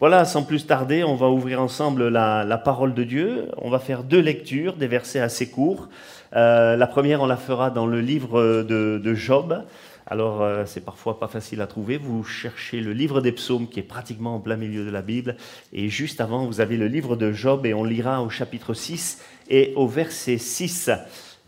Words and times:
Voilà, 0.00 0.24
sans 0.24 0.44
plus 0.44 0.66
tarder, 0.66 1.04
on 1.04 1.14
va 1.14 1.28
ouvrir 1.28 1.60
ensemble 1.60 2.08
la, 2.08 2.62
parole 2.64 2.94
de 2.94 3.04
Dieu. 3.04 3.48
On 3.58 3.68
va 3.68 3.78
faire 3.78 4.02
deux 4.02 4.18
lectures, 4.18 4.76
des 4.76 4.86
versets 4.86 5.20
assez 5.20 5.50
courts. 5.50 5.90
Euh, 6.34 6.74
la 6.74 6.86
première, 6.86 7.20
on 7.20 7.26
la 7.26 7.36
fera 7.36 7.68
dans 7.68 7.86
le 7.86 8.00
livre 8.00 8.62
de, 8.62 9.14
Job. 9.14 9.62
Alors, 10.06 10.40
euh, 10.40 10.64
c'est 10.64 10.80
parfois 10.80 11.20
pas 11.20 11.28
facile 11.28 11.60
à 11.60 11.66
trouver. 11.66 11.98
Vous 11.98 12.24
cherchez 12.24 12.80
le 12.80 12.94
livre 12.94 13.20
des 13.20 13.30
psaumes 13.30 13.68
qui 13.68 13.78
est 13.78 13.82
pratiquement 13.82 14.36
en 14.36 14.40
plein 14.40 14.56
milieu 14.56 14.86
de 14.86 14.90
la 14.90 15.02
Bible. 15.02 15.36
Et 15.74 15.90
juste 15.90 16.22
avant, 16.22 16.46
vous 16.46 16.62
avez 16.62 16.78
le 16.78 16.86
livre 16.86 17.14
de 17.14 17.30
Job 17.30 17.66
et 17.66 17.74
on 17.74 17.84
lira 17.84 18.22
au 18.22 18.30
chapitre 18.30 18.72
6 18.72 19.22
et 19.50 19.74
au 19.76 19.86
verset 19.86 20.38
6. 20.38 20.90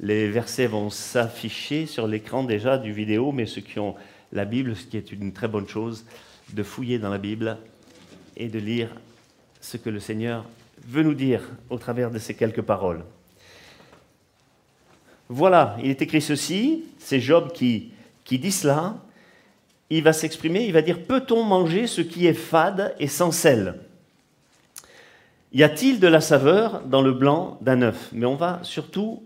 Les 0.01 0.29
versets 0.29 0.67
vont 0.67 0.91
s'afficher 0.91 1.87
sur 1.87 2.07
l'écran 2.07 2.45
déjà 2.45 2.77
du 2.77 2.93
vidéo, 2.93 3.33
mais 3.33 3.47
ceux 3.47 3.63
qui 3.63 3.79
ont 3.79 3.95
la 4.31 4.45
Bible, 4.45 4.77
ce 4.77 4.85
qui 4.85 4.99
est 4.99 5.11
une 5.11 5.33
très 5.33 5.49
bonne 5.49 5.69
chose, 5.69 6.05
de 6.53 6.63
fouiller 6.63 6.99
dans 6.99 7.09
la 7.09 7.17
Bible 7.17 7.57
et 8.37 8.49
de 8.49 8.59
lire 8.59 8.89
ce 9.61 9.77
que 9.77 9.91
le 9.91 10.01
Seigneur 10.01 10.45
veut 10.87 11.03
nous 11.03 11.15
dire 11.15 11.43
au 11.71 11.79
travers 11.79 12.11
de 12.11 12.19
ces 12.19 12.35
quelques 12.35 12.63
paroles. 12.63 13.05
Voilà, 15.29 15.77
il 15.83 15.91
est 15.91 16.03
écrit 16.03 16.21
ceci, 16.21 16.85
c'est 16.99 17.21
Job 17.21 17.53
qui, 17.53 17.93
qui 18.25 18.39
dit 18.39 18.53
cela. 18.53 18.97
Il 19.89 20.03
va 20.03 20.13
s'exprimer, 20.13 20.65
il 20.65 20.73
va 20.73 20.83
dire, 20.83 21.03
peut-on 21.03 21.45
manger 21.45 21.87
ce 21.87 22.01
qui 22.01 22.27
est 22.27 22.35
fade 22.35 22.95
et 22.99 23.09
sans 23.09 23.31
sel? 23.31 23.79
Y 25.53 25.63
a-t-il 25.63 26.01
de 26.01 26.09
la 26.09 26.21
saveur 26.21 26.81
dans 26.83 27.03
le 27.03 27.13
blanc 27.13 27.59
d'un 27.61 27.83
œuf? 27.83 28.09
Mais 28.13 28.27
on 28.27 28.37
va 28.37 28.61
surtout 28.63 29.23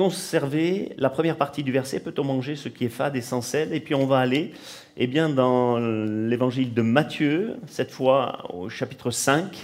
conserver 0.00 0.94
la 0.96 1.10
première 1.10 1.36
partie 1.36 1.62
du 1.62 1.72
verset, 1.72 2.00
peut-on 2.00 2.24
manger 2.24 2.56
ce 2.56 2.70
qui 2.70 2.86
est 2.86 2.88
fade 2.88 3.16
et 3.16 3.20
sans 3.20 3.42
sel? 3.42 3.74
Et 3.74 3.80
puis 3.80 3.94
on 3.94 4.06
va 4.06 4.18
aller 4.18 4.54
eh 4.96 5.06
bien, 5.06 5.28
dans 5.28 5.78
l'évangile 5.78 6.72
de 6.72 6.80
Matthieu, 6.80 7.58
cette 7.66 7.90
fois 7.90 8.50
au 8.50 8.70
chapitre 8.70 9.10
5. 9.10 9.54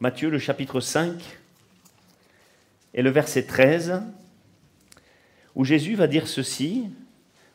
Matthieu, 0.00 0.30
le 0.30 0.38
chapitre 0.38 0.80
5, 0.80 1.12
et 2.94 3.02
le 3.02 3.10
verset 3.10 3.42
13, 3.42 4.00
où 5.54 5.66
Jésus 5.66 5.94
va 5.94 6.06
dire 6.06 6.26
ceci, 6.26 6.86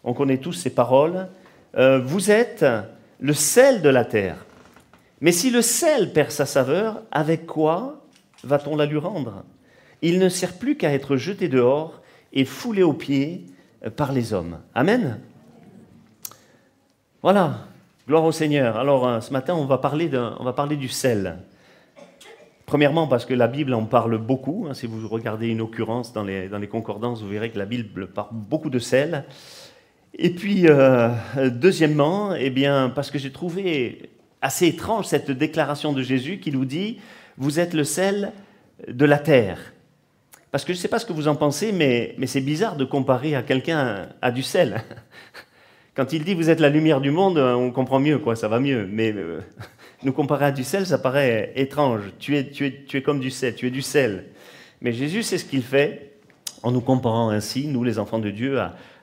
on 0.03 0.13
connaît 0.13 0.37
tous 0.37 0.53
ces 0.53 0.69
paroles, 0.69 1.27
euh, 1.75 1.97
Vous 2.01 2.29
êtes 2.29 2.63
le 3.19 3.33
sel 3.33 3.81
de 3.81 3.89
la 3.89 4.05
terre. 4.05 4.45
Mais 5.21 5.31
si 5.31 5.49
le 5.49 5.63
sel 5.63 6.13
perd 6.13 6.29
sa 6.29 6.45
saveur, 6.45 7.01
avec 7.11 7.47
quoi 7.47 8.05
va-t-on 8.43 8.75
la 8.75 8.85
lui 8.85 8.99
rendre? 8.99 9.43
Il 10.07 10.19
ne 10.19 10.29
sert 10.29 10.53
plus 10.53 10.77
qu'à 10.77 10.93
être 10.93 11.17
jeté 11.17 11.47
dehors 11.47 12.01
et 12.31 12.45
foulé 12.45 12.83
aux 12.83 12.93
pieds 12.93 13.45
euh, 13.83 13.89
par 13.89 14.11
les 14.11 14.33
hommes. 14.33 14.59
Amen. 14.75 15.19
Voilà, 17.23 17.65
gloire 18.07 18.23
au 18.23 18.31
Seigneur. 18.31 18.77
Alors 18.77 19.07
euh, 19.07 19.19
ce 19.19 19.33
matin, 19.33 19.55
on 19.55 19.65
va 19.65 19.79
parler, 19.79 20.07
va 20.07 20.53
parler 20.53 20.75
du 20.75 20.89
sel. 20.89 21.39
Premièrement, 22.67 23.07
parce 23.07 23.25
que 23.25 23.33
la 23.33 23.47
Bible 23.47 23.73
en 23.73 23.85
parle 23.85 24.17
beaucoup. 24.17 24.67
Hein. 24.69 24.73
si 24.73 24.85
vous 24.85 25.07
regardez 25.07 25.47
une 25.47 25.61
occurrence 25.61 26.13
dans 26.13 26.23
les, 26.23 26.49
dans 26.49 26.59
les, 26.59 26.67
concordances, 26.67 27.21
vous 27.21 27.29
verrez 27.29 27.49
que 27.49 27.57
la 27.59 27.65
Bible 27.65 28.07
parle 28.07 28.29
beaucoup 28.31 28.69
de 28.69 28.79
sel. 28.79 29.25
Et 30.17 30.29
puis, 30.29 30.67
euh, 30.67 31.09
deuxièmement, 31.51 32.33
eh 32.35 32.49
bien, 32.49 32.91
parce 32.93 33.11
que 33.11 33.19
j'ai 33.19 33.31
trouvé 33.31 34.09
assez 34.41 34.67
étrange 34.67 35.05
cette 35.05 35.31
déclaration 35.31 35.93
de 35.93 36.01
Jésus 36.01 36.39
qui 36.39 36.51
nous 36.51 36.65
dit 36.65 36.99
Vous 37.37 37.59
êtes 37.59 37.73
le 37.73 37.83
sel 37.83 38.31
de 38.87 39.05
la 39.05 39.17
terre. 39.19 39.73
Parce 40.55 40.63
que 40.63 40.71
je 40.71 40.77
ne 40.77 40.81
sais 40.83 40.87
pas 40.87 40.99
ce 40.99 41.05
que 41.05 41.11
vous 41.11 41.27
en 41.27 41.35
pensez, 41.35 41.73
mais, 41.73 42.15
c'est 42.27 42.39
bizarre 42.39 42.77
de 42.77 42.85
comparer 42.85 43.35
à 43.35 43.43
quelqu'un 43.43 44.07
à, 44.21 44.31
du 44.31 44.41
sel. 44.41 44.85
Quand 45.97 46.13
il 46.13 46.23
dit 46.23 46.33
vous 46.33 46.49
êtes 46.49 46.61
la 46.61 46.69
lumière 46.69 47.01
du 47.01 47.11
monde, 47.11 47.37
on 47.37 47.71
comprend 47.71 47.99
mieux, 47.99 48.19
quoi, 48.19 48.37
ça 48.37 48.47
va 48.47 48.61
mieux. 48.61 48.87
Mais 48.89 49.11
euh, 49.11 49.41
nous 50.03 50.13
comparer 50.13 50.45
à 50.45 50.51
du 50.53 50.63
sel, 50.63 50.85
ça 50.85 50.97
paraît 50.97 51.51
étrange. 51.57 52.03
Tu 52.19 52.37
es, 52.37 52.45
tu, 52.45 52.85
es, 52.89 53.01
comme 53.01 53.19
du 53.19 53.31
sel, 53.31 53.53
tu 53.55 53.67
es 53.67 53.69
du 53.69 53.81
sel. 53.81 54.27
Mais 54.79 54.93
Jésus, 54.93 55.23
c'est 55.23 55.37
ce 55.37 55.43
qu'il 55.43 55.61
fait 55.61 56.13
en 56.63 56.71
nous 56.71 56.79
comparant 56.79 57.31
ainsi, 57.31 57.67
nous 57.67 57.83
les 57.83 57.99
enfants 57.99 58.19
de 58.19 58.29
Dieu, 58.29 58.57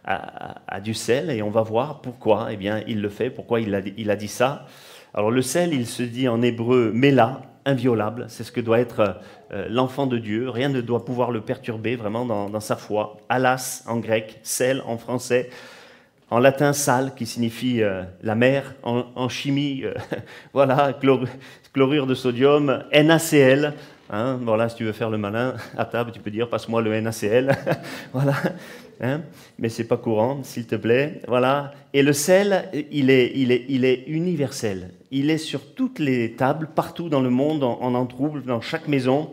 à, 0.07 0.81
du 0.81 0.95
sel. 0.95 1.29
Et 1.29 1.43
on 1.43 1.51
va 1.51 1.61
voir 1.61 2.01
pourquoi 2.01 2.49
eh 2.51 2.57
bien, 2.57 2.83
il 2.89 3.03
le 3.03 3.11
fait, 3.11 3.29
pourquoi 3.29 3.61
il 3.61 3.75
a, 3.75 3.83
il 3.99 4.11
a 4.11 4.17
dit 4.17 4.29
ça. 4.29 4.67
Alors 5.13 5.31
le 5.31 5.43
sel, 5.43 5.75
il 5.75 5.87
se 5.87 6.03
dit 6.03 6.29
en 6.29 6.41
hébreu 6.41 6.93
mela, 6.95 7.43
inviolable. 7.65 8.27
C'est 8.29 8.45
ce 8.45 8.53
que 8.53 8.61
doit 8.61 8.81
être 8.81 9.21
euh, 9.53 9.67
l'enfant 9.69 10.07
de 10.07 10.19
Dieu. 10.19 10.49
Rien 10.49 10.69
ne 10.69 10.81
doit 10.81 11.05
pouvoir 11.05 11.31
le 11.31 11.41
perturber 11.41 11.97
vraiment 11.97 12.25
dans, 12.25 12.61
sa 12.61 12.77
foi. 12.77 13.19
Alas 13.29 13.85
en 13.87 13.99
grec, 13.99 14.41
sel 14.43 14.83
en 14.87 14.99
français. 14.99 15.51
En 16.31 16.39
latin, 16.39 16.73
sal, 16.73 17.15
qui 17.15 17.27
signifie 17.27 17.83
euh, 17.83 18.03
la 18.23 18.35
mer. 18.35 18.75
En, 18.83 19.29
chimie, 19.29 19.83
euh, 19.85 19.95
voilà, 20.53 20.95
chlorure 21.73 22.07
de 22.07 22.15
sodium. 22.15 22.85
NaCl, 22.93 23.75
Hein, 24.15 24.39
voilà, 24.43 24.69
si 24.69 24.77
tu 24.77 24.85
veux 24.85 24.93
faire 24.93 25.09
le 25.09 25.17
malin 25.17 25.55
à 25.75 25.87
table, 25.87 26.13
tu 26.13 26.21
peux 26.21 26.31
dire 26.31 26.47
passe-moi 26.47 26.83
le 26.83 27.01
NaCl. 27.01 27.51
voilà. 28.13 28.35
Hein, 29.01 29.23
mais 29.59 29.71
c'est 29.71 29.85
pas 29.85 29.97
courant, 29.97 30.43
s'il 30.43 30.67
te 30.67 30.75
plaît. 30.75 31.23
Voilà. 31.27 31.73
Et 31.95 32.03
le 32.03 32.13
sel, 32.13 32.69
il 32.91 33.09
est, 33.09 33.33
il, 33.35 33.53
est, 33.53 33.65
il 33.69 33.87
est 33.87 34.05
universel. 34.07 34.91
Il 35.15 35.29
est 35.29 35.37
sur 35.37 35.75
toutes 35.75 35.99
les 35.99 36.33
tables, 36.33 36.71
partout 36.75 37.11
dans 37.11 37.21
le 37.21 37.29
monde, 37.29 37.63
on 37.63 37.95
en 37.95 38.07
trouve 38.07 38.43
dans 38.43 38.63
chaque 38.63 38.89
maison. 38.89 39.31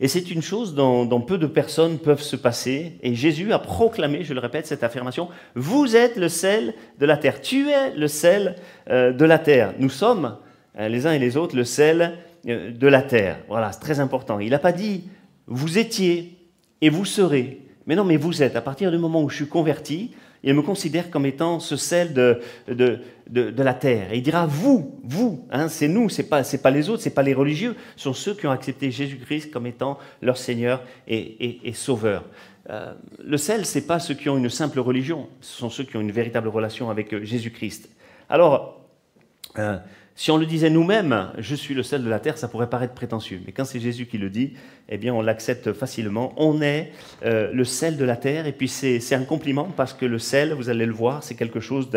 Et 0.00 0.08
c'est 0.08 0.30
une 0.30 0.40
chose 0.40 0.74
dont, 0.74 1.20
peu 1.20 1.36
de 1.36 1.46
personnes 1.46 1.98
peuvent 1.98 2.22
se 2.22 2.34
passer. 2.34 2.98
Et 3.02 3.14
Jésus 3.14 3.52
a 3.52 3.58
proclamé, 3.58 4.24
je 4.24 4.32
le 4.32 4.40
répète, 4.40 4.66
cette 4.66 4.82
affirmation, 4.82 5.28
vous 5.54 5.96
êtes 5.96 6.16
le 6.16 6.30
sel 6.30 6.72
de 6.98 7.04
la 7.04 7.18
terre. 7.18 7.42
Tu 7.42 7.68
es 7.68 7.94
le 7.94 8.08
sel 8.08 8.56
euh, 8.88 9.12
de 9.12 9.24
la 9.26 9.38
terre. 9.38 9.74
Nous 9.78 9.90
sommes, 9.90 10.38
euh, 10.78 10.88
les 10.88 11.06
uns 11.06 11.12
et 11.12 11.18
les 11.18 11.36
autres, 11.36 11.54
le 11.54 11.64
sel 11.64 12.18
euh, 12.48 12.72
de 12.72 12.88
la 12.88 13.02
terre. 13.02 13.40
Voilà, 13.48 13.70
c'est 13.70 13.80
très 13.80 14.00
important. 14.00 14.40
Il 14.40 14.50
n'a 14.50 14.58
pas 14.58 14.72
dit 14.72 15.04
vous 15.46 15.76
étiez 15.76 16.38
et 16.80 16.88
vous 16.88 17.04
serez. 17.04 17.60
Mais 17.86 17.96
non, 17.96 18.04
mais 18.04 18.16
vous 18.16 18.42
êtes. 18.42 18.56
À 18.56 18.60
partir 18.60 18.90
du 18.90 18.98
moment 18.98 19.22
où 19.22 19.28
je 19.28 19.36
suis 19.36 19.48
converti, 19.48 20.12
il 20.44 20.54
me 20.54 20.62
considère 20.62 21.10
comme 21.10 21.24
étant 21.24 21.58
ce 21.58 21.76
sel 21.76 22.12
de, 22.12 22.40
de, 22.68 23.00
de, 23.30 23.62
la 23.62 23.72
terre. 23.72 24.12
Et 24.12 24.18
il 24.18 24.22
dira 24.22 24.46
vous, 24.46 25.00
vous, 25.02 25.46
hein, 25.50 25.68
c'est 25.68 25.88
nous, 25.88 26.10
c'est 26.10 26.28
pas, 26.28 26.42
pas 26.42 26.70
les 26.70 26.90
autres, 26.90 27.02
c'est 27.02 27.14
pas 27.14 27.22
les 27.22 27.32
religieux, 27.32 27.74
ce 27.96 28.04
sont 28.04 28.12
ceux 28.12 28.34
qui 28.34 28.46
ont 28.46 28.50
accepté 28.50 28.90
Jésus-Christ 28.90 29.50
comme 29.50 29.66
étant 29.66 29.98
leur 30.20 30.36
Seigneur 30.36 30.82
et, 31.08 31.66
et, 31.66 31.72
Sauveur. 31.72 32.24
Euh, 32.68 32.92
le 33.22 33.36
sel, 33.38 33.64
c'est 33.64 33.86
pas 33.86 33.98
ceux 33.98 34.14
qui 34.14 34.28
ont 34.28 34.36
une 34.36 34.50
simple 34.50 34.80
religion, 34.80 35.28
ce 35.40 35.58
sont 35.58 35.70
ceux 35.70 35.84
qui 35.84 35.96
ont 35.96 36.00
une 36.00 36.12
véritable 36.12 36.48
relation 36.48 36.90
avec 36.90 37.12
euh, 37.14 37.24
Jésus-Christ. 37.24 37.88
Alors, 38.28 38.82
euh, 39.58 39.78
si 40.16 40.30
on 40.30 40.36
le 40.36 40.46
disait 40.46 40.70
nous-mêmes, 40.70 41.32
je 41.38 41.56
suis 41.56 41.74
le 41.74 41.82
sel 41.82 42.04
de 42.04 42.08
la 42.08 42.20
terre, 42.20 42.38
ça 42.38 42.46
pourrait 42.46 42.70
paraître 42.70 42.94
prétentieux. 42.94 43.40
Mais 43.46 43.52
quand 43.52 43.64
c'est 43.64 43.80
Jésus 43.80 44.06
qui 44.06 44.16
le 44.16 44.30
dit, 44.30 44.52
eh 44.88 44.96
bien, 44.96 45.12
on 45.12 45.22
l'accepte 45.22 45.72
facilement. 45.72 46.32
On 46.36 46.62
est 46.62 46.92
euh, 47.24 47.50
le 47.52 47.64
sel 47.64 47.96
de 47.96 48.04
la 48.04 48.16
terre, 48.16 48.46
et 48.46 48.52
puis 48.52 48.68
c'est 48.68 49.14
un 49.14 49.24
compliment 49.24 49.64
parce 49.76 49.92
que 49.92 50.06
le 50.06 50.20
sel, 50.20 50.52
vous 50.52 50.68
allez 50.68 50.86
le 50.86 50.92
voir, 50.92 51.24
c'est 51.24 51.34
quelque 51.34 51.58
chose 51.58 51.90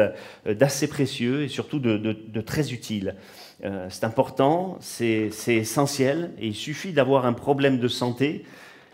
d'assez 0.45 0.87
précieux 0.87 1.43
et 1.43 1.47
surtout 1.47 1.77
de, 1.79 2.41
très 2.41 2.73
utile. 2.73 3.15
Euh, 3.63 3.85
c'est 3.89 4.03
important, 4.03 4.77
c'est 4.81 5.29
essentiel, 5.47 6.31
et 6.39 6.47
il 6.47 6.55
suffit 6.55 6.93
d'avoir 6.93 7.27
un 7.27 7.33
problème 7.33 7.77
de 7.77 7.87
santé, 7.87 8.45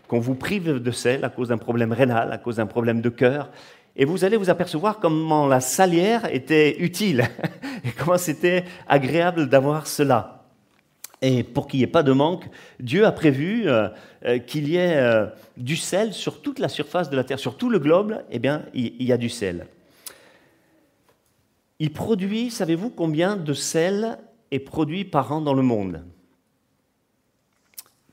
qu'on 0.09 0.19
vous 0.19 0.35
prive 0.35 0.79
de 0.79 0.91
sel 0.91 1.23
à 1.23 1.29
cause 1.29 1.47
d'un 1.47 1.57
problème 1.57 1.93
rénal, 1.93 2.33
à 2.33 2.37
cause 2.37 2.57
d'un 2.57 2.65
problème 2.65 2.99
de 2.99 3.09
cœur, 3.09 3.51
et 3.95 4.05
vous 4.05 4.23
allez 4.23 4.37
vous 4.37 4.49
apercevoir 4.49 4.99
comment 4.99 5.47
la 5.47 5.61
salière 5.61 6.25
était 6.33 6.79
utile 6.79 7.29
et 7.83 7.91
comment 7.91 8.17
c'était 8.17 8.65
agréable 8.87 9.49
d'avoir 9.49 9.87
cela. 9.87 10.43
Et 11.21 11.43
pour 11.43 11.67
qu'il 11.67 11.79
n'y 11.79 11.85
ait 11.85 11.87
pas 11.87 12.03
de 12.03 12.11
manque, 12.11 12.49
Dieu 12.79 13.05
a 13.05 13.11
prévu 13.11 13.69
euh, 13.69 13.87
euh, 14.25 14.39
qu'il 14.39 14.67
y 14.67 14.75
ait 14.75 14.97
euh, 14.97 15.27
du 15.55 15.77
sel 15.77 16.13
sur 16.13 16.41
toute 16.41 16.59
la 16.59 16.67
surface 16.67 17.09
de 17.09 17.15
la 17.15 17.23
terre, 17.23 17.39
sur 17.39 17.55
tout 17.55 17.69
le 17.69 17.79
globe, 17.79 18.21
eh 18.29 18.39
bien, 18.39 18.65
il 18.73 19.01
y 19.01 19.13
a 19.13 19.17
du 19.17 19.29
sel. 19.29 19.67
Il 21.79 21.93
produit, 21.93 22.51
savez-vous 22.51 22.89
combien 22.89 23.37
de 23.37 23.53
sel 23.53 24.17
est 24.51 24.59
produit 24.59 25.05
par 25.05 25.31
an 25.31 25.39
dans 25.39 25.53
le 25.53 25.61
monde? 25.61 26.03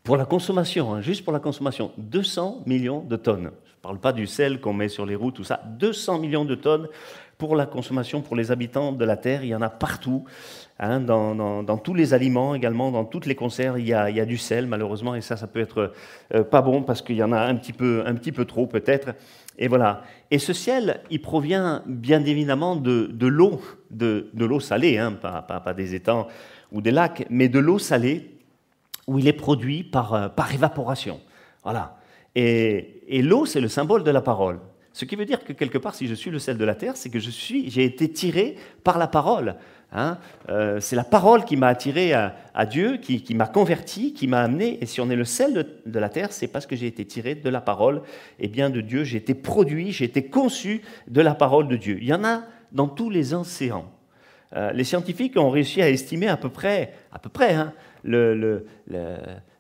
Pour 0.04 0.16
la 0.16 0.25
consommation, 0.25 0.94
hein, 0.94 1.00
juste 1.00 1.25
pour 1.25 1.32
la 1.32 1.40
consommation, 1.40 1.93
200 1.99 2.62
millions 2.66 3.00
de 3.00 3.16
tonnes. 3.16 3.50
Ne 3.80 3.82
parle 3.82 3.98
pas 3.98 4.12
du 4.12 4.26
sel 4.26 4.60
qu'on 4.60 4.74
met 4.74 4.90
sur 4.90 5.06
les 5.06 5.14
routes, 5.14 5.36
tout 5.36 5.44
ça. 5.44 5.62
200 5.78 6.18
millions 6.18 6.44
de 6.44 6.54
tonnes 6.54 6.86
pour 7.38 7.56
la 7.56 7.64
consommation, 7.64 8.20
pour 8.20 8.36
les 8.36 8.52
habitants 8.52 8.92
de 8.92 9.04
la 9.06 9.16
Terre. 9.16 9.42
Il 9.42 9.48
y 9.48 9.54
en 9.54 9.62
a 9.62 9.70
partout, 9.70 10.24
hein, 10.78 11.00
dans, 11.00 11.78
tous 11.78 11.94
les 11.94 12.12
aliments 12.12 12.54
également, 12.54 12.90
dans 12.90 13.06
toutes 13.06 13.24
les 13.24 13.34
conserves. 13.34 13.80
Il 13.80 13.86
y 13.88 13.94
a, 13.94 14.26
du 14.26 14.36
sel, 14.36 14.66
malheureusement, 14.66 15.14
et 15.14 15.22
ça, 15.22 15.38
ça 15.38 15.46
peut 15.46 15.60
être 15.60 15.94
euh, 16.34 16.44
pas 16.44 16.60
bon 16.60 16.82
parce 16.82 17.00
qu'il 17.00 17.16
y 17.16 17.22
en 17.22 17.32
a 17.32 17.40
un 17.40 17.54
petit 17.54 17.72
peu, 17.72 18.02
un 18.04 18.14
petit 18.14 18.32
peu 18.32 18.44
trop, 18.44 18.66
peut-être. 18.66 19.14
Et 19.56 19.66
voilà. 19.66 20.02
Et 20.30 20.38
ce 20.38 20.52
ciel, 20.52 21.00
il 21.10 21.22
provient 21.22 21.82
bien 21.86 22.22
évidemment 22.26 22.76
de, 22.76 23.08
l'eau, 23.26 23.62
de, 23.90 24.28
l'eau 24.34 24.60
salée, 24.60 24.98
hein, 24.98 25.12
pas, 25.12 25.40
pas, 25.40 25.72
des 25.72 25.94
étangs 25.94 26.28
ou 26.70 26.82
des 26.82 26.90
lacs, 26.90 27.24
mais 27.30 27.48
de 27.48 27.58
l'eau 27.58 27.78
salée 27.78 28.38
où 29.06 29.18
il 29.18 29.26
est 29.26 29.32
produit 29.32 29.84
par, 29.84 30.12
euh, 30.12 30.28
par 30.28 30.52
évaporation. 30.52 31.18
Voilà. 31.64 31.96
Et, 32.34 33.22
l'eau, 33.22 33.46
c'est 33.46 33.60
le 33.60 33.68
symbole 33.68 34.04
de 34.04 34.10
la 34.10 34.20
parole. 34.20 34.60
Ce 34.92 35.04
qui 35.04 35.16
veut 35.16 35.24
dire 35.24 35.44
que 35.44 35.52
quelque 35.52 35.78
part, 35.78 35.94
si 35.94 36.06
je 36.06 36.14
suis 36.14 36.30
le 36.30 36.38
sel 36.38 36.58
de 36.58 36.64
la 36.64 36.74
terre, 36.74 36.96
c'est 36.96 37.10
que 37.10 37.20
je 37.20 37.30
suis, 37.30 37.70
j'ai 37.70 37.84
été 37.84 38.10
tiré 38.10 38.56
par 38.82 38.98
la 38.98 39.06
parole. 39.06 39.56
Hein. 39.92 40.18
Euh, 40.48 40.80
c'est 40.80 40.96
la 40.96 41.04
parole 41.04 41.44
qui 41.44 41.56
m'a 41.56 41.68
attiré 41.68 42.12
à, 42.12 42.66
Dieu, 42.66 42.98
qui, 42.98 43.34
m'a 43.34 43.46
converti, 43.46 44.12
qui 44.12 44.26
m'a 44.26 44.40
amené. 44.40 44.78
Et 44.80 44.86
si 44.86 45.00
on 45.00 45.10
est 45.10 45.16
le 45.16 45.24
sel 45.24 45.66
de, 45.86 45.98
la 45.98 46.08
terre, 46.08 46.32
c'est 46.32 46.48
parce 46.48 46.66
que 46.66 46.76
j'ai 46.76 46.86
été 46.86 47.04
tiré 47.04 47.34
de 47.34 47.48
la 47.48 47.60
parole 47.60 48.02
et 48.38 48.48
bien 48.48 48.70
de 48.70 48.80
Dieu. 48.80 49.04
J'ai 49.04 49.18
été 49.18 49.34
produit, 49.34 49.92
j'ai 49.92 50.04
été 50.04 50.24
conçu 50.24 50.82
de 51.08 51.20
la 51.20 51.34
parole 51.34 51.68
de 51.68 51.76
Dieu. 51.76 51.98
Il 52.00 52.06
y 52.06 52.14
en 52.14 52.24
a 52.24 52.42
dans 52.72 52.88
tous 52.88 53.10
les 53.10 53.34
océans. 53.34 53.90
Euh, 54.56 54.72
les 54.72 54.84
scientifiques 54.84 55.36
ont 55.36 55.50
réussi 55.50 55.80
à 55.80 55.88
estimer 55.88 56.28
à 56.28 56.36
peu 56.36 56.48
près, 56.48 56.94
à 57.12 57.20
peu 57.20 57.28
près 57.28 57.54
hein, 57.54 57.72
le, 58.02 58.35
le, 58.35 58.64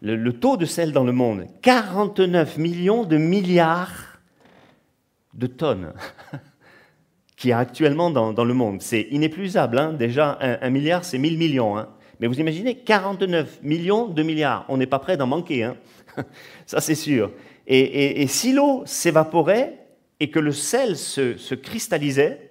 le, 0.00 0.32
taux 0.32 0.56
de 0.56 0.64
sel 0.64 0.92
dans 0.92 1.04
le 1.04 1.12
monde. 1.12 1.46
49 1.62 2.58
millions 2.58 3.04
de 3.04 3.16
milliards 3.16 4.20
de 5.34 5.46
tonnes 5.46 5.92
qui 7.36 7.52
a 7.52 7.58
actuellement 7.58 8.10
dans, 8.10 8.44
le 8.44 8.54
monde. 8.54 8.82
C'est 8.82 9.08
inépuisable. 9.10 9.78
Hein. 9.78 9.92
Déjà, 9.92 10.38
un, 10.40 10.70
milliard, 10.70 11.04
c'est 11.04 11.18
1000 11.18 11.38
millions. 11.38 11.78
Hein. 11.78 11.88
Mais 12.20 12.26
vous 12.26 12.38
imaginez 12.38 12.76
49 12.76 13.60
millions 13.62 14.06
de 14.06 14.22
milliards. 14.22 14.64
On 14.68 14.76
n'est 14.76 14.86
pas 14.86 14.98
prêt 14.98 15.16
d'en 15.16 15.26
manquer. 15.26 15.70
Ça, 16.66 16.80
c'est 16.80 16.94
sûr. 16.94 17.30
Et, 17.66 18.26
si 18.26 18.52
l'eau 18.52 18.82
s'évaporait 18.84 19.86
et 20.18 20.30
que 20.30 20.40
le 20.40 20.52
sel 20.52 20.96
se 20.96 21.54
cristallisait, 21.54 22.50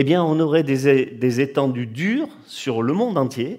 eh 0.00 0.04
bien, 0.04 0.22
on 0.22 0.38
aurait 0.38 0.62
des, 0.62 1.40
étendues 1.40 1.88
dures 1.88 2.28
sur 2.46 2.82
le 2.82 2.92
monde 2.92 3.18
entier, 3.18 3.58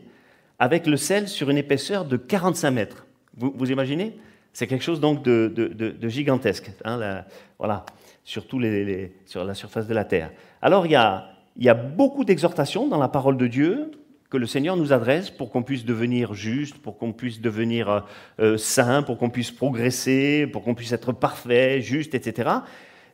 avec 0.59 0.85
le 0.85 0.97
sel 0.97 1.27
sur 1.27 1.49
une 1.49 1.57
épaisseur 1.57 2.05
de 2.05 2.17
45 2.17 2.71
mètres. 2.71 3.05
Vous, 3.37 3.71
imaginez? 3.71 4.17
C'est 4.51 4.67
quelque 4.67 4.83
chose 4.83 4.99
donc 4.99 5.23
de, 5.23 6.09
gigantesque, 6.09 6.71
hein, 6.83 7.23
voilà, 7.57 7.85
sur, 8.25 8.43
la 8.59 9.53
surface 9.53 9.87
de 9.87 9.93
la 9.93 10.03
terre. 10.03 10.31
Alors, 10.61 10.85
il 10.85 10.91
y 10.91 10.95
a, 10.95 11.29
il 11.55 11.63
y 11.63 11.69
a 11.69 11.73
beaucoup 11.73 12.25
d'exhortations 12.25 12.87
dans 12.87 12.97
la 12.97 13.07
parole 13.07 13.37
de 13.37 13.47
Dieu 13.47 13.91
que 14.29 14.37
le 14.37 14.45
Seigneur 14.45 14.77
nous 14.77 14.93
adresse 14.93 15.29
pour 15.29 15.49
qu'on 15.49 15.63
puisse 15.63 15.85
devenir 15.85 16.33
juste, 16.33 16.77
pour 16.77 16.97
qu'on 16.97 17.13
puisse 17.13 17.41
devenir 17.41 17.89
euh, 17.89 18.01
euh, 18.39 18.57
saint, 18.57 19.01
pour 19.01 19.17
qu'on 19.17 19.29
puisse 19.29 19.51
progresser, 19.51 20.45
pour 20.47 20.63
qu'on 20.63 20.75
puisse 20.75 20.91
être 20.91 21.11
parfait, 21.13 21.81
juste, 21.81 22.13
etc. 22.13 22.49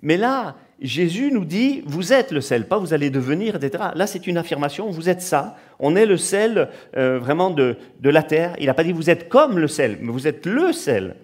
Mais 0.02 0.18
là, 0.18 0.58
Jésus 0.81 1.31
nous 1.31 1.45
dit, 1.45 1.83
vous 1.86 2.12
êtes 2.12 2.31
le 2.31 2.42
sel, 2.42 2.68
pas 2.68 2.77
vous 2.77 2.94
allez 2.94 3.10
devenir, 3.10 3.56
etc. 3.56 3.86
Là, 3.95 4.07
c'est 4.07 4.27
une 4.27 4.38
affirmation, 4.38 4.89
vous 4.89 5.10
êtes 5.10 5.22
ça. 5.22 5.57
On 5.80 5.95
est 5.95 6.06
le 6.06 6.18
sel 6.18 6.69
euh, 6.98 7.18
vraiment 7.18 7.50
de, 7.50 7.77
la 8.04 8.24
terre. 8.24 8.56
Il 8.60 8.66
n'a 8.66 8.74
pas 8.74 8.83
dit, 8.83 8.92
vous 8.92 9.10
êtes 9.10 9.30
comme 9.30 9.57
le 9.57 9.68
sel, 9.68 9.98
mais 10.01 10.12
vous 10.12 10.27
êtes 10.27 10.45
le 10.45 10.74
sel. 10.74 11.16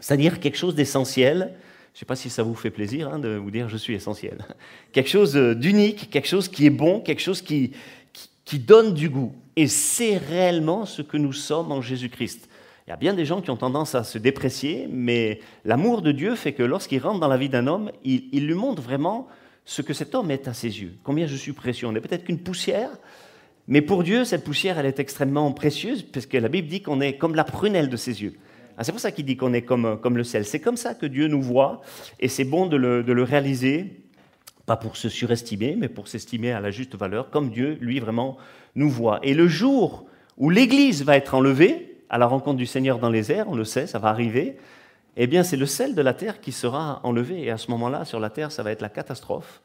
C'est-à-dire 0.00 0.40
quelque 0.40 0.58
chose 0.58 0.74
d'essentiel. 0.74 1.54
Je 1.92 1.98
ne 1.98 2.00
sais 2.00 2.06
pas 2.06 2.16
si 2.16 2.30
ça 2.30 2.42
vous 2.42 2.56
fait 2.56 2.70
plaisir 2.70 3.08
hein, 3.12 3.20
de 3.20 3.36
vous 3.36 3.52
dire, 3.52 3.68
je 3.68 3.76
suis 3.76 3.94
essentiel. 3.94 4.44
Quelque 4.92 5.10
chose 5.10 5.36
euh, 5.36 5.54
d'unique, 5.54 6.10
quelque 6.10 6.28
chose 6.28 6.48
qui 6.48 6.66
est 6.66 6.70
bon, 6.70 7.00
quelque 7.00 7.22
chose 7.22 7.42
qui, 7.42 7.72
qui 8.44 8.58
donne 8.58 8.92
du 8.92 9.08
goût. 9.08 9.34
Et 9.54 9.68
c'est 9.68 10.16
réellement 10.16 10.84
ce 10.84 11.02
que 11.02 11.16
nous 11.16 11.32
sommes 11.32 11.70
en 11.70 11.80
Jésus-Christ. 11.80 12.48
Il 12.86 12.90
y 12.90 12.92
a 12.92 12.96
bien 12.96 13.14
des 13.14 13.24
gens 13.24 13.40
qui 13.40 13.50
ont 13.50 13.56
tendance 13.56 13.94
à 13.94 14.04
se 14.04 14.18
déprécier, 14.18 14.88
mais 14.90 15.40
l'amour 15.64 16.02
de 16.02 16.12
Dieu 16.12 16.34
fait 16.34 16.52
que 16.52 16.62
lorsqu'il 16.62 17.00
rentre 17.00 17.18
dans 17.18 17.28
la 17.28 17.38
vie 17.38 17.48
d'un 17.48 17.66
homme, 17.66 17.90
il, 18.04 18.46
lui 18.46 18.52
montre 18.52 18.82
vraiment 18.82 19.26
ce 19.64 19.80
que 19.80 19.94
cet 19.94 20.14
homme 20.14 20.30
est 20.30 20.48
à 20.48 20.52
ses 20.52 20.82
yeux. 20.82 20.92
Combien 21.02 21.26
je 21.26 21.34
suis 21.34 21.54
précieux. 21.54 21.86
On 21.86 21.92
n'est 21.92 22.02
peut-être 22.02 22.24
qu'une 22.24 22.40
poussière, 22.40 22.90
mais 23.68 23.80
pour 23.80 24.02
Dieu, 24.02 24.26
cette 24.26 24.44
poussière, 24.44 24.78
elle 24.78 24.84
est 24.84 25.00
extrêmement 25.00 25.50
précieuse, 25.52 26.02
parce 26.02 26.26
que 26.26 26.36
la 26.36 26.50
Bible 26.50 26.68
dit 26.68 26.82
qu'on 26.82 27.00
est 27.00 27.14
comme 27.14 27.34
la 27.34 27.44
prunelle 27.44 27.88
de 27.88 27.96
ses 27.96 28.22
yeux. 28.22 28.34
Ah, 28.76 28.84
c'est 28.84 28.92
pour 28.92 29.00
ça 29.00 29.12
qu'il 29.12 29.24
dit 29.24 29.38
qu'on 29.38 29.54
est 29.54 29.62
comme, 29.62 29.98
comme 30.02 30.18
le 30.18 30.24
sel. 30.24 30.44
C'est 30.44 30.60
comme 30.60 30.76
ça 30.76 30.92
que 30.92 31.06
Dieu 31.06 31.26
nous 31.26 31.40
voit, 31.40 31.80
et 32.20 32.28
c'est 32.28 32.44
bon 32.44 32.66
de 32.66 32.76
le, 32.76 33.02
de 33.02 33.14
le 33.14 33.22
réaliser, 33.22 34.02
pas 34.66 34.76
pour 34.76 34.98
se 34.98 35.08
surestimer, 35.08 35.74
mais 35.74 35.88
pour 35.88 36.06
s'estimer 36.06 36.52
à 36.52 36.60
la 36.60 36.70
juste 36.70 36.96
valeur, 36.96 37.30
comme 37.30 37.48
Dieu, 37.48 37.78
lui, 37.80 37.98
vraiment 37.98 38.36
nous 38.74 38.90
voit. 38.90 39.20
Et 39.22 39.32
le 39.32 39.48
jour 39.48 40.04
où 40.36 40.50
l'Église 40.50 41.02
va 41.02 41.16
être 41.16 41.34
enlevée, 41.34 41.93
à 42.08 42.18
la 42.18 42.26
rencontre 42.26 42.56
du 42.56 42.66
Seigneur 42.66 42.98
dans 42.98 43.10
les 43.10 43.32
airs, 43.32 43.48
on 43.48 43.54
le 43.54 43.64
sait, 43.64 43.86
ça 43.86 43.98
va 43.98 44.08
arriver, 44.08 44.56
eh 45.16 45.26
bien 45.26 45.42
c'est 45.42 45.56
le 45.56 45.66
sel 45.66 45.94
de 45.94 46.02
la 46.02 46.14
terre 46.14 46.40
qui 46.40 46.52
sera 46.52 47.00
enlevé. 47.02 47.42
Et 47.44 47.50
à 47.50 47.58
ce 47.58 47.70
moment-là, 47.70 48.04
sur 48.04 48.20
la 48.20 48.30
terre, 48.30 48.52
ça 48.52 48.62
va 48.62 48.72
être 48.72 48.80
la 48.80 48.88
catastrophe, 48.88 49.62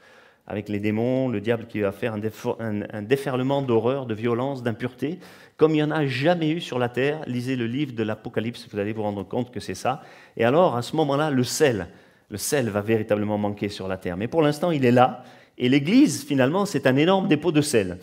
avec 0.47 0.69
les 0.69 0.80
démons, 0.80 1.27
le 1.30 1.41
diable 1.41 1.65
qui 1.68 1.81
va 1.81 1.91
faire 1.91 2.13
un, 2.13 3.01
déferlement 3.01 3.62
d'horreur, 3.62 4.06
de 4.06 4.13
violence, 4.13 4.63
d'impureté, 4.63 5.19
comme 5.57 5.71
il 5.71 5.75
n'y 5.75 5.83
en 5.83 5.91
a 5.91 6.06
jamais 6.06 6.50
eu 6.50 6.62
sur 6.62 6.80
la 6.80 6.89
terre. 6.89 7.21
Lisez 7.27 7.56
le 7.56 7.68
livre 7.68 7.94
de 7.94 8.03
l'Apocalypse, 8.03 8.68
vous 8.71 8.80
allez 8.80 8.94
vous 8.94 9.03
rendre 9.03 9.24
compte 9.24 9.51
que 9.51 9.59
c'est 9.59 9.75
ça. 9.75 10.01
Et 10.38 10.45
alors, 10.45 10.75
à 10.75 10.81
ce 10.81 10.95
moment-là, 10.95 11.31
le 11.31 11.44
sel, 11.44 11.88
le 12.30 12.38
sel 12.38 12.69
va 12.69 12.81
véritablement 12.81 13.38
manquer 13.38 13.69
sur 13.69 13.88
la 13.88 13.97
terre. 13.97 14.18
Mais 14.18 14.27
pour 14.27 14.42
l'instant, 14.42 14.71
il 14.71 14.85
est 14.85 14.92
là. 14.92 15.24
Et 15.57 15.68
l'Église, 15.68 16.24
finalement, 16.24 16.65
c'est 16.65 16.88
un 16.88 16.95
énorme 16.95 17.27
dépôt 17.27 17.51
de 17.51 17.62
sel. 17.62 17.97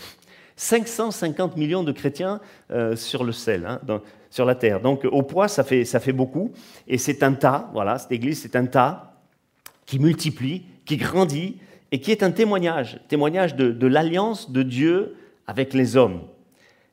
550 0.57 1.57
millions 1.57 1.85
de 1.85 1.93
chrétiens 1.93 2.41
euh, 2.71 2.97
sur 2.97 3.25
le 3.25 3.33
sel. 3.33 3.67
Hein, 3.67 4.01
sur 4.31 4.45
la 4.45 4.55
terre. 4.55 4.81
Donc 4.81 5.05
au 5.05 5.23
poids, 5.23 5.49
ça 5.49 5.65
fait, 5.65 5.85
ça 5.85 5.99
fait 5.99 6.13
beaucoup. 6.13 6.53
Et 6.87 6.99
c'est 6.99 7.23
un 7.23 7.33
tas, 7.33 7.71
voilà, 7.73 7.99
cette 7.99 8.13
église, 8.13 8.43
c'est 8.43 8.55
un 8.55 8.67
tas 8.67 9.15
qui 9.87 9.99
multiplie, 9.99 10.67
qui 10.85 10.99
grandit 10.99 11.57
et 11.91 12.01
qui 12.01 12.11
est 12.11 12.23
un 12.23 12.31
témoignage, 12.31 13.01
témoignage 13.09 13.57
de, 13.57 13.87
l'alliance 13.87 14.51
de 14.51 14.63
Dieu 14.63 15.17
avec 15.47 15.73
les 15.73 15.97
hommes. 15.97 16.21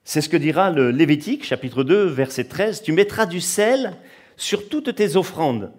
C'est 0.05 0.21
ce 0.21 0.29
que 0.29 0.37
dira 0.37 0.69
le 0.69 0.91
Lévitique, 0.91 1.43
chapitre 1.43 1.83
2, 1.83 2.05
verset 2.05 2.45
13. 2.45 2.81
Tu 2.81 2.91
mettras 2.91 3.25
du 3.25 3.41
sel 3.41 3.93
sur 4.37 4.69
toutes 4.69 4.95
tes 4.95 5.15
offrandes, 5.15 5.71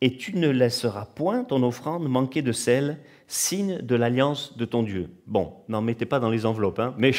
et 0.00 0.16
tu 0.16 0.36
ne 0.36 0.48
laisseras 0.48 1.06
point 1.14 1.44
ton 1.44 1.62
offrande 1.62 2.08
manquer 2.08 2.42
de 2.42 2.52
sel, 2.52 2.98
signe 3.28 3.78
de 3.82 3.94
l'alliance 3.94 4.56
de 4.56 4.64
ton 4.64 4.82
Dieu. 4.82 5.10
Bon, 5.26 5.52
n'en 5.68 5.82
mettez 5.82 6.06
pas 6.06 6.18
dans 6.18 6.30
les 6.30 6.46
enveloppes, 6.46 6.80
hein, 6.80 6.94
mais 6.96 7.12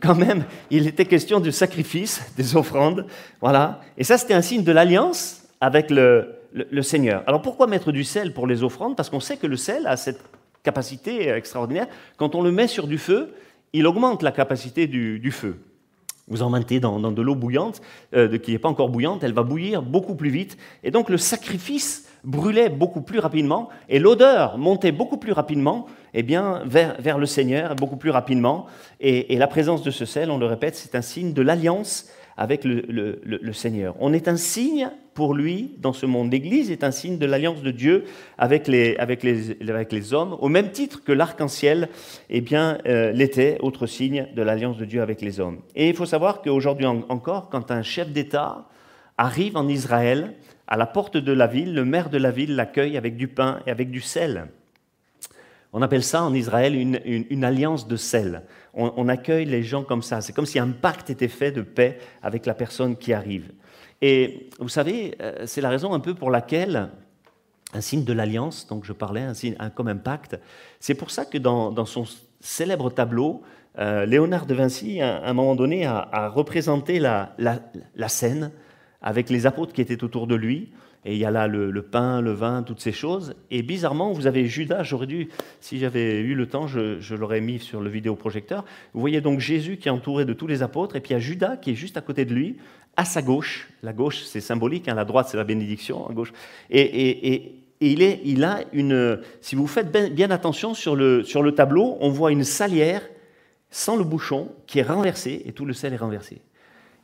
quand 0.00 0.14
même, 0.14 0.44
il 0.70 0.86
était 0.86 1.06
question 1.06 1.40
du 1.40 1.50
sacrifice, 1.50 2.22
des 2.36 2.54
offrandes, 2.54 3.06
voilà. 3.40 3.80
Et 3.96 4.04
ça, 4.04 4.18
c'était 4.18 4.34
un 4.34 4.42
signe 4.42 4.62
de 4.62 4.72
l'alliance 4.72 5.42
avec 5.60 5.90
le, 5.90 6.38
Seigneur. 6.82 7.22
Alors 7.26 7.40
pourquoi 7.40 7.66
mettre 7.66 7.92
du 7.92 8.04
sel 8.04 8.34
pour 8.34 8.46
les 8.46 8.62
offrandes? 8.62 8.94
Parce 8.94 9.08
qu'on 9.08 9.20
sait 9.20 9.38
que 9.38 9.46
le 9.46 9.56
sel 9.56 9.86
a 9.86 9.96
cette 9.96 10.20
capacité 10.62 11.30
extraordinaire. 11.30 11.86
Quand 12.18 12.34
on 12.34 12.42
le 12.42 12.52
met 12.52 12.68
sur 12.68 12.86
du 12.86 12.98
feu, 12.98 13.32
il 13.72 13.86
augmente 13.86 14.22
la 14.22 14.32
capacité 14.32 14.86
du, 14.86 15.30
feu. 15.30 15.56
Vous 16.28 16.42
en 16.42 16.50
mettez 16.50 16.80
dans, 16.80 16.98
de 16.98 17.22
l'eau 17.22 17.34
bouillante, 17.34 17.82
euh, 18.14 18.38
qui 18.38 18.52
n'est 18.52 18.58
pas 18.58 18.68
encore 18.68 18.88
bouillante, 18.88 19.24
elle 19.24 19.32
va 19.32 19.42
bouillir 19.42 19.82
beaucoup 19.82 20.14
plus 20.14 20.30
vite. 20.30 20.56
Et 20.84 20.90
donc 20.90 21.08
le 21.08 21.16
sacrifice 21.16 22.08
brûlait 22.24 22.68
beaucoup 22.68 23.00
plus 23.00 23.18
rapidement 23.18 23.68
et 23.88 23.98
l'odeur 23.98 24.56
montait 24.56 24.92
beaucoup 24.92 25.16
plus 25.16 25.32
rapidement 25.32 25.86
eh 26.14 26.22
bien, 26.22 26.62
vers, 26.64 27.00
vers 27.00 27.18
le 27.18 27.26
Seigneur, 27.26 27.74
beaucoup 27.74 27.96
plus 27.96 28.10
rapidement. 28.10 28.66
Et, 29.00 29.36
la 29.36 29.46
présence 29.46 29.82
de 29.82 29.90
ce 29.90 30.04
sel, 30.04 30.30
on 30.30 30.38
le 30.38 30.46
répète, 30.46 30.76
c'est 30.76 30.94
un 30.94 31.02
signe 31.02 31.32
de 31.32 31.42
l'alliance 31.42 32.08
avec 32.36 32.64
le, 32.64 33.52
Seigneur. 33.52 33.94
On 34.00 34.12
est 34.12 34.28
un 34.28 34.36
signe 34.36 34.90
pour 35.14 35.34
lui 35.34 35.74
dans 35.78 35.92
ce 35.92 36.06
monde. 36.06 36.32
L'Église 36.32 36.70
est 36.70 36.84
un 36.84 36.90
signe 36.90 37.18
de 37.18 37.26
l'alliance 37.26 37.62
de 37.62 37.70
Dieu 37.70 38.04
avec 38.38 38.66
les 38.66 40.14
hommes, 40.14 40.36
au 40.40 40.48
même 40.48 40.70
titre 40.70 41.04
que 41.04 41.12
l'arc-en-ciel 41.12 41.88
eh 42.30 42.40
bien, 42.40 42.78
euh, 42.86 43.12
l'était, 43.12 43.58
autre 43.60 43.86
signe 43.86 44.26
de 44.34 44.42
l'alliance 44.42 44.78
de 44.78 44.84
Dieu 44.84 45.02
avec 45.02 45.20
les 45.20 45.40
hommes. 45.40 45.58
Et 45.74 45.88
il 45.88 45.94
faut 45.94 46.06
savoir 46.06 46.40
qu'aujourd'hui 46.42 46.86
encore, 46.86 47.50
quand 47.50 47.70
un 47.70 47.82
chef 47.82 48.10
d'État 48.10 48.68
arrive 49.18 49.56
en 49.56 49.68
Israël, 49.68 50.34
à 50.66 50.76
la 50.76 50.86
porte 50.86 51.18
de 51.18 51.32
la 51.32 51.46
ville, 51.46 51.74
le 51.74 51.84
maire 51.84 52.08
de 52.08 52.18
la 52.18 52.30
ville 52.30 52.56
l'accueille 52.56 52.96
avec 52.96 53.16
du 53.16 53.28
pain 53.28 53.60
et 53.66 53.70
avec 53.70 53.90
du 53.90 54.00
sel. 54.00 54.48
On 55.72 55.80
appelle 55.80 56.02
ça 56.02 56.22
en 56.22 56.34
Israël 56.34 56.74
une, 56.74 57.44
alliance 57.44 57.88
de 57.88 57.96
sel. 57.96 58.42
On, 58.74 59.08
accueille 59.08 59.46
les 59.46 59.62
gens 59.62 59.82
comme 59.84 60.02
ça. 60.02 60.20
C'est 60.20 60.34
comme 60.34 60.46
si 60.46 60.58
un 60.58 60.68
pacte 60.68 61.08
était 61.08 61.28
fait 61.28 61.50
de 61.50 61.62
paix 61.62 61.98
avec 62.22 62.44
la 62.44 62.54
personne 62.54 62.96
qui 62.96 63.12
arrive. 63.12 63.52
Et 64.02 64.50
vous 64.58 64.68
savez, 64.68 65.14
euh, 65.22 65.44
c'est 65.46 65.60
la 65.60 65.70
raison 65.70 65.94
un 65.94 66.00
peu 66.00 66.14
pour 66.14 66.30
laquelle 66.30 66.90
un 67.72 67.80
signe 67.80 68.04
de 68.04 68.12
l'alliance, 68.12 68.66
donc 68.66 68.84
je 68.84 68.92
parlais, 68.92 69.22
un 69.22 69.32
signe 69.32 69.56
comme 69.74 69.88
un 69.88 69.96
pacte, 69.96 70.38
c'est 70.78 70.94
pour 70.94 71.10
ça 71.10 71.24
que 71.24 71.38
dans, 71.38 71.86
son 71.86 72.04
célèbre 72.40 72.90
tableau, 72.90 73.42
euh, 73.78 74.04
Léonard 74.04 74.44
de 74.44 74.54
Vinci, 74.54 75.00
à 75.00 75.24
un 75.24 75.32
moment 75.32 75.54
donné, 75.54 75.86
a, 75.86 76.28
représenté 76.28 76.98
la, 76.98 77.34
la 77.38 78.08
scène 78.08 78.50
avec 79.00 79.30
les 79.30 79.46
apôtres 79.46 79.72
qui 79.72 79.80
étaient 79.80 80.04
autour 80.04 80.26
de 80.26 80.34
lui. 80.34 80.72
Et 81.04 81.14
il 81.14 81.18
y 81.18 81.24
a 81.24 81.32
là 81.32 81.48
le, 81.48 81.82
pain, 81.82 82.20
le 82.20 82.30
vin, 82.30 82.62
toutes 82.62 82.80
ces 82.80 82.92
choses. 82.92 83.34
Et 83.50 83.62
bizarrement, 83.62 84.12
vous 84.12 84.28
avez 84.28 84.46
Judas. 84.46 84.84
J'aurais 84.84 85.08
dû, 85.08 85.28
si 85.60 85.78
j'avais 85.78 86.20
eu 86.20 86.34
le 86.34 86.46
temps, 86.46 86.68
je, 86.68 87.14
l'aurais 87.14 87.40
mis 87.40 87.58
sur 87.58 87.80
le 87.80 87.90
vidéoprojecteur. 87.90 88.64
Vous 88.94 89.00
voyez 89.00 89.20
donc 89.20 89.40
Jésus 89.40 89.78
qui 89.78 89.88
est 89.88 89.90
entouré 89.90 90.24
de 90.24 90.32
tous 90.32 90.46
les 90.46 90.62
apôtres. 90.62 90.94
Et 90.94 91.00
puis 91.00 91.10
il 91.10 91.14
y 91.14 91.16
a 91.16 91.20
Judas 91.20 91.56
qui 91.56 91.72
est 91.72 91.74
juste 91.74 91.96
à 91.96 92.02
côté 92.02 92.24
de 92.24 92.32
lui, 92.32 92.56
à 92.96 93.04
sa 93.04 93.20
gauche. 93.20 93.68
La 93.82 93.92
gauche, 93.92 94.22
c'est 94.22 94.40
symbolique. 94.40 94.86
Hein, 94.88 94.94
la 94.94 95.04
droite, 95.04 95.26
c'est 95.28 95.36
la 95.36 95.44
bénédiction. 95.44 96.08
À 96.08 96.12
gauche. 96.12 96.32
Et, 96.70 97.58
il, 97.80 98.44
a 98.44 98.60
une. 98.72 99.20
Si 99.40 99.56
vous 99.56 99.66
faites 99.66 99.90
bien, 100.14 100.30
attention 100.30 100.72
sur 100.72 100.94
le 100.94 101.50
tableau, 101.50 101.96
on 102.00 102.10
voit 102.10 102.30
une 102.30 102.44
salière 102.44 103.02
sans 103.70 103.96
le 103.96 104.04
bouchon 104.04 104.52
qui 104.68 104.78
est 104.78 104.84
renversée 104.84 105.42
et 105.46 105.52
tout 105.52 105.64
le 105.64 105.72
sel 105.72 105.94
est 105.94 105.96
renversé. 105.96 106.42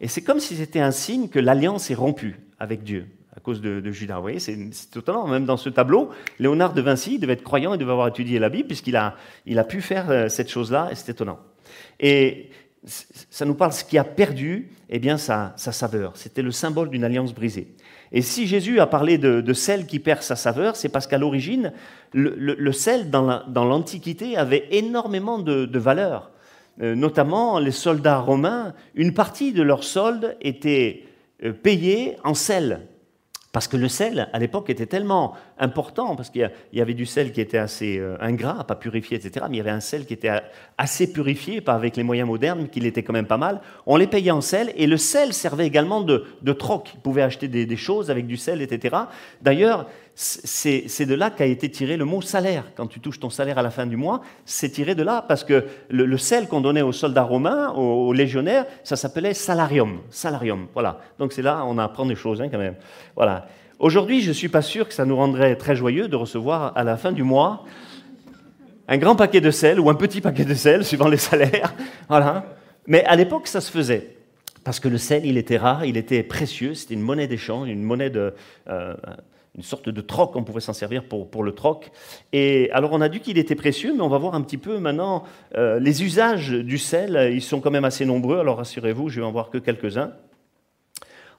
Et 0.00 0.06
c'est 0.06 0.22
comme 0.22 0.38
si 0.38 0.54
c'était 0.54 0.78
un 0.78 0.92
signe 0.92 1.28
que 1.28 1.40
l'alliance 1.40 1.90
est 1.90 1.94
rompue 1.94 2.38
avec 2.60 2.84
Dieu 2.84 3.06
à 3.38 3.40
cause 3.40 3.60
de, 3.60 3.92
Judas. 3.92 4.16
Vous 4.16 4.22
voyez, 4.22 4.40
c'est 4.40 4.58
étonnant. 4.96 5.28
Même 5.28 5.44
dans 5.44 5.56
ce 5.56 5.68
tableau, 5.68 6.10
Léonard 6.40 6.74
de 6.74 6.82
Vinci 6.82 7.20
devait 7.20 7.34
être 7.34 7.44
croyant 7.44 7.72
et 7.72 7.78
devait 7.78 7.92
avoir 7.92 8.08
étudié 8.08 8.40
la 8.40 8.48
Bible 8.48 8.66
puisqu'il 8.66 8.96
a, 8.96 9.14
il 9.46 9.60
a 9.60 9.64
pu 9.64 9.80
faire 9.80 10.10
euh, 10.10 10.28
cette 10.28 10.50
chose-là 10.50 10.88
et 10.90 10.96
c'est 10.96 11.12
étonnant. 11.12 11.38
Et 12.00 12.50
ça 12.84 13.44
nous 13.44 13.54
parle 13.54 13.72
ce 13.72 13.84
qui 13.84 13.96
a 13.96 14.02
perdu, 14.02 14.72
eh 14.90 14.98
bien, 14.98 15.18
sa, 15.18 15.54
saveur. 15.56 16.16
C'était 16.16 16.42
le 16.42 16.50
symbole 16.50 16.90
d'une 16.90 17.04
alliance 17.04 17.32
brisée. 17.32 17.68
Et 18.10 18.22
si 18.22 18.48
Jésus 18.48 18.80
a 18.80 18.88
parlé 18.88 19.18
de, 19.18 19.52
sel 19.52 19.86
qui 19.86 20.00
perd 20.00 20.22
sa 20.22 20.34
saveur, 20.34 20.74
c'est 20.74 20.88
parce 20.88 21.06
qu'à 21.06 21.18
l'origine, 21.18 21.72
le, 22.12 22.72
sel 22.72 23.08
dans 23.08 23.64
l'Antiquité 23.64 24.36
avait 24.36 24.66
énormément 24.72 25.38
de, 25.38 25.64
de 25.64 25.78
valeur. 25.78 26.32
Euh, 26.80 26.96
notamment 26.96 27.60
les 27.60 27.72
soldats 27.72 28.18
romains, 28.18 28.74
une 28.94 29.14
partie 29.14 29.52
de 29.52 29.62
leur 29.62 29.84
solde 29.84 30.36
était 30.40 31.04
euh, 31.44 31.52
payée 31.52 32.16
en 32.24 32.34
sel. 32.34 32.86
Parce 33.58 33.66
que 33.66 33.76
le 33.76 33.88
sel, 33.88 34.28
à 34.32 34.38
l'époque, 34.38 34.70
était 34.70 34.86
tellement 34.86 35.34
important, 35.58 36.14
parce 36.14 36.30
qu'il 36.30 36.48
y 36.72 36.80
avait 36.80 36.94
du 36.94 37.06
sel 37.06 37.32
qui 37.32 37.40
était 37.40 37.58
assez 37.58 37.98
euh, 37.98 38.16
ingrat, 38.20 38.62
pas 38.62 38.76
purifié, 38.76 39.16
etc., 39.16 39.46
mais 39.50 39.56
il 39.56 39.58
y 39.58 39.60
avait 39.60 39.70
un 39.70 39.80
sel 39.80 40.06
qui 40.06 40.14
était 40.14 40.30
assez 40.78 41.12
purifié, 41.12 41.60
pas 41.60 41.74
avec 41.74 41.96
les 41.96 42.04
moyens 42.04 42.28
modernes, 42.28 42.60
mais 42.62 42.68
qu'il 42.68 42.86
était 42.86 43.02
quand 43.02 43.12
même 43.12 43.26
pas 43.26 43.36
mal. 43.36 43.60
On 43.84 43.96
les 43.96 44.06
payait 44.06 44.30
en 44.30 44.42
sel, 44.42 44.72
et 44.76 44.86
le 44.86 44.96
sel 44.96 45.32
servait 45.32 45.66
également 45.66 46.02
de, 46.02 46.52
troc. 46.52 46.92
Ils 46.94 47.00
pouvaient 47.00 47.22
acheter 47.22 47.48
des, 47.48 47.76
choses 47.76 48.12
avec 48.12 48.28
du 48.28 48.36
sel, 48.36 48.62
etc. 48.62 48.96
D'ailleurs, 49.42 49.88
c'est 50.20 51.06
de 51.06 51.14
là 51.14 51.30
qu'a 51.30 51.46
été 51.46 51.70
tiré 51.70 51.96
le 51.96 52.04
mot 52.04 52.20
salaire. 52.20 52.64
Quand 52.74 52.88
tu 52.88 52.98
touches 52.98 53.20
ton 53.20 53.30
salaire 53.30 53.56
à 53.56 53.62
la 53.62 53.70
fin 53.70 53.86
du 53.86 53.96
mois, 53.96 54.20
c'est 54.44 54.68
tiré 54.68 54.96
de 54.96 55.04
là, 55.04 55.24
parce 55.26 55.44
que 55.44 55.66
le, 55.90 56.18
sel 56.18 56.48
qu'on 56.48 56.60
donnait 56.60 56.82
aux 56.82 56.90
soldats 56.90 57.22
romains, 57.22 57.70
aux, 57.70 58.12
légionnaires, 58.12 58.66
ça 58.82 58.96
s'appelait 58.96 59.32
salarium. 59.32 60.00
Salarium, 60.10 60.66
voilà. 60.74 60.98
Donc 61.20 61.32
c'est 61.32 61.42
là, 61.42 61.62
on 61.64 61.78
apprend 61.78 62.04
des 62.04 62.16
choses 62.16 62.42
hein, 62.42 62.48
quand 62.50 62.58
même. 62.58 62.74
Voilà. 63.14 63.46
Aujourd'hui, 63.78 64.20
je 64.20 64.30
ne 64.30 64.32
suis 64.32 64.48
pas 64.48 64.60
sûr 64.60 64.88
que 64.88 64.94
ça 64.94 65.04
nous 65.04 65.14
rendrait 65.14 65.54
très 65.54 65.76
joyeux 65.76 66.08
de 66.08 66.16
recevoir 66.16 66.72
à 66.76 66.82
la 66.82 66.96
fin 66.96 67.12
du 67.12 67.22
mois 67.22 67.64
un 68.88 68.98
grand 68.98 69.14
paquet 69.14 69.40
de 69.40 69.52
sel 69.52 69.78
ou 69.78 69.88
un 69.88 69.94
petit 69.94 70.20
paquet 70.20 70.44
de 70.44 70.54
sel, 70.54 70.84
suivant 70.84 71.08
les 71.08 71.16
salaires. 71.16 71.74
Voilà. 72.08 72.56
Mais 72.88 73.04
à 73.04 73.14
l'époque, 73.14 73.46
ça 73.46 73.60
se 73.60 73.70
faisait. 73.70 74.16
Parce 74.64 74.80
que 74.80 74.88
le 74.88 74.98
sel, 74.98 75.24
il 75.24 75.38
était 75.38 75.58
rare, 75.58 75.84
il 75.84 75.96
était 75.96 76.24
précieux, 76.24 76.74
c'était 76.74 76.94
une 76.94 77.02
monnaie 77.02 77.28
d'échange, 77.28 77.68
une 77.68 77.84
monnaie 77.84 78.10
de, 78.10 78.34
euh, 78.68 78.94
une 79.58 79.64
sorte 79.64 79.88
de 79.88 80.00
troc, 80.00 80.36
on 80.36 80.44
pouvait 80.44 80.60
s'en 80.60 80.72
servir 80.72 81.02
pour, 81.02 81.28
pour, 81.28 81.42
le 81.42 81.50
troc. 81.52 81.90
Et 82.32 82.70
alors 82.70 82.92
on 82.92 83.00
a 83.00 83.08
dit 83.08 83.18
qu'il 83.18 83.38
était 83.38 83.56
précieux, 83.56 83.92
mais 83.92 84.02
on 84.02 84.08
va 84.08 84.18
voir 84.18 84.36
un 84.36 84.40
petit 84.42 84.56
peu 84.56 84.78
maintenant 84.78 85.24
euh, 85.56 85.80
les 85.80 86.04
usages 86.04 86.50
du 86.50 86.78
sel. 86.78 87.32
Ils 87.34 87.42
sont 87.42 87.60
quand 87.60 87.72
même 87.72 87.84
assez 87.84 88.06
nombreux, 88.06 88.38
alors 88.38 88.58
rassurez-vous, 88.58 89.08
je 89.08 89.18
vais 89.18 89.26
en 89.26 89.32
voir 89.32 89.50
que 89.50 89.58
quelques-uns. 89.58 90.12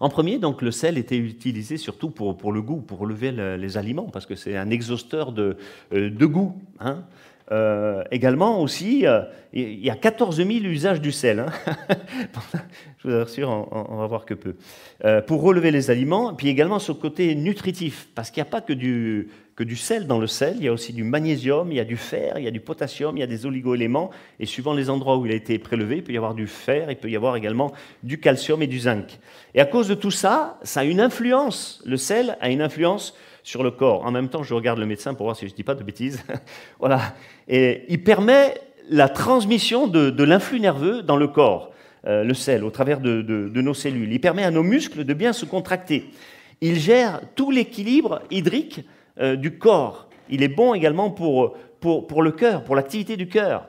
En 0.02 0.10
premier, 0.10 0.38
donc, 0.38 0.62
le 0.62 0.72
sel 0.72 0.98
était 0.98 1.18
utilisé 1.18 1.78
surtout 1.78 2.10
pour, 2.10 2.38
pour 2.38 2.52
le 2.52 2.62
goût, 2.62 2.82
pour 2.82 3.00
relever 3.00 3.32
les 3.32 3.78
aliments, 3.78 4.10
parce 4.12 4.26
que 4.26 4.36
c'est 4.36 4.58
un 4.58 4.70
exhausteur 4.70 5.32
de, 5.32 5.56
euh, 5.94 6.10
de 6.10 6.26
goût. 6.26 6.62
Hein. 6.80 7.04
Euh, 7.52 8.04
également 8.12 8.62
aussi, 8.62 9.08
euh, 9.08 9.22
il 9.54 9.84
y 9.84 9.90
a 9.90 9.96
14 9.96 10.38
000 10.38 10.50
usages 10.50 11.02
du 11.02 11.12
sel. 11.12 11.40
Hein. 11.40 11.52
Je 13.04 13.08
vous 13.08 13.16
assure, 13.16 13.50
on, 13.72 13.96
va 13.98 14.06
voir 14.06 14.26
que 14.26 14.36
peu. 14.36 14.56
Euh, 15.04 15.22
pour 15.22 15.42
relever 15.42 15.72
les 15.72 15.90
aliments, 15.90 16.34
puis 16.36 16.50
également 16.50 16.78
ce 16.78 16.92
côté 16.92 17.34
nutritif, 17.34 18.10
parce 18.14 18.30
qu'il 18.30 18.44
n'y 18.44 18.48
a 18.48 18.52
pas 18.52 18.62
que 18.62 18.74
du, 18.74 19.30
que 19.56 19.64
du 19.64 19.78
sel 19.78 20.06
dans 20.06 20.20
le 20.20 20.28
sel, 20.28 20.58
il 20.58 20.66
y 20.66 20.68
a 20.68 20.74
aussi 20.74 20.94
du 20.94 21.04
magnésium, 21.04 21.72
il 21.72 21.78
y 21.78 21.80
a 21.80 21.86
du 21.86 21.98
fer, 21.98 22.38
il 22.38 22.44
y 22.44 22.48
a 22.48 22.52
du 22.52 22.60
potassium, 22.60 23.18
il 23.18 23.22
y 23.22 23.24
a 23.24 23.28
des 23.28 23.48
oligo-éléments, 23.48 24.12
et 24.40 24.46
suivant 24.46 24.74
les 24.74 24.90
endroits 24.90 25.18
où 25.18 25.26
il 25.26 25.32
a 25.32 25.36
été 25.36 25.58
prélevé, 25.58 25.98
il 25.98 26.04
peut 26.04 26.14
y 26.14 26.18
avoir 26.18 26.36
du 26.36 26.46
fer, 26.46 26.92
il 26.92 26.98
peut 26.98 27.10
y 27.10 27.16
avoir 27.16 27.36
également 27.36 27.72
du 28.04 28.20
calcium 28.20 28.62
et 28.62 28.68
du 28.68 28.80
zinc. 28.80 29.18
Et 29.56 29.62
à 29.62 29.66
cause 29.66 29.88
de 29.88 29.96
tout 29.96 30.12
ça, 30.12 30.60
ça 30.62 30.82
a 30.82 30.84
une 30.84 31.00
influence, 31.00 31.82
le 31.86 31.98
sel 31.98 32.38
a 32.42 32.50
une 32.50 32.62
influence 32.62 33.16
sur 33.50 33.64
le 33.64 33.72
corps. 33.72 34.06
En 34.06 34.12
même 34.12 34.30
temps, 34.30 34.44
je 34.44 34.54
regarde 34.54 34.78
le 34.78 34.86
médecin 34.86 35.16
pour 35.16 35.26
voir 35.26 35.36
si 35.36 35.48
je 35.48 35.52
ne 35.52 35.56
dis 35.56 35.64
pas 35.64 35.74
de 35.74 35.82
bêtises. 35.82 36.24
voilà. 36.80 37.16
Il 37.48 38.04
permet 38.04 38.54
la 38.90 39.10
transmission 39.10 39.88
de, 39.88 40.24
l'influx 40.24 40.60
nerveux 40.60 41.02
dans 41.02 41.18
le 41.18 41.28
corps, 41.28 41.72
euh, 42.06 42.24
le 42.24 42.36
sel, 42.36 42.64
au 42.64 42.70
travers 42.70 43.00
de, 43.00 43.50
nos 43.56 43.74
cellules. 43.74 44.14
Il 44.14 44.22
permet 44.22 44.44
à 44.44 44.52
nos 44.52 44.62
muscles 44.62 45.04
de 45.04 45.14
bien 45.16 45.34
se 45.34 45.46
contracter. 45.46 46.12
Il 46.62 46.78
gère 46.80 47.22
tout 47.34 47.50
l'équilibre 47.50 48.22
hydrique 48.30 48.82
euh, 49.20 49.36
du 49.36 49.58
corps. 49.58 50.10
Il 50.30 50.44
est 50.44 50.48
bon 50.48 50.76
également 50.76 51.10
pour, 51.10 51.58
pour, 51.80 52.06
pour 52.06 52.22
le 52.22 52.32
cœur, 52.32 52.64
pour 52.64 52.76
l'activité 52.76 53.18
du 53.18 53.28
cœur. 53.28 53.66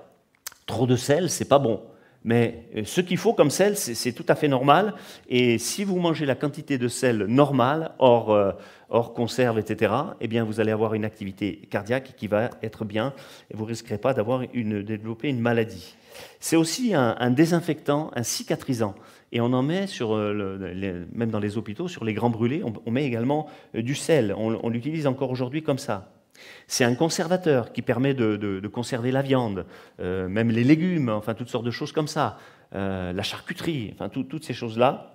Trop 0.67 0.87
de 0.87 0.97
sel, 0.97 1.31
c'est 1.31 1.49
pas 1.49 1.59
bon. 1.59 1.81
Mais 2.25 2.67
euh, 2.77 2.83
ce 2.85 3.01
qu'il 3.01 3.17
faut 3.17 3.33
comme 3.33 3.51
sel, 3.51 3.77
c'est 3.77 4.13
tout 4.13 4.27
à 4.29 4.35
fait 4.35 4.49
normal. 4.49 4.95
Et 5.29 5.59
si 5.59 5.85
vous 5.85 5.99
mangez 5.99 6.27
la 6.27 6.35
quantité 6.35 6.77
de 6.77 6.89
sel 6.89 7.25
normale, 7.25 7.93
hors, 7.99 8.31
euh, 8.31 8.53
hors 8.91 9.15
conserve, 9.15 9.59
etc., 9.59 9.93
eh 10.21 10.29
bien, 10.29 10.45
vous 10.45 10.61
allez 10.61 10.73
avoir 10.73 10.95
une 10.95 11.05
activité 11.05 11.63
cardiaque 11.71 12.15
qui 12.17 12.27
va 12.27 12.51
être 12.63 12.85
bien 12.85 13.15
et 13.51 13.57
vous 13.57 13.65
ne 13.65 13.71
risquerez 13.71 13.99
pas 13.99 14.13
d'avoir 14.13 14.43
une, 14.53 14.83
développer 14.83 15.29
une 15.29 15.41
maladie. 15.41 15.97
C'est 16.39 16.57
aussi 16.57 16.93
un, 16.95 17.31
désinfectant, 17.31 18.11
un 18.15 18.23
cicatrisant. 18.23 18.95
Et 19.33 19.41
on 19.41 19.53
en 19.53 19.63
met 19.63 19.87
sur, 19.87 20.15
euh, 20.15 21.07
même 21.15 21.31
dans 21.31 21.39
les 21.39 21.57
hôpitaux, 21.57 21.89
sur 21.89 22.05
les 22.05 22.13
grands 22.13 22.31
brûlés, 22.31 22.63
on, 22.65 22.91
met 22.91 23.07
également 23.07 23.47
du 23.73 23.95
sel. 23.95 24.35
on 24.37 24.69
l'utilise 24.69 25.07
encore 25.07 25.31
aujourd'hui 25.31 25.63
comme 25.63 25.79
ça. 25.79 26.20
C'est 26.71 26.85
un 26.85 26.95
conservateur 26.95 27.73
qui 27.73 27.83
permet 27.83 28.15
de, 28.15 28.71
conserver 28.73 29.11
la 29.11 29.23
viande, 29.23 29.67
euh, 30.01 30.29
même 30.29 30.51
les 30.51 30.63
légumes, 30.63 31.09
enfin 31.09 31.35
toutes 31.35 31.49
sortes 31.49 31.65
de 31.65 31.73
choses 31.73 31.91
comme 31.91 32.07
ça, 32.07 32.39
euh, 32.77 33.13
la 33.13 33.25
charcuterie, 33.25 33.93
enfin 33.93 34.09
toutes 34.09 34.45
ces 34.45 34.55
choses-là, 34.55 35.13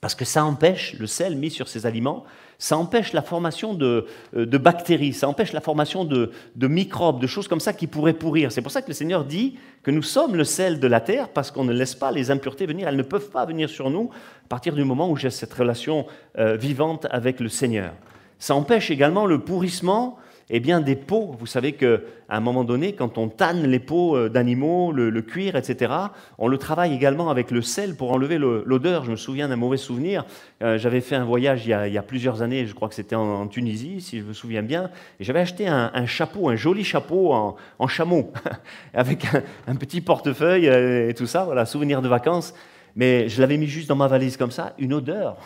parce 0.00 0.16
que 0.16 0.24
ça 0.24 0.44
empêche 0.44 0.94
le 0.98 1.06
sel 1.06 1.36
mis 1.36 1.50
sur 1.50 1.68
ces 1.68 1.86
aliments, 1.86 2.24
ça 2.58 2.76
empêche 2.76 3.12
la 3.12 3.22
formation 3.22 3.72
de, 3.74 4.06
euh, 4.36 4.58
bactéries, 4.58 5.12
ça 5.12 5.28
empêche 5.28 5.52
la 5.52 5.60
formation 5.60 6.04
de, 6.04 6.32
microbes, 6.56 7.20
de 7.20 7.28
choses 7.28 7.46
comme 7.46 7.60
ça 7.60 7.72
qui 7.72 7.86
pourraient 7.86 8.12
pourrir. 8.12 8.50
C'est 8.50 8.60
pour 8.60 8.72
ça 8.72 8.82
que 8.82 8.88
le 8.88 8.94
Seigneur 8.94 9.24
dit 9.24 9.58
que 9.84 9.92
nous 9.92 10.02
sommes 10.02 10.34
le 10.34 10.44
sel 10.44 10.80
de 10.80 10.86
la 10.88 11.00
terre 11.00 11.28
parce 11.28 11.52
qu'on 11.52 11.62
ne 11.62 11.72
laisse 11.72 11.94
pas 11.94 12.10
les 12.10 12.32
impuretés 12.32 12.66
venir, 12.66 12.88
elles 12.88 12.96
ne 12.96 13.02
peuvent 13.02 13.30
pas 13.30 13.46
venir 13.46 13.70
sur 13.70 13.90
nous 13.90 14.10
à 14.44 14.48
partir 14.48 14.74
du 14.74 14.82
moment 14.82 15.08
où 15.08 15.14
j'ai 15.14 15.30
cette 15.30 15.54
relation 15.54 16.06
vivante 16.36 17.06
avec 17.10 17.38
le 17.38 17.48
Seigneur. 17.48 17.92
Ça 18.40 18.54
empêche 18.54 18.90
également 18.90 19.26
le 19.26 19.38
pourrissement 19.38 20.18
eh 20.50 20.60
bien, 20.60 20.80
des 20.80 20.96
peaux. 20.96 21.34
Vous 21.38 21.46
savez 21.46 21.72
qu'à 21.72 21.98
un 22.28 22.40
moment 22.40 22.64
donné, 22.64 22.92
quand 22.92 23.18
on 23.18 23.28
tanne 23.28 23.66
les 23.66 23.78
peaux 23.78 24.16
euh, 24.16 24.28
d'animaux, 24.28 24.92
le, 24.92 25.22
cuir, 25.22 25.56
etc., 25.56 25.92
on 26.38 26.48
le 26.48 26.58
travaille 26.58 26.92
également 26.92 27.30
avec 27.30 27.50
le 27.50 27.62
sel 27.62 27.96
pour 27.96 28.12
enlever 28.12 28.38
l'odeur. 28.38 29.04
Je 29.04 29.12
me 29.12 29.16
souviens 29.16 29.48
d'un 29.48 29.56
mauvais 29.56 29.76
souvenir. 29.76 30.24
Euh, 30.62 30.76
j'avais 30.76 31.00
fait 31.00 31.14
un 31.14 31.24
voyage 31.24 31.66
il 31.66 31.70
y, 31.70 31.98
a, 31.98 32.02
plusieurs 32.02 32.42
années, 32.42 32.66
je 32.66 32.74
crois 32.74 32.88
que 32.88 32.94
c'était 32.94 33.16
en, 33.16 33.46
Tunisie, 33.46 34.00
si 34.00 34.18
je 34.18 34.24
me 34.24 34.32
souviens 34.32 34.62
bien, 34.62 34.90
et 35.18 35.24
j'avais 35.24 35.40
acheté 35.40 35.66
un, 35.66 36.06
chapeau, 36.06 36.48
un 36.48 36.56
joli 36.56 36.84
chapeau 36.84 37.32
en, 37.32 37.88
chameau, 37.88 38.32
avec 38.94 39.26
un, 39.66 39.74
petit 39.76 40.00
portefeuille 40.00 40.68
euh, 40.68 41.08
et 41.08 41.14
tout 41.14 41.26
ça, 41.26 41.44
voilà, 41.44 41.64
souvenir 41.64 42.02
de 42.02 42.08
vacances. 42.08 42.54
Mais 42.96 43.28
je 43.28 43.40
l'avais 43.40 43.56
mis 43.56 43.66
juste 43.66 43.88
dans 43.88 43.96
ma 43.96 44.08
valise 44.08 44.36
comme 44.36 44.50
ça, 44.50 44.74
une 44.78 44.92
odeur 44.92 45.36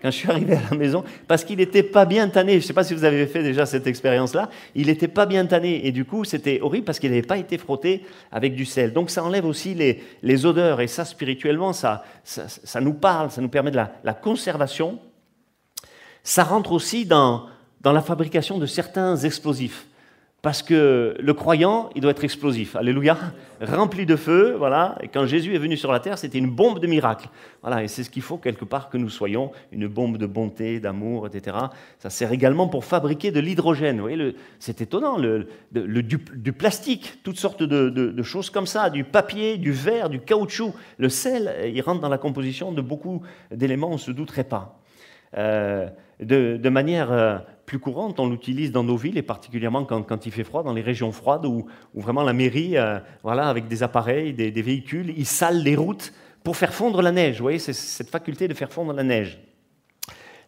quand 0.00 0.10
je 0.10 0.16
suis 0.16 0.30
arrivé 0.30 0.54
à 0.54 0.60
la 0.70 0.76
maison, 0.76 1.04
parce 1.28 1.44
qu'il 1.44 1.58
n'était 1.58 1.82
pas 1.82 2.04
bien 2.04 2.28
tanné. 2.28 2.52
Je 2.52 2.56
ne 2.58 2.62
sais 2.62 2.72
pas 2.72 2.84
si 2.84 2.94
vous 2.94 3.04
avez 3.04 3.26
fait 3.26 3.42
déjà 3.42 3.66
cette 3.66 3.86
expérience-là. 3.86 4.50
Il 4.74 4.86
n'était 4.86 5.08
pas 5.08 5.26
bien 5.26 5.46
tanné. 5.46 5.86
Et 5.86 5.92
du 5.92 6.04
coup, 6.04 6.24
c'était 6.24 6.60
horrible 6.60 6.84
parce 6.84 6.98
qu'il 6.98 7.10
n'avait 7.10 7.22
pas 7.22 7.38
été 7.38 7.58
frotté 7.58 8.04
avec 8.30 8.54
du 8.54 8.64
sel. 8.64 8.92
Donc 8.92 9.10
ça 9.10 9.24
enlève 9.24 9.44
aussi 9.46 9.74
les, 9.74 10.02
les 10.22 10.46
odeurs. 10.46 10.80
Et 10.80 10.86
ça, 10.86 11.04
spirituellement, 11.04 11.72
ça, 11.72 12.04
ça, 12.24 12.80
nous 12.80 12.94
parle, 12.94 13.30
ça 13.30 13.40
nous 13.40 13.48
permet 13.48 13.70
de 13.70 13.76
la, 13.76 13.92
la 14.04 14.14
conservation. 14.14 14.98
Ça 16.22 16.44
rentre 16.44 16.72
aussi 16.72 17.04
dans, 17.04 17.46
dans 17.80 17.92
la 17.92 18.02
fabrication 18.02 18.58
de 18.58 18.66
certains 18.66 19.16
explosifs. 19.16 19.86
Parce 20.42 20.60
que 20.60 21.14
le 21.20 21.34
croyant, 21.34 21.88
il 21.94 22.00
doit 22.02 22.10
être 22.10 22.24
explosif. 22.24 22.74
Alléluia. 22.74 23.16
Rempli 23.60 24.06
de 24.06 24.16
feu, 24.16 24.56
voilà. 24.58 24.98
Et 25.00 25.06
quand 25.06 25.24
Jésus 25.24 25.54
est 25.54 25.58
venu 25.58 25.76
sur 25.76 25.92
la 25.92 26.00
terre, 26.00 26.18
c'était 26.18 26.38
une 26.38 26.50
bombe 26.50 26.80
de 26.80 26.88
miracle. 26.88 27.28
Voilà. 27.62 27.84
Et 27.84 27.86
c'est 27.86 28.02
ce 28.02 28.10
qu'il 28.10 28.22
faut 28.22 28.38
quelque 28.38 28.64
part 28.64 28.90
que 28.90 28.96
nous 28.98 29.08
soyons, 29.08 29.52
une 29.70 29.86
bombe 29.86 30.16
de 30.18 30.26
bonté, 30.26 30.80
d'amour, 30.80 31.28
etc. 31.28 31.56
Ça 32.00 32.10
sert 32.10 32.32
également 32.32 32.66
pour 32.66 32.84
fabriquer 32.84 33.30
de 33.30 33.38
l'hydrogène. 33.38 33.98
Vous 33.98 34.02
voyez, 34.02 34.34
c'est 34.58 34.80
étonnant. 34.80 35.16
Du, 35.70 36.52
plastique, 36.52 37.20
toutes 37.22 37.38
sortes 37.38 37.62
de, 37.62 38.22
choses 38.24 38.50
comme 38.50 38.66
ça, 38.66 38.90
du 38.90 39.04
papier, 39.04 39.58
du 39.58 39.70
verre, 39.70 40.10
du 40.10 40.18
caoutchouc. 40.18 40.74
Le 40.98 41.08
sel, 41.08 41.54
il 41.72 41.80
rentre 41.82 42.00
dans 42.00 42.08
la 42.08 42.18
composition 42.18 42.72
de 42.72 42.82
beaucoup 42.82 43.22
d'éléments, 43.52 43.90
on 43.90 43.92
ne 43.92 43.96
se 43.98 44.10
douterait 44.10 44.42
pas. 44.42 44.80
Euh, 45.38 45.88
de, 46.24 46.68
manière 46.68 47.12
euh, 47.12 47.38
plus 47.66 47.78
courante, 47.78 48.20
on 48.20 48.28
l'utilise 48.28 48.72
dans 48.72 48.84
nos 48.84 48.96
villes 48.96 49.18
et 49.18 49.22
particulièrement 49.22 49.84
quand, 49.84 50.26
il 50.26 50.32
fait 50.32 50.44
froid, 50.44 50.62
dans 50.62 50.72
les 50.72 50.82
régions 50.82 51.12
froides 51.12 51.46
où, 51.46 51.66
vraiment 51.94 52.22
la 52.22 52.32
mairie, 52.32 52.76
euh, 52.76 52.98
voilà, 53.22 53.48
avec 53.48 53.68
des 53.68 53.82
appareils, 53.82 54.32
des, 54.32 54.50
véhicules, 54.62 55.12
ils 55.16 55.26
salent 55.26 55.62
les 55.62 55.76
routes 55.76 56.12
pour 56.44 56.56
faire 56.56 56.74
fondre 56.74 57.02
la 57.02 57.12
neige. 57.12 57.36
Vous 57.36 57.42
voyez, 57.42 57.58
c'est 57.58 57.72
cette 57.72 58.10
faculté 58.10 58.48
de 58.48 58.54
faire 58.54 58.72
fondre 58.72 58.92
la 58.92 59.02
neige. 59.02 59.40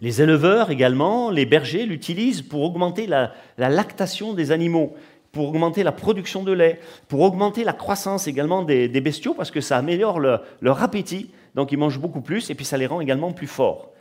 Les 0.01 0.21
éleveurs 0.21 0.71
également, 0.71 1.31
les 1.31 1.47
bergers 1.47 1.87
l'utilisent 1.87 2.43
pour 2.43 2.63
augmenter 2.63 3.07
la, 3.07 3.33
lactation 3.57 4.35
des 4.35 4.51
animaux, 4.51 4.95
pour 5.33 5.49
augmenter 5.49 5.83
la 5.83 5.93
production 5.93 6.43
de 6.43 6.53
lait, 6.53 6.81
pour 7.09 7.21
augmenter 7.21 7.65
la 7.65 7.73
croissance 7.73 8.27
également 8.27 8.63
des, 8.63 8.89
bestiaux 9.01 9.35
parce 9.35 9.51
que 9.51 9.61
ça 9.61 9.79
améliore 9.79 10.21
leur 10.21 10.83
appétit, 10.83 11.31
donc 11.55 11.73
ils 11.73 11.79
mangent 11.79 12.01
beaucoup 12.01 12.21
plus 12.21 12.51
et 12.51 12.55
puis 12.55 12.65
ça 12.65 12.77
les 12.77 12.87
rend 12.87 13.01
également 13.01 13.33
plus 13.33 13.47
forts. 13.47 13.94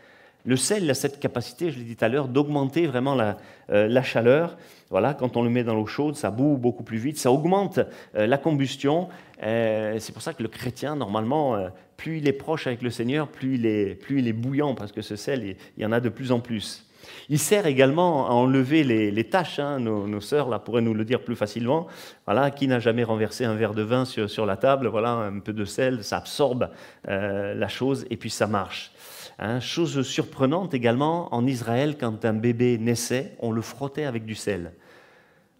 Le 0.45 0.57
sel 0.57 0.89
a 0.89 0.93
cette 0.93 1.19
capacité, 1.19 1.71
je 1.71 1.79
l'ai 1.79 1.85
dit 1.85 1.95
tout 1.95 2.03
à 2.03 2.09
l'heure, 2.09 2.27
d'augmenter 2.27 2.85
vraiment 2.85 3.15
la, 3.15 3.37
euh, 3.69 4.01
chaleur. 4.01 4.57
Voilà, 4.89 5.13
quand 5.13 5.37
on 5.37 5.41
le 5.41 5.49
met 5.49 5.63
dans 5.63 5.73
l'eau 5.73 5.85
chaude, 5.85 6.15
ça 6.15 6.31
boue 6.31 6.57
beaucoup 6.57 6.83
plus 6.83 6.97
vite, 6.97 7.17
ça 7.17 7.31
augmente 7.31 7.79
euh, 8.15 8.27
la 8.27 8.37
combustion. 8.37 9.07
Euh, 9.41 9.95
c'est 9.99 10.11
pour 10.11 10.21
ça 10.21 10.33
que 10.33 10.43
le 10.43 10.49
chrétien, 10.49 10.97
normalement, 10.97 11.57
plus 11.95 12.17
il 12.17 12.27
est 12.27 12.33
proche 12.33 12.67
avec 12.67 12.81
le 12.81 12.89
Seigneur, 12.89 13.29
plus 13.29 13.55
il 13.55 13.65
est, 13.65 13.95
plus 13.95 14.19
il 14.19 14.27
est 14.27 14.33
bouillant, 14.33 14.75
parce 14.75 14.91
que 14.91 15.01
ce 15.01 15.15
sel, 15.15 15.55
il 15.77 15.83
y 15.83 15.85
en 15.85 15.93
a 15.93 16.01
de 16.01 16.09
plus 16.09 16.33
en 16.33 16.41
plus. 16.41 16.85
Il 17.29 17.39
sert 17.39 17.65
également 17.65 18.27
à 18.27 18.31
enlever 18.31 18.83
les, 18.83 19.11
les 19.11 19.23
taches. 19.25 19.59
Hein. 19.59 19.79
Nos, 19.79 20.21
sœurs 20.21 20.49
là, 20.49 20.59
pourraient 20.59 20.81
nous 20.81 20.93
le 20.93 21.05
dire 21.05 21.21
plus 21.21 21.35
facilement. 21.35 21.87
Voilà, 22.25 22.51
qui 22.51 22.67
n'a 22.67 22.79
jamais 22.79 23.03
renversé 23.03 23.45
un 23.45 23.55
verre 23.55 23.73
de 23.73 23.81
vin 23.81 24.05
sur, 24.05 24.29
sur, 24.29 24.45
la 24.45 24.55
table 24.55 24.87
Voilà, 24.87 25.11
un 25.11 25.39
peu 25.39 25.51
de 25.51 25.65
sel, 25.65 26.03
ça 26.03 26.17
absorbe 26.17 26.69
la 27.05 27.67
chose 27.67 28.05
et 28.09 28.15
puis 28.15 28.29
ça 28.29 28.47
marche. 28.47 28.92
Hein, 29.39 29.59
chose 29.59 30.01
surprenante 30.03 30.73
également, 30.73 31.33
en 31.33 31.45
Israël, 31.47 31.97
quand 31.99 32.23
un 32.25 32.33
bébé 32.33 32.77
naissait, 32.77 33.35
on 33.39 33.51
le 33.51 33.61
frottait 33.61 34.05
avec 34.05 34.25
du 34.25 34.35
sel. 34.35 34.73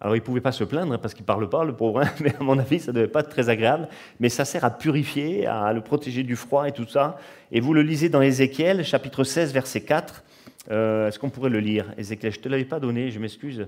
Alors 0.00 0.16
il 0.16 0.20
ne 0.20 0.24
pouvait 0.24 0.40
pas 0.40 0.52
se 0.52 0.64
plaindre 0.64 0.98
parce 1.00 1.14
qu'il 1.14 1.22
ne 1.22 1.26
parle 1.26 1.48
pas, 1.48 1.64
le 1.64 1.74
pauvre, 1.74 2.02
hein, 2.02 2.10
mais 2.20 2.34
à 2.36 2.42
mon 2.42 2.58
avis, 2.58 2.78
ça 2.78 2.92
ne 2.92 2.96
devait 2.96 3.08
pas 3.08 3.20
être 3.20 3.30
très 3.30 3.48
agréable. 3.48 3.88
Mais 4.20 4.28
ça 4.28 4.44
sert 4.44 4.64
à 4.64 4.70
purifier, 4.70 5.46
à 5.46 5.72
le 5.72 5.80
protéger 5.80 6.22
du 6.22 6.36
froid 6.36 6.68
et 6.68 6.72
tout 6.72 6.86
ça. 6.86 7.18
Et 7.50 7.60
vous 7.60 7.72
le 7.74 7.82
lisez 7.82 8.08
dans 8.08 8.20
Ézéchiel, 8.20 8.84
chapitre 8.84 9.24
16, 9.24 9.52
verset 9.52 9.80
4. 9.80 10.24
Euh, 10.70 11.08
est-ce 11.08 11.18
qu'on 11.18 11.30
pourrait 11.30 11.50
le 11.50 11.60
lire? 11.60 11.92
Ézéchiel, 11.96 12.32
je 12.32 12.38
ne 12.38 12.42
te 12.42 12.48
l'avais 12.48 12.64
pas 12.64 12.80
donné, 12.80 13.10
je 13.10 13.18
m'excuse. 13.18 13.66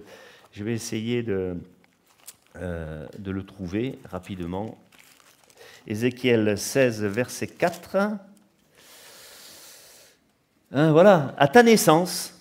Je 0.53 0.63
vais 0.63 0.73
essayer 0.73 1.23
de, 1.23 1.57
euh, 2.57 3.07
de 3.19 3.31
le 3.31 3.43
trouver 3.43 3.99
rapidement. 4.11 4.79
Ézéchiel 5.87 6.59
16, 6.59 7.05
verset 7.05 7.47
4. 7.47 7.97
Hein, 10.79 10.93
voilà, 10.93 11.35
à 11.39 11.49
ta 11.49 11.63
naissance, 11.63 12.39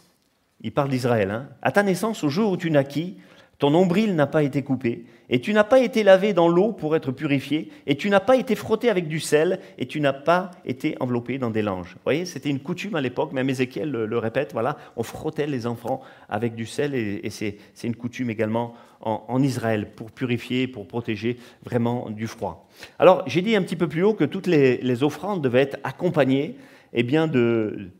il 0.60 0.74
parle 0.74 0.90
d'Israël, 0.90 1.32
hein, 1.32 1.48
à 1.62 1.72
ta 1.72 1.84
naissance, 1.84 2.22
au 2.22 2.28
jour 2.28 2.52
où 2.52 2.58
tu 2.58 2.70
naquis, 2.70 3.16
ton 3.60 3.70
nombril 3.70 4.14
n'a 4.14 4.28
pas 4.28 4.44
été 4.44 4.62
coupé, 4.62 5.06
et 5.30 5.40
tu 5.40 5.54
n'as 5.54 5.64
pas 5.64 5.80
été 5.80 6.04
lavé 6.04 6.34
dans 6.34 6.50
l'eau 6.50 6.74
pour 6.74 6.98
être 6.98 7.14
purifié, 7.14 7.72
et 7.88 7.96
tu 7.96 8.10
n'as 8.10 8.20
pas 8.20 8.36
été 8.36 8.56
frotté 8.56 8.90
avec 8.90 9.08
du 9.08 9.22
sel, 9.22 9.62
et 9.78 9.86
tu 9.86 10.02
n'as 10.02 10.12
pas 10.12 10.52
été 10.66 10.98
enveloppé 11.00 11.38
dans 11.38 11.50
des 11.50 11.62
langes. 11.62 11.94
Vous 11.94 12.02
voyez, 12.04 12.26
c'était 12.26 12.50
une 12.50 12.60
coutume 12.60 12.96
à 12.96 13.02
l'époque, 13.02 13.32
même 13.32 13.50
Ézéchiel 13.50 13.90
le, 13.90 14.18
répète, 14.18 14.52
voilà, 14.52 14.76
on 14.98 15.04
frottait 15.04 15.48
les 15.48 15.66
enfants 15.66 16.02
avec 16.28 16.56
du 16.56 16.66
sel, 16.66 16.94
et, 16.94 17.30
c'est 17.30 17.58
une 17.86 17.96
coutume 17.96 18.30
également 18.30 18.74
en, 19.00 19.42
Israël, 19.42 19.92
pour 19.96 20.12
purifier, 20.12 20.68
pour 20.68 20.90
protéger 20.90 21.38
vraiment 21.64 22.10
du 22.10 22.28
froid. 22.28 22.68
Alors, 23.00 23.24
j'ai 23.28 23.42
dit 23.42 23.56
un 23.56 23.62
petit 23.62 23.78
peu 23.78 23.88
plus 23.88 24.04
haut 24.04 24.14
que 24.14 24.26
toutes 24.26 24.48
les, 24.48 25.04
offrandes 25.04 25.42
devaient 25.42 25.62
être 25.62 25.80
accompagnées 25.86 26.58
eh 26.98 27.04
bien, 27.04 27.28
de, 27.28 27.92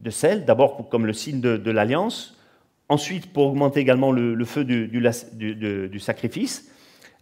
de 0.00 0.10
sel, 0.10 0.44
d'abord 0.44 0.88
comme 0.88 1.06
le 1.06 1.12
signe 1.12 1.40
de, 1.40 1.70
l'alliance, 1.70 2.36
ensuite 2.88 3.32
pour 3.32 3.46
augmenter 3.46 3.80
également 3.80 4.12
le, 4.12 4.44
feu 4.44 4.64
du, 4.64 6.00
sacrifice, 6.00 6.70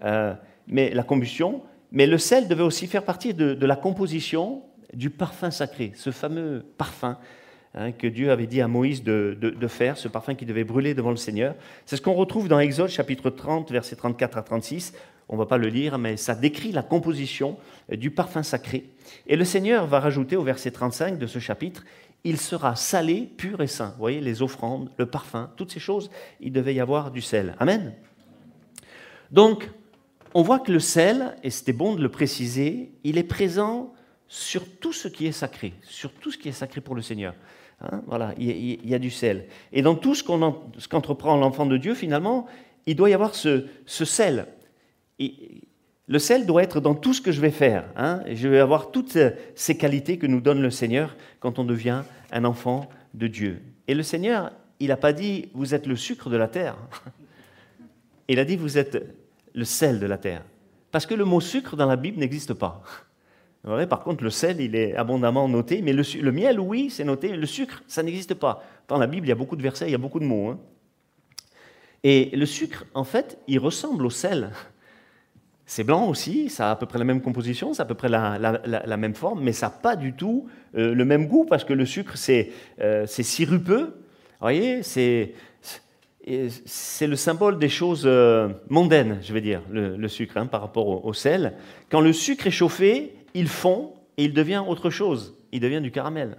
euh, 0.05 0.35
mais 0.67 0.91
la 0.91 1.03
combustion, 1.03 1.63
mais 1.91 2.07
le 2.07 2.19
sel 2.19 2.49
devait 2.49 2.63
aussi 2.63 2.87
faire 2.87 3.05
partie 3.05 3.35
de, 3.35 3.67
la 3.67 3.77
composition 3.77 4.63
du 4.95 5.11
parfum 5.11 5.51
sacré, 5.51 5.93
ce 5.95 6.11
fameux 6.11 6.65
parfum 6.79 7.19
hein, 7.75 7.93
que 7.93 8.07
Dieu 8.07 8.31
avait 8.31 8.47
dit 8.47 8.61
à 8.61 8.69
Moïse 8.69 9.03
de, 9.03 9.69
faire, 9.69 9.99
ce 9.99 10.09
parfum 10.09 10.35
qui 10.35 10.47
devait 10.47 10.65
brûler 10.65 10.95
devant 10.95 11.11
le 11.11 11.17
Seigneur. 11.17 11.55
C'est 11.85 11.97
ce 11.97 12.03
qu'on 12.03 12.15
retrouve 12.15 12.49
dans 12.49 12.61
Exode 12.61 12.89
chapitre 12.89 13.29
30, 13.29 13.71
versets 13.73 13.97
34 13.97 14.39
à 14.39 14.43
36. 14.43 14.95
On 15.29 15.35
ne 15.35 15.39
va 15.39 15.47
pas 15.47 15.59
le 15.59 15.69
lire, 15.69 15.99
mais 15.99 16.17
ça 16.17 16.35
décrit 16.35 16.73
la 16.73 16.83
composition 16.83 17.59
du 17.91 18.11
parfum 18.11 18.43
sacré. 18.43 18.91
Et 19.27 19.37
le 19.37 19.45
Seigneur 19.45 19.87
va 19.87 20.01
rajouter 20.01 20.37
au 20.37 20.43
verset 20.43 20.71
35 20.71 21.19
de 21.19 21.27
ce 21.27 21.39
chapitre, 21.39 21.85
il 22.25 22.39
sera 22.39 22.77
salé, 22.77 23.29
pur 23.37 23.61
et 23.63 23.67
saint. 23.67 23.91
Vous 23.91 24.01
voyez, 24.01 24.21
les 24.21 24.43
offrandes, 24.43 24.91
le 24.97 25.07
parfum, 25.07 25.51
toutes 25.57 25.73
ces 25.73 25.81
choses, 25.81 26.11
il 26.41 26.53
devait 26.53 26.75
y 26.75 26.81
avoir 26.81 27.11
du 27.11 27.21
sel. 27.21 27.55
Amen. 27.59 27.95
Donc, 29.31 29.71
on 30.35 30.43
voit 30.43 30.59
que 30.59 30.73
le 30.73 30.81
sel, 30.81 31.37
et 31.43 31.51
c'était 31.51 31.73
bon 31.73 31.95
de 31.95 32.03
le 32.03 32.09
préciser, 32.09 32.93
il 33.05 33.19
est 33.19 33.25
présent 33.25 33.93
sur 34.27 34.69
tout 34.79 34.93
ce 34.93 35.09
qui 35.09 35.27
est 35.27 35.33
sacré, 35.33 35.75
sur 35.83 36.13
tout 36.13 36.31
ce 36.31 36.39
qui 36.39 36.49
est 36.49 36.53
sacré 36.53 36.81
pour 36.81 36.95
le 36.95 37.03
Seigneur. 37.03 37.35
Hein, 37.81 38.03
voilà, 38.07 38.35
il 38.39 38.89
y, 38.89 38.95
a, 38.95 38.99
du 38.99 39.11
sel. 39.11 39.47
Et 39.73 39.83
dans 39.83 39.95
tout 39.95 40.15
ce 40.15 40.25
qu'entreprend 40.89 41.37
l'enfant 41.37 41.65
de 41.65 41.77
Dieu, 41.77 41.95
finalement, 41.95 42.47
il 42.87 42.97
doit 42.97 43.09
y 43.09 43.15
avoir 43.15 43.35
ce, 43.35 43.69
sel. 43.87 44.47
Le 45.19 46.19
sel 46.19 46.47
doit 46.47 46.63
être 46.63 46.81
dans 46.81 46.95
tout 46.95 47.13
ce 47.13 47.21
que 47.21 47.33
je 47.33 47.41
vais 47.41 47.51
faire. 47.51 47.85
Hein. 47.97 48.23
Je 48.33 48.49
vais 48.49 48.61
avoir 48.61 48.91
toutes 48.91 49.19
ces 49.55 49.77
qualités 49.77 50.19
que 50.19 50.27
nous 50.27 50.41
donne 50.41 50.63
le 50.63 50.71
Seigneur 50.71 51.17
quand 51.41 51.59
on 51.59 51.65
devient 51.65 52.03
un 52.33 52.45
enfant 52.45 52.89
de 53.15 53.27
Dieu. 53.27 53.63
Et 53.87 53.95
le 53.95 54.03
Seigneur, 54.03 54.53
il 54.81 54.89
n'a 54.89 54.97
pas 54.97 55.13
dit 55.13 55.49
vous 55.55 55.75
êtes 55.75 55.87
le 55.87 55.97
sucre 55.97 56.31
de 56.31 56.37
la 56.37 56.49
terre. 56.49 56.77
Il 58.31 58.39
a 58.39 58.45
dit 58.45 58.57
vous 58.57 58.77
êtes 58.77 59.03
le 59.55 59.65
sel 59.65 60.01
de 60.01 60.07
la 60.07 60.19
terre. 60.19 60.45
Parce 60.91 61.07
que 61.07 61.15
le 61.15 61.25
mot 61.25 61.41
sucre 61.41 61.77
dans 61.77 61.87
la 61.87 61.97
Bible 61.97 62.19
n'existe 62.19 62.53
pas. 62.53 62.83
Par 63.63 64.03
contre, 64.03 64.25
le 64.25 64.31
sel, 64.31 64.61
il 64.61 64.75
est 64.77 64.95
abondamment 64.95 65.49
noté, 65.49 65.83
mais 65.83 65.93
le, 65.93 66.33
miel, 66.33 66.61
oui, 66.61 66.91
c'est 66.91 67.05
noté, 67.05 67.37
le 67.37 67.47
sucre, 67.47 67.83
ça 67.87 68.03
n'existe 68.03 68.35
pas. 68.35 68.63
Dans 68.87 68.97
la 68.97 69.07
Bible, 69.07 69.27
il 69.27 69.29
y 69.29 69.33
a 69.33 69.35
beaucoup 69.35 69.57
de 69.57 69.63
versets, 69.63 69.89
il 69.89 69.93
y 69.93 69.95
a 69.95 69.99
beaucoup 69.99 70.21
de 70.21 70.25
mots. 70.25 70.49
Hein. 70.49 70.59
Et 72.05 72.31
le 72.35 72.47
sucre, 72.47 72.87
en 72.95 73.05
fait, 73.05 73.39
il 73.47 73.59
ressemble 73.59 74.07
au 74.07 74.11
sel. 74.11 74.51
C'est 75.71 75.85
blanc 75.85 76.09
aussi, 76.09 76.49
ça 76.49 76.69
a 76.69 76.71
à 76.71 76.77
peu 76.77 76.87
près 76.87 76.99
la 76.99 77.05
même 77.05 77.21
composition, 77.21 77.75
ça 77.75 77.83
a 77.83 77.85
à 77.85 77.87
peu 77.87 77.95
près 77.95 78.09
la, 78.09 78.97
même 78.97 79.15
forme, 79.15 79.43
mais 79.43 79.53
ça 79.53 79.67
n'a 79.67 79.71
pas 79.71 79.97
du 79.97 80.15
tout 80.15 80.49
euh, 80.75 80.95
le 80.95 81.05
même 81.05 81.27
goût 81.27 81.45
parce 81.45 81.63
que 81.63 81.75
le 81.75 81.85
sucre, 81.85 82.17
c'est 82.17 82.53
euh, 82.81 83.07
sirupeux. 83.07 83.85
Vous 83.85 84.41
voyez, 84.41 84.83
c'est 84.83 85.35
le 86.27 87.17
symbole 87.17 87.59
des 87.59 87.69
choses 87.69 88.05
euh, 88.07 88.49
mondaines, 88.71 89.19
je 89.21 89.35
vais 89.35 89.43
dire, 89.43 89.61
le, 89.71 90.09
sucre, 90.09 90.39
hein, 90.39 90.47
par 90.47 90.63
rapport 90.63 91.05
au, 91.05 91.13
sel. 91.13 91.53
Quand 91.91 92.01
le 92.01 92.15
sucre 92.15 92.47
est 92.47 92.51
chauffé, 92.51 93.15
il 93.35 93.47
fond 93.47 93.93
et 94.17 94.25
il 94.25 94.33
devient 94.33 94.63
autre 94.67 94.89
chose. 94.89 95.37
Il 95.53 95.61
devient 95.61 95.83
du 95.83 95.91
caramel. 95.91 96.39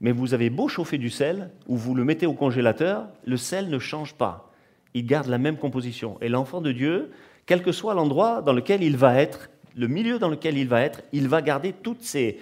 Mais 0.00 0.10
vous 0.10 0.34
avez 0.34 0.50
beau 0.50 0.66
chauffer 0.66 0.98
du 0.98 1.10
sel, 1.10 1.50
ou 1.68 1.76
vous 1.76 1.94
le 1.94 2.02
mettez 2.02 2.26
au 2.26 2.34
congélateur, 2.34 3.06
le 3.24 3.36
sel 3.36 3.68
ne 3.68 3.78
change 3.78 4.14
pas. 4.14 4.52
Il 4.94 5.06
garde 5.06 5.28
la 5.28 5.38
même 5.38 5.58
composition. 5.58 6.18
Et 6.20 6.28
l'enfant 6.28 6.60
de 6.60 6.72
Dieu, 6.72 7.12
quel 7.48 7.62
que 7.62 7.72
soit 7.72 7.94
l'endroit 7.94 8.42
dans 8.42 8.52
lequel 8.52 8.82
il 8.82 8.96
va 8.96 9.16
être, 9.16 9.48
le 9.74 9.88
milieu 9.88 10.18
dans 10.18 10.28
lequel 10.28 10.58
il 10.58 10.68
va 10.68 10.82
être, 10.82 11.00
il 11.12 11.28
va 11.28 11.40
garder 11.40 11.72
toutes 11.72 12.02
ses, 12.02 12.38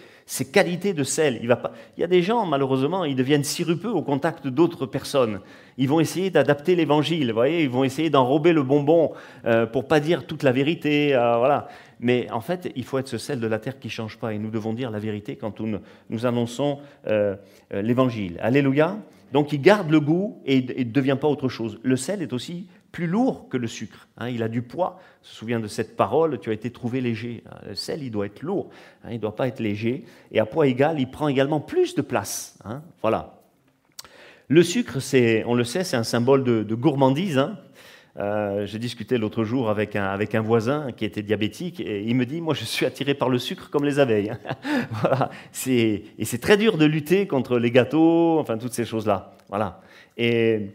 qualités 0.52 0.94
de 0.94 1.04
sel. 1.04 1.38
Il, 1.42 1.56
y 1.96 2.02
a 2.02 2.06
des 2.08 2.22
gens, 2.22 2.44
malheureusement, 2.44 3.04
ils 3.04 3.14
deviennent 3.14 3.44
sirupeux 3.44 3.92
au 3.92 4.02
contact 4.02 4.48
d'autres 4.48 4.84
personnes. 4.84 5.38
Ils 5.78 5.88
vont 5.88 6.00
essayer 6.00 6.30
d'adapter 6.30 6.74
l'évangile, 6.74 7.32
voyez, 7.32 7.62
ils 7.62 7.70
vont 7.70 7.84
essayer 7.84 8.10
d'enrober 8.10 8.52
le 8.52 8.64
bonbon 8.64 9.12
euh, 9.44 9.64
pour 9.64 9.86
pas 9.86 10.00
dire 10.00 10.26
toute 10.26 10.42
la 10.42 10.50
vérité, 10.50 11.14
euh, 11.14 11.36
voilà. 11.38 11.68
Mais 12.00 12.28
en 12.32 12.40
fait, 12.40 12.72
il 12.74 12.84
faut 12.84 12.98
être 12.98 13.08
ce 13.08 13.18
sel 13.18 13.38
de 13.38 13.46
la 13.46 13.60
terre 13.60 13.78
qui 13.78 13.90
change 13.90 14.18
pas, 14.18 14.34
et 14.34 14.38
nous 14.38 14.50
devons 14.50 14.72
dire 14.72 14.90
la 14.90 14.98
vérité 14.98 15.36
quand 15.36 15.60
nous, 15.60 16.26
annonçons 16.26 16.80
euh, 17.06 17.36
l'évangile. 17.72 18.40
Alléluia. 18.42 18.96
Donc, 19.32 19.52
il 19.52 19.60
garde 19.60 19.90
le 19.90 20.00
goût 20.00 20.40
et 20.46 20.62
ne 20.62 20.84
devient 20.84 21.18
pas 21.20 21.28
autre 21.28 21.48
chose. 21.48 21.78
Le 21.82 21.96
sel 21.96 22.22
est 22.22 22.32
aussi 22.32 22.66
plus 22.96 23.06
lourd 23.06 23.50
que 23.50 23.58
le 23.58 23.66
sucre. 23.66 24.08
Hein. 24.16 24.30
il 24.30 24.42
a 24.42 24.48
du 24.48 24.62
poids. 24.62 24.98
Je 25.22 25.28
me 25.28 25.34
souviens 25.34 25.60
de 25.60 25.66
cette 25.66 25.98
parole, 25.98 26.40
tu 26.40 26.48
as 26.48 26.54
été 26.54 26.70
trouvé 26.70 27.02
léger. 27.02 27.42
Hein, 27.44 27.56
le 27.68 27.74
sel, 27.74 28.02
il 28.02 28.10
doit 28.10 28.24
être 28.24 28.40
lourd, 28.40 28.70
hein. 29.04 29.08
il 29.10 29.16
ne 29.16 29.20
doit 29.20 29.36
pas 29.36 29.48
être 29.48 29.60
léger. 29.60 30.06
Et 30.32 30.40
à 30.40 30.46
poids 30.46 30.66
égal, 30.66 30.98
il 30.98 31.10
prend 31.10 31.28
également 31.28 31.60
plus 31.60 31.94
de 31.94 32.00
place. 32.00 32.58
voilà. 33.02 33.34
Le 34.48 34.62
sucre, 34.62 34.96
on 35.44 35.54
le 35.54 35.64
sait, 35.64 35.84
c'est 35.84 35.98
un 35.98 36.04
symbole 36.04 36.42
de, 36.42 36.74
gourmandise. 36.74 37.44
Euh, 38.18 38.64
j'ai 38.64 38.78
discuté 38.78 39.18
l'autre 39.18 39.44
jour 39.44 39.68
avec 39.68 39.94
un, 39.94 40.06
avec 40.06 40.34
un 40.34 40.40
voisin 40.40 40.90
qui 40.92 41.04
était 41.04 41.20
diabétique 41.20 41.80
et 41.80 42.02
il 42.02 42.16
me 42.16 42.24
dit 42.24 42.40
Moi, 42.40 42.54
je 42.54 42.64
suis 42.64 42.86
attiré 42.86 43.12
par 43.12 43.28
le 43.28 43.38
sucre 43.38 43.68
comme 43.68 43.84
les 43.84 43.98
abeilles. 43.98 44.32
voilà. 45.02 45.28
Et 45.66 46.24
c'est 46.24 46.40
très 46.40 46.56
dur 46.56 46.78
de 46.78 46.86
lutter 46.86 47.26
contre 47.26 47.58
les 47.58 47.70
gâteaux, 47.70 48.38
enfin, 48.38 48.56
toutes 48.56 48.72
ces 48.72 48.86
choses-là. 48.86 49.36
Voilà. 49.50 49.82
Et 50.16 50.70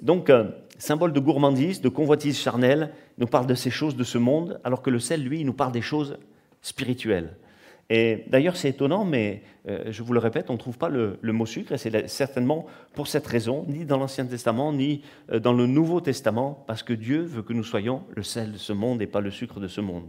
donc, 0.00 0.30
euh, 0.30 0.44
symbole 0.78 1.12
de 1.12 1.20
gourmandise, 1.20 1.80
de 1.80 1.88
convoitise 1.88 2.38
charnelle, 2.38 2.92
nous 3.18 3.26
parle 3.26 3.46
de 3.46 3.54
ces 3.54 3.70
choses 3.70 3.96
de 3.96 4.04
ce 4.04 4.18
monde, 4.18 4.60
alors 4.64 4.82
que 4.82 4.90
le 4.90 4.98
sel, 4.98 5.22
lui, 5.22 5.44
nous 5.44 5.52
parle 5.52 5.72
des 5.72 5.82
choses 5.82 6.18
spirituelles. 6.62 7.36
Et 7.88 8.24
d'ailleurs, 8.28 8.56
c'est 8.56 8.70
étonnant, 8.70 9.04
mais 9.04 9.42
euh, 9.68 9.84
je 9.90 10.02
vous 10.02 10.12
le 10.12 10.18
répète, 10.18 10.50
on 10.50 10.54
ne 10.54 10.58
trouve 10.58 10.76
pas 10.76 10.88
le, 10.88 11.18
mot 11.22 11.46
sucre, 11.46 11.72
et 11.72 11.78
c'est 11.78 12.08
certainement 12.08 12.66
pour 12.94 13.06
cette 13.06 13.26
raison, 13.26 13.64
ni 13.68 13.84
dans 13.84 13.98
l'Ancien 13.98 14.26
Testament, 14.26 14.72
ni 14.72 15.02
euh, 15.30 15.38
dans 15.38 15.52
le 15.52 15.66
Nouveau 15.66 16.00
Testament, 16.00 16.64
parce 16.66 16.82
que 16.82 16.92
Dieu 16.92 17.22
veut 17.22 17.42
que 17.42 17.52
nous 17.52 17.62
soyons 17.62 18.02
le 18.14 18.24
sel 18.24 18.52
de 18.52 18.58
ce 18.58 18.72
monde 18.72 19.02
et 19.02 19.06
pas 19.06 19.20
le 19.20 19.30
sucre 19.30 19.60
de 19.60 19.68
ce 19.68 19.80
monde. 19.80 20.08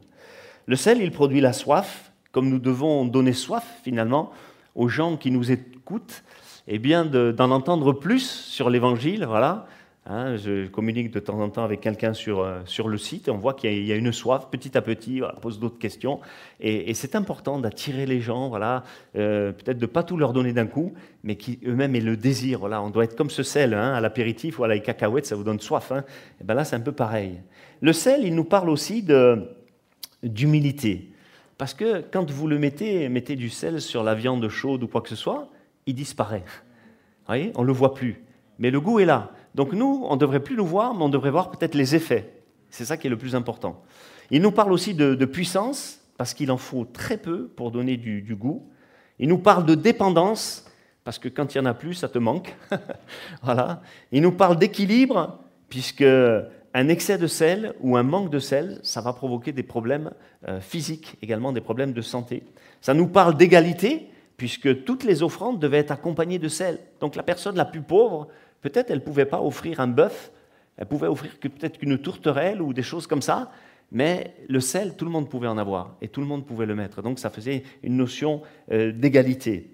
Le 0.65 0.75
sel, 0.75 1.01
il 1.01 1.12
produit 1.12 1.39
la 1.39 1.53
soif, 1.53 2.12
comme 2.32 2.49
nous 2.49 2.60
devons 2.60 3.06
donner 3.06 3.34
soif, 3.34 3.80
finalement, 3.84 4.32
aux 4.73 4.88
gens 4.88 5.15
qui 5.15 5.30
nous 5.30 5.51
écoutent, 5.51 6.23
et 6.69 6.75
eh 6.75 6.80
bien 6.80 7.06
d'en 7.06 7.51
entendre 7.51 7.93
plus 7.93 8.27
sur 8.30 8.69
l'Évangile, 8.69 9.23
voilà, 9.25 9.67
Hein, 10.10 10.38
je 10.38 10.67
communique 10.67 11.12
de 11.12 11.20
temps 11.20 11.41
en 11.41 11.50
temps 11.50 11.65
avec 11.65 11.82
quelqu'un 11.82 12.13
sur, 12.13 12.39
euh, 12.39 12.62
sur 12.63 12.88
le 12.88 12.98
site, 12.98 13.28
et 13.28 13.32
on 13.32 13.38
voit 13.38 13.54
qu'il 13.54 13.86
y, 13.86 13.91
a 13.91 13.96
une 13.96 14.13
soif 14.13 14.48
petit 14.50 14.78
à 14.78 14.82
petit, 14.82 15.22
on 15.22 15.38
pose 15.41 15.60
d'autres 15.60 15.78
questions, 15.78 16.22
et, 16.62 16.93
c'est 16.93 17.13
important 17.13 17.60
d'attirer 17.60 18.06
les 18.06 18.22
gens, 18.22 18.48
voilà, 18.48 18.86
euh, 19.17 19.52
peut-être 19.52 19.78
de 19.78 19.86
ne 19.86 19.91
pas 19.91 20.04
tout 20.04 20.15
leur 20.15 20.32
donner 20.32 20.54
d'un 20.54 20.65
coup, 20.65 20.93
mais 21.24 21.36
qui 21.36 21.60
eux-mêmes 21.65 21.93
aient 21.93 22.00
le 22.00 22.15
désir. 22.15 22.60
Voilà, 22.60 22.82
on 22.82 22.89
doit 22.89 23.04
être 23.04 23.17
comme 23.17 23.30
ce 23.30 23.43
sel 23.43 23.74
hein, 23.74 23.93
à 23.93 24.00
l'apéritif, 24.00 24.56
voilà, 24.56 24.76
les 24.76 24.82
cacahuètes, 24.82 25.26
ça 25.26 25.36
vous 25.36 25.43
donne 25.43 25.60
soif. 25.60 25.91
Hein, 25.91 26.06
et 26.39 26.46
ben 26.46 26.54
là, 26.54 26.63
c'est 26.63 26.78
un 26.78 26.82
peu 26.82 26.93
pareil. 26.93 27.41
Le 27.82 27.91
sel, 27.91 28.22
il 28.24 28.34
nous 28.34 28.46
parle 28.46 28.70
aussi 28.70 29.06
d'humilité. 30.24 31.12
Parce 31.58 31.74
que 31.74 32.02
quand 32.12 32.32
vous 32.32 32.48
le 32.48 32.60
mettez, 32.60 33.10
mettez 33.10 33.36
du 33.36 33.50
sel 33.50 33.82
sur 33.82 34.04
la 34.04 34.15
viande 34.15 34.48
chaude 34.48 34.84
ou 34.84 34.88
quoi 34.88 35.02
que 35.02 35.10
ce 35.10 35.15
soit, 35.17 35.50
il 35.86 35.96
disparaît. 35.96 36.43
Vous 36.46 37.28
voyez, 37.28 37.52
on 37.56 37.63
ne 37.63 37.67
le 37.67 37.74
voit 37.74 37.93
plus. 37.93 38.24
Mais 38.58 38.72
le 38.72 38.80
goût 38.80 39.00
est 39.00 39.06
là. 39.06 39.32
Donc 39.58 39.74
nous, 39.74 40.06
on 40.08 40.13
ne 40.13 40.20
devrait 40.20 40.39
plus 40.39 40.56
le 40.56 40.62
voir, 40.62 40.93
mais 40.93 41.04
on 41.04 41.10
devrait 41.10 41.32
voir 41.32 41.50
peut-être 41.50 41.74
les 41.74 41.96
effets. 41.96 42.32
C'est 42.70 42.86
ça 42.86 42.96
qui 42.96 43.08
est 43.08 43.10
le 43.10 43.17
plus 43.17 43.34
important. 43.34 43.82
Il 44.30 44.43
nous 44.43 44.52
parle 44.52 44.72
aussi 44.72 44.93
de, 44.93 45.26
puissance, 45.26 46.00
parce 46.15 46.36
qu'il 46.36 46.52
en 46.52 46.58
faut 46.58 46.86
très 46.86 47.17
peu 47.17 47.48
pour 47.48 47.72
donner 47.72 47.98
du, 47.98 48.36
goût. 48.36 48.70
Il 49.17 49.28
nous 49.28 49.39
parle 49.39 49.65
de 49.65 49.74
dépendance, 49.74 50.63
parce 51.04 51.17
que 51.17 51.28
quand 51.28 51.56
il 51.56 51.58
y 51.58 51.62
en 51.62 51.65
a 51.65 51.74
plus, 51.74 51.96
ça 51.96 52.08
te 52.08 52.20
manque. 52.20 52.56
voilà. 53.41 53.82
Il 54.12 54.22
nous 54.22 54.32
parle 54.32 54.60
d'équilibre, 54.60 55.39
puisque 55.70 56.06
un 56.06 56.88
excès 56.88 57.17
de 57.17 57.26
sel 57.26 57.74
ou 57.82 57.98
un 57.98 58.04
manque 58.04 58.30
de 58.30 58.38
sel, 58.38 58.80
ça 58.84 59.02
va 59.02 59.12
provoquer 59.12 59.54
des 59.54 59.63
problèmes 59.63 60.12
euh, 60.48 60.62
physiques, 60.62 61.17
également 61.24 61.52
des 61.52 61.62
problèmes 61.62 61.93
de 61.93 62.02
santé. 62.04 62.43
Ça 62.80 62.93
nous 62.93 63.08
parle 63.08 63.36
d'égalité, 63.36 64.12
puisque 64.38 64.84
toutes 64.86 65.04
les 65.04 65.24
offrandes 65.24 65.60
devaient 65.60 65.80
être 65.80 65.91
accompagnées 65.91 66.38
de 66.38 66.48
sel. 66.48 66.78
Donc 67.00 67.15
la 67.15 67.24
personne 67.24 67.56
la 67.56 67.65
plus 67.65 67.82
pauvre 67.82 68.28
Peut-être 68.62 68.91
elle 68.91 69.00
ne 69.00 69.04
pouvait 69.04 69.26
pas 69.26 69.41
offrir 69.41 69.80
un 69.80 69.88
bœuf, 69.88 70.32
elle 70.78 70.88
pouvait 70.88 71.08
offrir 71.08 71.32
peut-être 71.39 71.78
qu'une 71.78 71.98
tourterelle 71.98 72.62
ou 72.62 72.74
des 72.74 72.84
choses 72.84 73.08
comme 73.08 73.22
ça, 73.22 73.52
mais 73.91 74.36
le 74.48 74.60
sel, 74.60 74.96
tout 74.96 75.06
le 75.06 75.12
monde 75.12 75.30
pouvait 75.30 75.48
en 75.48 75.58
avoir 75.58 75.96
et 76.02 76.08
tout 76.08 76.22
le 76.22 76.28
monde 76.28 76.46
pouvait 76.46 76.65
le 76.65 76.76
mettre. 76.76 77.02
Donc 77.02 77.20
ça 77.20 77.30
faisait 77.30 77.63
une 77.84 77.98
notion 77.98 78.41
euh, 78.72 78.91
d'égalité. 78.91 79.72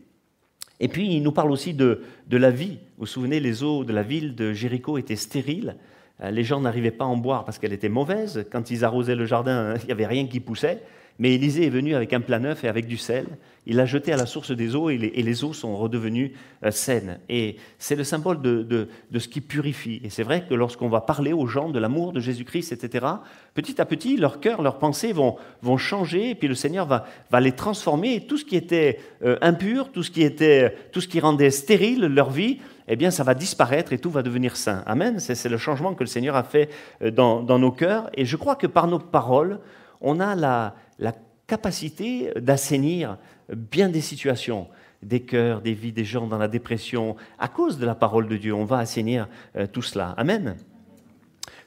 Et 0.80 0.88
puis 0.88 1.08
il 1.14 1.22
nous 1.22 1.32
parle 1.32 1.52
aussi 1.52 1.74
de, 1.74 2.04
de, 2.28 2.38
la 2.38 2.52
vie. 2.52 2.80
Vous 2.98 3.02
vous 3.02 3.06
souvenez, 3.06 3.40
les 3.40 3.64
eaux 3.64 3.84
de 3.84 3.94
la 3.94 4.04
ville 4.04 4.36
de 4.36 4.54
Jéricho 4.54 4.98
étaient 4.98 5.16
stériles. 5.16 5.78
Euh, 6.22 6.32
les 6.32 6.44
gens 6.44 6.62
n'arrivaient 6.62 6.92
pas 6.92 7.06
à 7.06 7.08
en 7.08 7.18
boire 7.18 7.46
parce 7.46 7.60
qu'elle 7.60 7.74
était 7.74 7.90
mauvaise. 7.90 8.46
Quand 8.52 8.72
ils 8.72 8.86
arrosaient 8.86 9.16
le 9.16 9.26
jardin, 9.26 9.76
il 9.82 9.86
n'y 9.86 9.92
avait 9.92 10.08
rien 10.08 10.28
qui 10.28 10.40
poussait. 10.40 10.82
Mais 11.20 11.36
Élisée 11.36 11.68
est 11.68 11.70
venu 11.70 11.94
avec 11.94 12.12
un 12.14 12.22
plat 12.22 12.40
neuf 12.40 12.64
et 12.64 12.68
avec 12.68 12.88
du 12.88 12.98
sel. 12.98 13.28
Il 13.66 13.78
l'a 13.78 13.86
jeté 13.86 14.12
à 14.12 14.18
la 14.18 14.26
source 14.26 14.52
des 14.52 14.76
eaux 14.76 14.90
et 14.90 14.98
les, 14.98 15.44
eaux 15.44 15.54
sont 15.54 15.78
redevenues 15.78 16.34
euh, 16.66 16.72
saines. 16.72 17.20
Et 17.30 17.58
c'est 17.78 17.96
le 17.96 18.04
symbole 18.04 18.42
de, 18.42 18.90
ce 19.16 19.28
qui 19.28 19.40
purifie. 19.40 20.02
Et 20.04 20.10
c'est 20.10 20.24
vrai 20.24 20.46
que 20.50 20.54
lorsqu'on 20.56 20.90
va 20.90 21.02
parler 21.02 21.32
aux 21.32 21.46
gens 21.46 21.70
de 21.70 21.80
l'amour 21.80 22.14
de 22.14 22.20
Jésus-Christ, 22.20 22.74
etc., 22.74 23.06
petit 23.54 23.80
à 23.80 23.86
petit, 23.86 24.18
leur 24.18 24.40
cœur, 24.40 24.62
leurs 24.64 24.80
pensées 24.80 25.14
vont, 25.14 25.38
changer 25.78 26.32
et 26.32 26.36
puis 26.36 26.48
le 26.48 26.56
Seigneur 26.56 26.88
va, 26.88 27.40
les 27.40 27.52
transformer. 27.52 28.26
Tout 28.26 28.38
ce 28.38 28.44
qui 28.44 28.56
était 28.56 29.00
euh, 29.24 29.38
impur, 29.42 29.92
tout 29.92 30.04
ce 30.04 30.12
qui, 30.12 30.24
était, 30.24 30.76
tout 30.92 31.00
ce 31.00 31.08
qui 31.08 31.20
rendait 31.20 31.52
stérile 31.52 32.06
leur 32.08 32.32
vie, 32.32 32.58
eh 32.88 32.96
bien, 32.96 33.12
ça 33.12 33.24
va 33.24 33.34
disparaître 33.34 33.94
et 33.94 33.98
tout 33.98 34.10
va 34.10 34.24
devenir 34.24 34.58
saint. 34.58 34.84
Amen. 34.86 35.20
C'est 35.20 35.50
le 35.50 35.58
changement 35.58 35.94
que 35.94 36.04
le 36.04 36.08
Seigneur 36.08 36.36
a 36.36 36.44
fait 36.44 36.70
euh, 37.02 37.12
dans, 37.12 37.60
nos 37.60 37.72
cœurs. 37.72 38.10
Et 38.16 38.26
je 38.26 38.36
crois 38.36 38.56
que 38.56 38.68
par 38.68 38.88
nos 38.88 39.00
paroles, 39.00 39.60
on 40.02 40.20
a 40.20 40.36
la, 40.36 40.76
capacité 41.46 42.32
d'assainir 42.38 43.18
bien 43.54 43.90
des 43.90 44.00
situations, 44.00 44.68
des 45.04 45.20
cœurs, 45.20 45.62
des 45.62 45.74
vies, 45.74 45.92
des 45.92 46.06
gens 46.06 46.26
dans 46.26 46.38
la 46.38 46.48
dépression. 46.48 47.18
À 47.38 47.50
cause 47.50 47.78
de 47.78 47.86
la 47.86 47.96
parole 47.96 48.30
de 48.30 48.38
Dieu, 48.38 48.54
on 48.54 48.64
va 48.64 48.80
assainir 48.80 49.28
euh, 49.58 49.68
tout 49.68 49.82
cela. 49.82 50.16
Amen. 50.18 50.56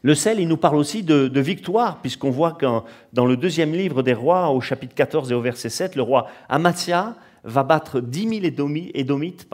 Le 0.02 0.14
sel, 0.14 0.40
il 0.40 0.48
nous 0.48 0.56
parle 0.56 0.76
aussi 0.76 1.02
de, 1.02 1.40
victoire, 1.40 2.00
puisqu'on 2.00 2.30
voit 2.30 2.52
que 2.52 2.66
dans 3.12 3.26
le 3.26 3.36
deuxième 3.36 3.72
livre 3.72 4.02
des 4.02 4.14
rois, 4.14 4.48
au 4.50 4.60
chapitre 4.60 4.94
14 4.94 5.30
et 5.30 5.34
au 5.34 5.40
verset 5.40 5.68
7, 5.68 5.94
le 5.94 6.02
roi 6.02 6.28
Amatia 6.48 7.16
va 7.46 7.62
battre 7.62 8.00
10 8.00 8.40
000 8.40 8.88
Édomites 8.94 9.48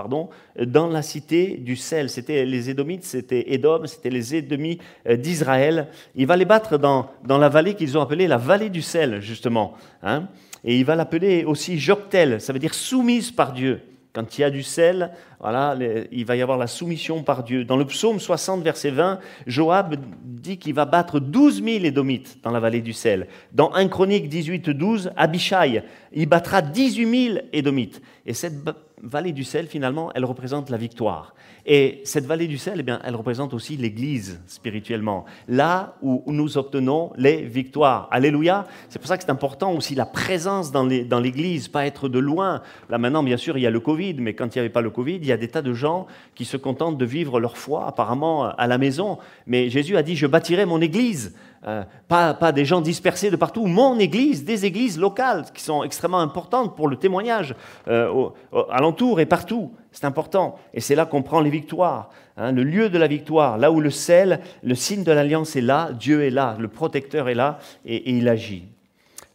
dans 0.58 0.88
la 0.88 1.02
cité 1.02 1.58
du 1.58 1.76
sel. 1.76 2.10
C'était 2.10 2.44
les 2.44 2.70
Édomites, 2.70 3.04
c'était 3.04 3.52
Édom, 3.52 3.82
c'était 3.86 4.10
les 4.10 4.34
ennemis 4.36 4.78
euh, 5.06 5.16
d'Israël. 5.16 5.88
Il 6.16 6.26
va 6.26 6.36
les 6.36 6.46
battre 6.46 6.78
dans, 6.78 7.10
dans 7.24 7.38
la 7.38 7.48
vallée 7.48 7.74
qu'ils 7.74 7.96
ont 7.96 8.00
appelée 8.00 8.26
la 8.26 8.38
vallée 8.38 8.70
du 8.70 8.82
sel, 8.82 9.20
justement. 9.20 9.74
Hein. 10.02 10.28
Et 10.64 10.78
il 10.78 10.84
va 10.84 10.96
l'appeler 10.96 11.44
aussi 11.44 11.78
Joktel, 11.78 12.40
ça 12.40 12.52
veut 12.52 12.58
dire 12.58 12.74
soumise 12.74 13.30
par 13.30 13.52
Dieu. 13.52 13.80
Quand 14.12 14.36
il 14.36 14.42
y 14.42 14.44
a 14.44 14.50
du 14.50 14.62
sel, 14.62 15.10
voilà, 15.40 15.74
il 16.10 16.24
va 16.26 16.36
y 16.36 16.42
avoir 16.42 16.58
la 16.58 16.66
soumission 16.66 17.22
par 17.22 17.44
Dieu. 17.44 17.64
Dans 17.64 17.78
le 17.78 17.86
psaume 17.86 18.20
60, 18.20 18.62
verset 18.62 18.90
20, 18.90 19.18
Joab 19.46 19.96
dit 20.22 20.58
qu'il 20.58 20.74
va 20.74 20.84
battre 20.84 21.18
12 21.18 21.62
000 21.64 21.84
Édomites 21.84 22.38
dans 22.42 22.50
la 22.50 22.60
vallée 22.60 22.82
du 22.82 22.92
sel. 22.92 23.26
Dans 23.52 23.72
1 23.72 23.88
Chronique 23.88 24.28
18, 24.28 24.68
12, 24.68 25.12
Abishai, 25.16 25.82
il 26.12 26.26
battra 26.26 26.60
18 26.60 27.26
000 27.32 27.38
Édomites. 27.54 28.02
Et 28.26 28.34
cette 28.34 28.62
vallée 29.02 29.32
du 29.32 29.44
sel, 29.44 29.66
finalement, 29.66 30.10
elle 30.14 30.24
représente 30.24 30.70
la 30.70 30.76
victoire. 30.76 31.34
Et 31.66 32.00
cette 32.04 32.24
vallée 32.24 32.46
du 32.46 32.58
sel, 32.58 32.76
eh 32.78 32.82
bien, 32.82 33.00
elle 33.04 33.16
représente 33.16 33.52
aussi 33.54 33.76
l'Église 33.76 34.40
spirituellement, 34.46 35.24
là 35.48 35.96
où 36.02 36.22
nous 36.26 36.56
obtenons 36.58 37.12
les 37.16 37.42
victoires. 37.42 38.08
Alléluia. 38.10 38.66
C'est 38.88 38.98
pour 38.98 39.08
ça 39.08 39.16
que 39.16 39.24
c'est 39.24 39.30
important 39.30 39.72
aussi 39.72 39.94
la 39.94 40.06
présence 40.06 40.72
dans 40.72 40.84
l'Église, 40.84 41.68
pas 41.68 41.86
être 41.86 42.08
de 42.08 42.18
loin. 42.18 42.62
Là 42.90 42.98
maintenant, 42.98 43.22
bien 43.22 43.36
sûr, 43.36 43.58
il 43.58 43.62
y 43.62 43.66
a 43.66 43.70
le 43.70 43.80
Covid, 43.80 44.14
mais 44.14 44.34
quand 44.34 44.46
il 44.46 44.58
n'y 44.58 44.60
avait 44.60 44.70
pas 44.70 44.80
le 44.80 44.90
Covid, 44.90 45.16
il 45.16 45.26
y 45.26 45.32
a 45.32 45.36
des 45.36 45.48
tas 45.48 45.62
de 45.62 45.74
gens 45.74 46.06
qui 46.34 46.44
se 46.44 46.56
contentent 46.56 46.98
de 46.98 47.04
vivre 47.04 47.40
leur 47.40 47.56
foi 47.56 47.86
apparemment 47.86 48.48
à 48.50 48.66
la 48.66 48.78
maison. 48.78 49.18
Mais 49.46 49.68
Jésus 49.68 49.96
a 49.96 50.02
dit, 50.02 50.16
je 50.16 50.26
bâtirai 50.26 50.64
mon 50.64 50.80
Église. 50.80 51.34
Euh, 51.64 51.84
pas, 52.08 52.50
des 52.50 52.64
gens 52.64 52.80
dispersés 52.80 53.30
de 53.30 53.36
partout, 53.36 53.66
mon 53.66 53.98
église, 54.00 54.44
des 54.44 54.66
églises 54.66 54.98
locales 54.98 55.44
qui 55.54 55.62
sont 55.62 55.84
extrêmement 55.84 56.18
importantes 56.18 56.74
pour 56.74 56.88
le 56.88 56.96
témoignage 56.96 57.54
euh, 57.86 58.30
alentour 58.70 59.20
et 59.20 59.26
partout. 59.26 59.72
C'est 59.92 60.04
important. 60.04 60.58
Et 60.74 60.80
c'est 60.80 60.96
là 60.96 61.06
qu'on 61.06 61.22
prend 61.22 61.40
les 61.40 61.50
victoires. 61.50 62.10
Hein, 62.36 62.50
le 62.50 62.64
lieu 62.64 62.88
de 62.88 62.98
la 62.98 63.06
victoire, 63.06 63.58
là 63.58 63.70
où 63.70 63.80
le 63.80 63.90
sel, 63.90 64.40
le 64.64 64.74
signe 64.74 65.04
de 65.04 65.12
l'alliance 65.12 65.54
est 65.54 65.60
là, 65.60 65.90
Dieu 65.92 66.24
est 66.24 66.30
là, 66.30 66.56
le 66.58 66.66
protecteur 66.66 67.28
est 67.28 67.34
là 67.34 67.58
et, 67.84 68.10
il 68.16 68.28
agit. 68.28 68.64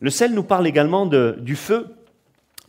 Le 0.02 0.10
sel 0.10 0.34
nous 0.34 0.44
parle 0.44 0.68
également 0.68 1.06
du 1.06 1.56
feu. 1.56 1.88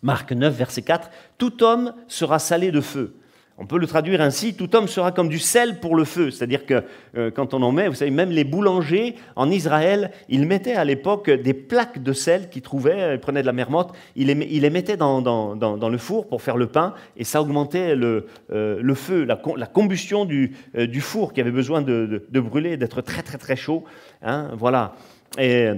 Marc 0.03 0.31
9, 0.31 0.55
verset 0.55 0.83
4, 0.83 1.11
Tout 1.37 1.65
homme 1.65 1.93
sera 2.07 2.39
salé 2.39 2.71
de 2.71 2.81
feu. 2.81 3.18
On 3.61 3.67
peut 3.67 3.79
le 3.79 3.89
traduire 3.89 4.21
ainsi, 4.21 4.55
tout 4.55 4.77
homme 4.77 4.87
sera 4.87 5.11
comme 5.11 5.29
du 5.29 5.41
sel 5.41 5.81
pour 5.81 5.97
le 5.97 6.05
feu. 6.05 6.31
C'est-à-dire 6.31 6.65
que 6.65 6.85
euh, 7.17 7.33
quand 7.33 7.55
on 7.55 7.63
en 7.63 7.73
met, 7.73 7.89
vous 7.89 7.95
savez, 7.95 8.13
même 8.13 8.31
les 8.31 8.45
boulangers 8.45 9.17
en 9.35 9.51
Israël, 9.51 10.13
ils 10.29 10.47
mettaient 10.47 10.77
à 10.77 10.85
l'époque 10.85 11.29
des 11.29 11.55
plaques 11.55 12.01
de 12.01 12.13
sel 12.13 12.51
qu'ils 12.51 12.63
trouvaient, 12.63 13.15
ils 13.15 13.19
prenaient 13.19 13.41
de 13.41 13.47
la 13.47 13.53
mer 13.53 13.69
morte, 13.69 13.97
ils 14.15 14.29
les, 14.29 14.71
mettaient 14.71 14.97
dans, 14.97 15.21
le 15.91 15.99
four 15.99 16.29
pour 16.29 16.41
faire 16.41 16.57
le 16.57 16.69
pain, 16.69 16.95
et 17.17 17.25
ça 17.25 17.43
augmentait 17.43 17.97
le, 17.97 18.27
euh, 18.53 18.95
feu, 18.95 19.25
la, 19.25 19.67
combustion 19.67 20.29
euh, 20.31 20.87
du, 20.87 21.01
four 21.01 21.33
qui 21.33 21.41
avait 21.41 21.51
besoin 21.51 21.83
de, 21.83 22.29
brûler, 22.33 22.77
d'être 22.77 23.01
très 23.01 23.25
très 23.25 23.39
très 23.39 23.57
chaud. 23.57 23.83
Hein, 24.23 24.51
voilà. 24.57 24.95
Et 25.37 25.69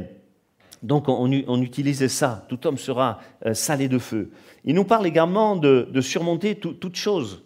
donc 0.83 1.09
on, 1.09 1.31
utilisait 1.63 2.09
ça, 2.09 2.45
tout 2.51 2.67
homme 2.67 2.77
sera 2.77 3.21
salé 3.55 3.89
de 3.89 3.99
feu. 3.99 4.31
Il 4.65 4.75
nous 4.75 4.85
parle 4.85 5.07
également 5.07 5.57
de, 5.57 6.01
surmonter 6.03 6.57
toute 6.57 6.97
chose. 6.97 7.43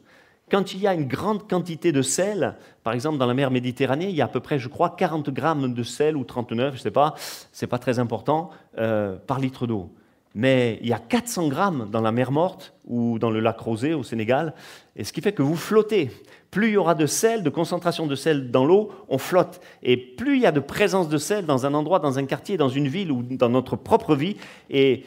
Quand 0.50 0.74
il 0.74 0.80
y 0.80 0.86
a 0.86 0.94
une 0.94 1.08
grande 1.08 1.48
quantité 1.48 1.90
de 1.90 2.02
sel, 2.02 2.56
par 2.82 2.92
exemple 2.92 3.18
dans 3.18 3.26
la 3.26 3.34
mer 3.34 3.50
Méditerranée, 3.50 4.10
il 4.10 4.14
y 4.14 4.20
a 4.20 4.26
à 4.26 4.28
peu 4.28 4.40
près, 4.40 4.58
je 4.58 4.68
crois, 4.68 4.90
40 4.90 5.30
grammes 5.30 5.72
de 5.72 5.82
sel 5.82 6.16
ou 6.16 6.24
39, 6.24 6.74
je 6.74 6.78
ne 6.78 6.82
sais 6.82 6.90
pas, 6.90 7.14
ce 7.52 7.64
n'est 7.64 7.68
pas 7.68 7.78
très 7.78 7.98
important, 7.98 8.50
euh, 8.78 9.16
par 9.26 9.38
litre 9.38 9.66
d'eau. 9.66 9.90
Mais 10.34 10.78
il 10.82 10.88
y 10.88 10.92
a 10.92 10.98
400 10.98 11.48
grammes 11.48 11.88
dans 11.90 12.00
la 12.00 12.10
mer 12.10 12.32
Morte 12.32 12.74
ou 12.86 13.18
dans 13.20 13.30
le 13.30 13.40
lac 13.40 13.58
Rosé 13.58 13.94
au 13.94 14.02
Sénégal, 14.02 14.52
et 14.96 15.04
ce 15.04 15.12
qui 15.12 15.20
fait 15.20 15.32
que 15.32 15.42
vous 15.42 15.56
flottez. 15.56 16.10
Plus 16.50 16.68
il 16.68 16.72
y 16.74 16.76
aura 16.76 16.94
de 16.94 17.06
sel, 17.06 17.42
de 17.42 17.50
concentration 17.50 18.06
de 18.06 18.14
sel 18.14 18.50
dans 18.50 18.64
l'eau, 18.64 18.90
on 19.08 19.18
flotte. 19.18 19.60
Et 19.82 19.96
plus 19.96 20.36
il 20.36 20.42
y 20.42 20.46
a 20.46 20.52
de 20.52 20.60
présence 20.60 21.08
de 21.08 21.18
sel 21.18 21.46
dans 21.46 21.66
un 21.66 21.74
endroit, 21.74 22.00
dans 22.00 22.18
un 22.18 22.26
quartier, 22.26 22.56
dans 22.56 22.68
une 22.68 22.88
ville 22.88 23.10
ou 23.12 23.22
dans 23.22 23.48
notre 23.48 23.76
propre 23.76 24.14
vie, 24.14 24.36
et, 24.70 25.04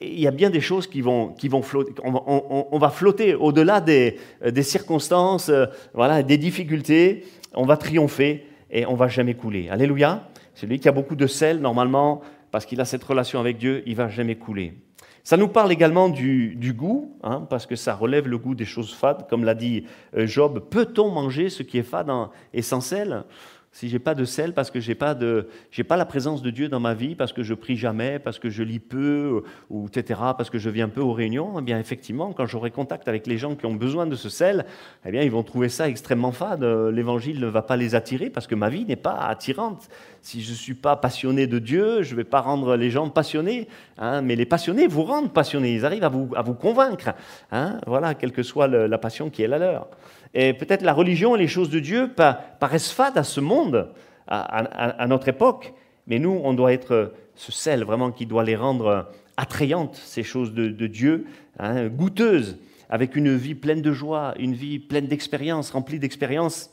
il 0.00 0.20
y 0.20 0.26
a 0.26 0.30
bien 0.30 0.50
des 0.50 0.60
choses 0.60 0.86
qui 0.86 1.02
vont, 1.02 1.28
qui 1.28 1.48
vont 1.48 1.62
flotter. 1.62 1.92
On, 2.02 2.78
va 2.78 2.90
flotter 2.90 3.34
au-delà 3.34 3.80
des, 3.80 4.16
circonstances, 4.62 5.50
euh, 5.50 5.66
voilà, 5.92 6.22
des 6.22 6.38
difficultés. 6.38 7.24
On 7.54 7.66
va 7.66 7.76
triompher 7.76 8.46
et 8.70 8.86
on 8.86 8.94
va 8.94 9.08
jamais 9.08 9.34
couler. 9.34 9.68
Alléluia. 9.68 10.28
Celui 10.54 10.80
qui 10.80 10.88
a 10.88 10.92
beaucoup 10.92 11.16
de 11.16 11.26
sel, 11.26 11.60
normalement, 11.60 12.22
parce 12.50 12.66
qu'il 12.66 12.80
a 12.80 12.84
cette 12.84 13.04
relation 13.04 13.40
avec 13.40 13.58
Dieu, 13.58 13.82
il 13.86 13.94
va 13.94 14.08
jamais 14.08 14.36
couler. 14.36 14.74
Ça 15.22 15.36
nous 15.36 15.48
parle 15.48 15.70
également 15.70 16.08
du, 16.08 16.56
du 16.56 16.72
goût, 16.72 17.16
hein, 17.22 17.46
parce 17.50 17.66
que 17.66 17.76
ça 17.76 17.94
relève 17.94 18.26
le 18.26 18.38
goût 18.38 18.54
des 18.54 18.64
choses 18.64 18.94
fades. 18.94 19.28
Comme 19.28 19.44
l'a 19.44 19.54
dit 19.54 19.84
euh, 20.16 20.26
Job, 20.26 20.64
peut-on 20.70 21.10
manger 21.10 21.50
ce 21.50 21.62
qui 21.62 21.78
est 21.78 21.82
fade 21.82 22.10
et 22.54 22.62
sans 22.62 22.80
sel? 22.80 23.24
Si 23.72 23.88
j'ai 23.88 24.00
pas 24.00 24.14
de 24.14 24.24
sel 24.24 24.52
parce 24.52 24.70
que 24.70 24.80
j'ai 24.80 24.96
pas 24.96 25.14
de 25.14 25.46
j'ai 25.70 25.84
pas 25.84 25.96
la 25.96 26.04
présence 26.04 26.42
de 26.42 26.50
Dieu 26.50 26.68
dans 26.68 26.80
ma 26.80 26.94
vie 26.94 27.14
parce 27.14 27.32
que 27.32 27.44
je 27.44 27.54
prie 27.54 27.76
jamais 27.76 28.18
parce 28.18 28.40
que 28.40 28.50
je 28.50 28.64
lis 28.64 28.80
peu 28.80 29.44
ou 29.70 29.86
etc 29.86 30.20
parce 30.36 30.50
que 30.50 30.58
je 30.58 30.68
viens 30.70 30.88
peu 30.88 31.00
aux 31.00 31.12
réunions 31.12 31.54
eh 31.58 31.62
bien 31.62 31.78
effectivement 31.78 32.32
quand 32.32 32.46
j'aurai 32.46 32.72
contact 32.72 33.06
avec 33.06 33.28
les 33.28 33.38
gens 33.38 33.54
qui 33.54 33.66
ont 33.66 33.74
besoin 33.74 34.06
de 34.06 34.16
ce 34.16 34.28
sel 34.28 34.66
eh 35.06 35.12
bien 35.12 35.22
ils 35.22 35.30
vont 35.30 35.44
trouver 35.44 35.68
ça 35.68 35.88
extrêmement 35.88 36.32
fade. 36.32 36.64
L'évangile 36.64 37.38
ne 37.38 37.46
va 37.46 37.62
pas 37.62 37.76
les 37.76 37.94
attirer 37.94 38.28
parce 38.28 38.48
que 38.48 38.56
ma 38.56 38.70
vie 38.70 38.84
n'est 38.84 38.96
pas 38.96 39.14
attirante. 39.14 39.88
Si 40.20 40.42
je 40.42 40.52
suis 40.52 40.74
pas 40.74 40.96
passionné 40.96 41.46
de 41.46 41.60
Dieu 41.60 42.02
je 42.02 42.16
vais 42.16 42.24
pas 42.24 42.40
rendre 42.40 42.76
les 42.76 42.90
gens 42.90 43.08
passionnés 43.08 43.68
hein, 43.98 44.20
mais 44.20 44.34
les 44.34 44.46
passionnés 44.46 44.88
vous 44.88 45.04
rendent 45.04 45.32
passionnés. 45.32 45.74
Ils 45.74 45.86
arrivent 45.86 46.04
à 46.04 46.08
vous 46.08 46.30
à 46.34 46.42
vous 46.42 46.54
convaincre 46.54 47.10
hein, 47.52 47.78
voilà 47.86 48.14
quelle 48.14 48.32
que 48.32 48.42
soit 48.42 48.66
la 48.66 48.98
passion 48.98 49.30
qui 49.30 49.42
est 49.42 49.48
la 49.48 49.58
leur 49.58 49.86
et 50.34 50.52
peut-être 50.52 50.82
la 50.82 50.92
religion 50.92 51.34
et 51.34 51.38
les 51.38 51.48
choses 51.48 51.70
de 51.70 51.80
Dieu 51.80 52.12
paraissent 52.60 52.92
fades 52.92 53.18
à 53.18 53.24
ce 53.24 53.40
monde, 53.40 53.88
à, 54.28 55.06
notre 55.08 55.28
époque, 55.28 55.74
mais 56.06 56.18
nous, 56.18 56.40
on 56.44 56.54
doit 56.54 56.72
être 56.72 57.14
ce 57.34 57.52
sel 57.52 57.84
vraiment 57.84 58.12
qui 58.12 58.26
doit 58.26 58.44
les 58.44 58.56
rendre 58.56 59.10
attrayantes, 59.36 59.96
ces 59.96 60.22
choses 60.22 60.52
de, 60.52 60.86
Dieu, 60.86 61.26
hein, 61.58 61.88
goûteuses, 61.88 62.58
avec 62.88 63.16
une 63.16 63.36
vie 63.36 63.54
pleine 63.54 63.82
de 63.82 63.92
joie, 63.92 64.34
une 64.38 64.54
vie 64.54 64.78
pleine 64.78 65.06
d'expérience, 65.06 65.70
remplie 65.70 65.98
d'expérience 65.98 66.70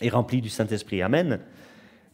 et 0.00 0.08
remplie 0.08 0.40
du 0.40 0.48
Saint-Esprit. 0.48 1.02
Amen. 1.02 1.40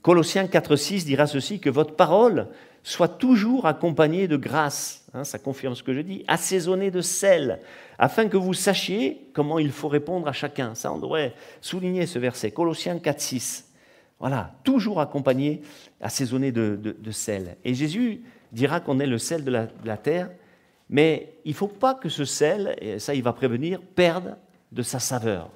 Colossiens 0.03 0.45
4.6 0.45 1.05
dira 1.05 1.27
ceci, 1.27 1.61
que 1.61 1.71
votre 1.71 1.95
parole 1.95 2.49
soit 2.85 3.09
toujours 3.09 3.67
accompagnée 3.67 4.29
de 4.29 4.37
grâce, 4.37 5.07
hein, 5.15 5.25
ça 5.25 5.39
confirme 5.39 5.75
ce 5.75 5.83
que 5.83 5.95
je 5.95 6.01
dis, 6.01 6.23
assaisonnée 6.29 6.91
de 6.91 7.01
sel, 7.01 7.61
afin 7.99 8.29
que 8.29 8.37
vous 8.37 8.53
sachiez 8.53 9.27
comment 9.33 9.59
il 9.59 9.73
faut 9.73 9.89
répondre 9.89 10.29
à 10.29 10.33
chacun. 10.33 10.75
Ça, 10.75 10.93
on 10.93 10.99
devrait 10.99 11.35
souligner 11.63 12.07
ce 12.07 12.19
verset, 12.19 12.51
Colossiens 12.51 12.99
4, 12.99 13.21
6. 13.21 13.73
Voilà, 14.21 14.53
toujours 14.65 15.01
accompagné, 15.01 15.63
assaisonné 16.01 16.53
de, 16.53 17.11
sel. 17.11 17.57
Et 17.65 17.75
Jésus 17.75 18.23
dira 18.53 18.81
qu'on 18.81 19.01
est 19.01 19.07
le 19.07 19.19
sel 19.19 19.45
de 19.45 19.51
la, 19.51 19.97
terre, 19.97 20.31
mais 20.91 21.33
il 21.47 21.51
ne 21.53 21.57
faut 21.57 21.69
pas 21.69 21.95
que 21.95 22.11
ce 22.11 22.27
sel, 22.27 22.77
ça 22.99 23.15
il 23.15 23.23
va 23.23 23.33
prévenir, 23.33 23.81
perde 23.81 24.37
de 24.73 24.83
sa 24.83 25.01
saveur. 25.01 25.51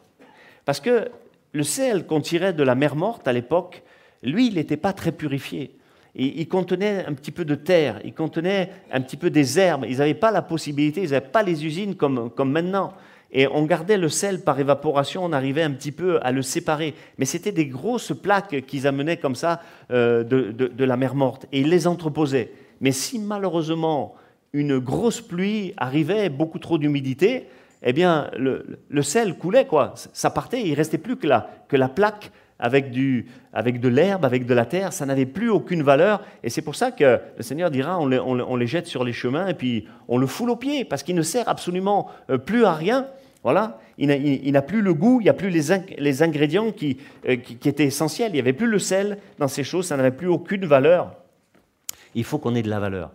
Parce 0.65 0.81
que 0.81 1.11
le 1.53 1.63
sel 1.63 2.07
qu'on 2.07 2.21
tirait 2.21 2.53
de 2.55 2.63
la 2.63 2.75
mer 2.75 2.97
morte 2.97 3.29
à 3.29 3.33
l'époque, 3.33 3.83
lui, 4.23 4.49
il 4.49 4.55
n'était 4.55 4.77
pas 4.77 4.93
très 4.93 5.13
purifié 5.13 5.78
il 6.15 6.49
contenait 6.49 7.05
un 7.07 7.13
petit 7.13 7.31
peu 7.31 7.45
de 7.45 7.55
terre, 7.55 8.01
il 8.05 8.15
contenait 8.15 8.71
un 8.91 9.01
petit 9.01 9.17
peu 9.17 9.31
des 9.31 9.59
herbes. 9.59 9.85
Ils 9.89 9.99
n'avaient 9.99 10.15
pas 10.15 10.31
la 10.31 10.43
possibilité, 10.43 11.03
ils 11.03 11.11
n'avaient 11.11 11.27
pas 11.27 11.43
les 11.43 11.65
usines 11.65 11.95
comme, 11.95 12.31
comme 12.31 12.51
maintenant. 12.51 12.93
Et 13.31 13.47
on 13.47 13.65
gardait 13.67 13.99
le 13.99 14.09
sel 14.09 14.43
par 14.43 14.59
évaporation, 14.59 15.25
on 15.25 15.33
arrivait 15.33 15.63
un 15.63 15.73
petit 15.73 15.93
peu 15.93 16.19
à 16.23 16.33
le 16.33 16.43
séparer. 16.43 16.95
Mais 17.19 17.25
c'était 17.25 17.53
des 17.53 17.67
grosses 17.67 18.13
plaques 18.21 18.65
qu'ils 18.67 18.87
amenaient 18.87 19.19
comme 19.19 19.35
ça 19.35 19.61
euh, 19.91 20.25
de, 20.25 20.51
de, 20.51 20.85
la 20.85 20.97
mer 20.97 21.15
morte. 21.15 21.47
Et 21.53 21.61
ils 21.61 21.69
les 21.69 21.87
entreposaient. 21.87 22.53
Mais 22.81 22.93
si 22.93 23.19
malheureusement 23.19 24.15
une 24.55 24.79
grosse 24.79 25.21
pluie 25.21 25.75
arrivait, 25.77 26.31
beaucoup 26.31 26.59
trop 26.59 26.79
d'humidité, 26.79 27.49
eh 27.83 27.93
bien 27.93 28.31
le, 28.39 28.81
le, 28.89 29.03
sel 29.03 29.37
coulait, 29.37 29.67
quoi. 29.67 29.93
Ça 29.95 30.31
partait, 30.31 30.63
il 30.63 30.75
restait 30.75 30.99
plus 30.99 31.17
que 31.17 31.27
la, 31.27 31.51
que 31.69 31.77
la 31.77 31.89
plaque 31.89 32.33
avec, 32.59 32.91
du, 32.91 33.27
avec 33.53 33.81
de 33.81 33.89
l'herbe, 33.89 34.25
avec 34.25 34.47
de 34.47 34.55
la 34.55 34.67
terre, 34.67 34.93
ça 34.93 35.07
n'avait 35.07 35.27
plus 35.27 35.51
aucune 35.51 35.83
valeur. 35.83 36.23
Et 36.43 36.51
c'est 36.51 36.63
pour 36.63 36.75
ça 36.75 36.91
que 36.91 37.21
le 37.37 37.43
Seigneur 37.43 37.71
dira, 37.71 37.99
on 38.01 38.57
les, 38.57 38.67
jette 38.67 38.87
sur 38.87 39.05
les 39.05 39.13
chemins 39.13 39.47
et 39.47 39.55
puis 39.55 39.87
on 40.09 40.19
le 40.19 40.27
foule 40.27 40.51
aux 40.51 40.57
pieds, 40.57 40.85
parce 40.85 41.03
qu'il 41.03 41.15
ne 41.15 41.23
sert 41.23 41.49
absolument 41.49 42.11
euh, 42.31 42.39
plus 42.39 42.65
à 42.65 42.73
rien. 42.73 43.07
Voilà, 43.45 43.79
il 43.99 44.53
n'a 44.53 44.63
plus 44.63 44.83
le 44.83 44.93
goût, 44.93 45.21
il 45.21 45.25
n'y 45.25 45.31
a 45.31 45.35
plus 45.35 45.49
les, 45.49 45.77
les 45.99 46.23
ingrédients 46.23 46.73
qui, 46.73 46.99
euh, 47.29 47.37
qui, 47.37 47.57
qui, 47.57 47.69
étaient 47.69 47.85
essentiels, 47.85 48.31
il 48.31 48.35
n'y 48.35 48.41
avait 48.41 48.53
plus 48.53 48.67
le 48.67 48.81
sel 48.81 49.19
dans 49.39 49.47
ces 49.47 49.63
choses, 49.63 49.87
ça 49.87 49.97
n'avait 49.97 50.11
plus 50.11 50.27
aucune 50.27 50.67
valeur. 50.67 51.15
Il 52.17 52.25
faut 52.25 52.39
qu'on 52.39 52.57
ait 52.57 52.63
de 52.63 52.69
la 52.69 52.81
valeur. 52.81 53.13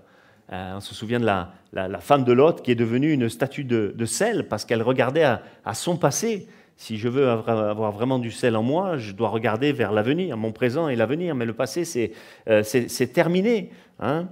Euh, 0.52 0.76
on 0.78 0.80
se 0.80 0.96
souvient 0.96 1.20
de 1.20 1.26
la, 1.26 1.52
la, 1.74 2.00
femme 2.00 2.24
de 2.24 2.32
Lot 2.32 2.62
qui 2.62 2.72
est 2.72 2.76
devenue 2.76 3.12
une 3.12 3.28
statue 3.28 3.66
de, 3.66 4.06
sel 4.06 4.48
parce 4.48 4.64
qu'elle 4.64 4.82
regardait 4.82 5.24
à 5.24 5.74
son 5.74 5.98
passé. 5.98 6.48
Si 6.76 6.98
je 6.98 7.08
veux 7.08 7.30
avoir 7.30 7.92
vraiment 7.92 8.20
du 8.20 8.32
sel 8.32 8.56
en 8.56 8.64
moi, 8.64 8.98
je 8.98 9.14
dois 9.14 9.30
regarder 9.30 9.72
vers 9.72 9.92
l'avenir, 9.92 10.38
mon 10.38 10.52
présent 10.52 10.90
et 10.90 10.96
l'avenir. 10.96 11.36
Mais 11.36 11.46
le 11.46 11.54
passé, 11.54 11.86
c'est 11.86 12.12
euh, 12.50 12.64
terminé. 13.14 13.70
Hein. 14.00 14.28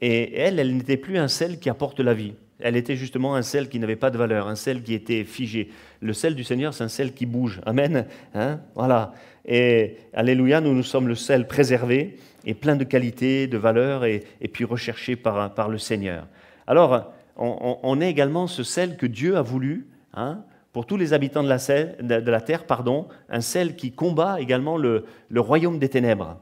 et 0.00 0.38
elle, 0.38 0.60
elle 0.60 0.76
n'était 0.76 0.96
plus 0.96 1.18
un 1.18 1.28
sel 1.28 1.58
qui 1.58 1.68
apporte 1.68 2.00
la 2.00 2.14
vie. 2.14 2.34
Elle 2.62 2.76
était 2.76 2.96
justement 2.96 3.34
un 3.34 3.42
sel 3.42 3.68
qui 3.68 3.78
n'avait 3.78 3.96
pas 3.96 4.10
de 4.10 4.18
valeur, 4.18 4.48
un 4.48 4.54
sel 4.54 4.82
qui 4.82 4.94
était 4.94 5.24
figé. 5.24 5.70
Le 6.00 6.12
sel 6.12 6.34
du 6.34 6.44
Seigneur, 6.44 6.74
c'est 6.74 6.84
un 6.84 6.88
sel 6.88 7.12
qui 7.12 7.26
bouge. 7.26 7.60
Amen. 7.66 8.06
Hein. 8.34 8.60
voilà. 8.74 9.12
Et 9.46 9.96
Alléluia, 10.12 10.60
nous 10.60 10.74
nous 10.74 10.82
sommes 10.82 11.08
le 11.08 11.14
sel 11.14 11.46
préservé 11.46 12.18
et 12.44 12.54
plein 12.54 12.76
de 12.76 12.84
qualité, 12.84 13.46
de 13.46 13.58
valeur 13.58 14.04
et, 14.04 14.22
puis 14.52 14.64
recherché 14.64 15.16
par, 15.16 15.54
par, 15.54 15.68
le 15.68 15.78
Seigneur. 15.78 16.26
Alors, 16.66 17.12
on, 17.36 18.00
est 18.00 18.10
également 18.10 18.46
ce 18.46 18.62
sel 18.62 18.96
que 18.96 19.06
Dieu 19.06 19.36
a 19.36 19.42
voulu. 19.42 19.86
Hein, 20.14 20.42
pour 20.72 20.86
tous 20.86 20.96
les 20.96 21.12
habitants 21.12 21.42
de 21.42 21.48
la, 21.48 22.40
terre, 22.40 22.64
pardon, 22.64 23.08
un 23.28 23.40
sel 23.40 23.74
qui 23.74 23.90
combat 23.92 24.40
également 24.40 24.76
le, 24.76 25.04
royaume 25.34 25.78
des 25.78 25.88
ténèbres. 25.88 26.38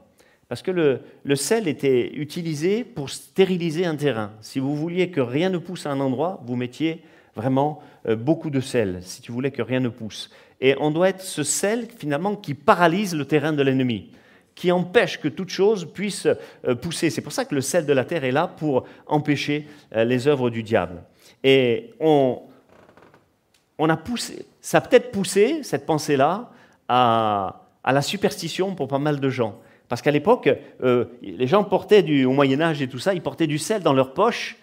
Parce 0.47 0.61
que 0.61 0.71
le, 0.71 1.35
sel 1.35 1.67
était 1.67 2.11
utilisé 2.13 2.83
pour 2.83 3.09
stériliser 3.09 3.85
un 3.85 3.95
terrain. 3.95 4.31
Si 4.41 4.59
vous 4.59 4.75
vouliez 4.75 5.09
que 5.09 5.21
rien 5.21 5.49
ne 5.49 5.57
pousse 5.57 5.85
à 5.85 5.91
un 5.91 5.99
endroit, 5.99 6.41
vous 6.45 6.55
mettiez 6.55 7.01
vraiment 7.35 7.81
euh, 8.07 8.15
beaucoup 8.15 8.49
de 8.49 8.59
sel, 8.59 8.99
si 9.01 9.21
tu 9.21 9.31
voulais 9.31 9.51
que 9.51 9.61
rien 9.61 9.79
ne 9.79 9.89
pousse. 9.89 10.29
Et 10.61 10.75
on 10.79 10.91
doit 10.91 11.09
être 11.09 11.21
ce 11.21 11.43
sel, 11.43 11.87
finalement, 11.97 12.35
qui 12.35 12.53
paralyse 12.53 13.15
le 13.15 13.25
terrain 13.25 13.53
de 13.53 13.63
l'ennemi, 13.63 14.11
qui 14.55 14.71
empêche 14.71 15.19
que 15.19 15.27
toute 15.27 15.49
chose 15.49 15.87
puisse 15.91 16.27
euh, 16.27 16.75
pousser. 16.75 17.09
C'est 17.09 17.21
pour 17.21 17.31
ça 17.31 17.45
que 17.45 17.55
le 17.55 17.61
sel 17.61 17.85
de 17.85 17.93
la 17.93 18.05
terre 18.05 18.25
est 18.25 18.31
là 18.31 18.47
pour 18.47 18.85
empêcher 19.07 19.67
euh, 19.95 20.03
les 20.03 20.27
œuvres 20.27 20.49
du 20.49 20.63
diable. 20.63 21.01
Et 21.43 21.91
on, 21.99 22.41
on 23.79 23.89
a 23.89 23.97
poussé, 23.97 24.45
ça 24.61 24.77
a 24.77 24.81
peut-être 24.81 25.09
poussé, 25.11 25.61
cette 25.63 25.85
pensée-là, 25.85 26.51
à, 26.89 27.61
la 27.85 28.01
superstition 28.01 28.75
pour 28.75 28.87
pas 28.87 28.99
mal 28.99 29.19
de 29.19 29.29
gens. 29.29 29.57
Parce 29.87 30.01
qu'à 30.03 30.11
l'époque, 30.11 30.49
euh, 30.83 31.05
les 31.23 31.47
gens 31.47 31.63
portaient 31.63 32.03
du, 32.03 32.25
au 32.25 32.33
Moyen 32.33 32.61
Âge 32.61 32.81
et 32.81 32.87
tout 32.87 32.99
ça, 32.99 33.13
ils 33.15 33.21
portaient 33.21 33.47
du 33.47 33.57
sel 33.57 33.81
dans 33.81 33.93
leur 33.93 34.13
poche 34.13 34.57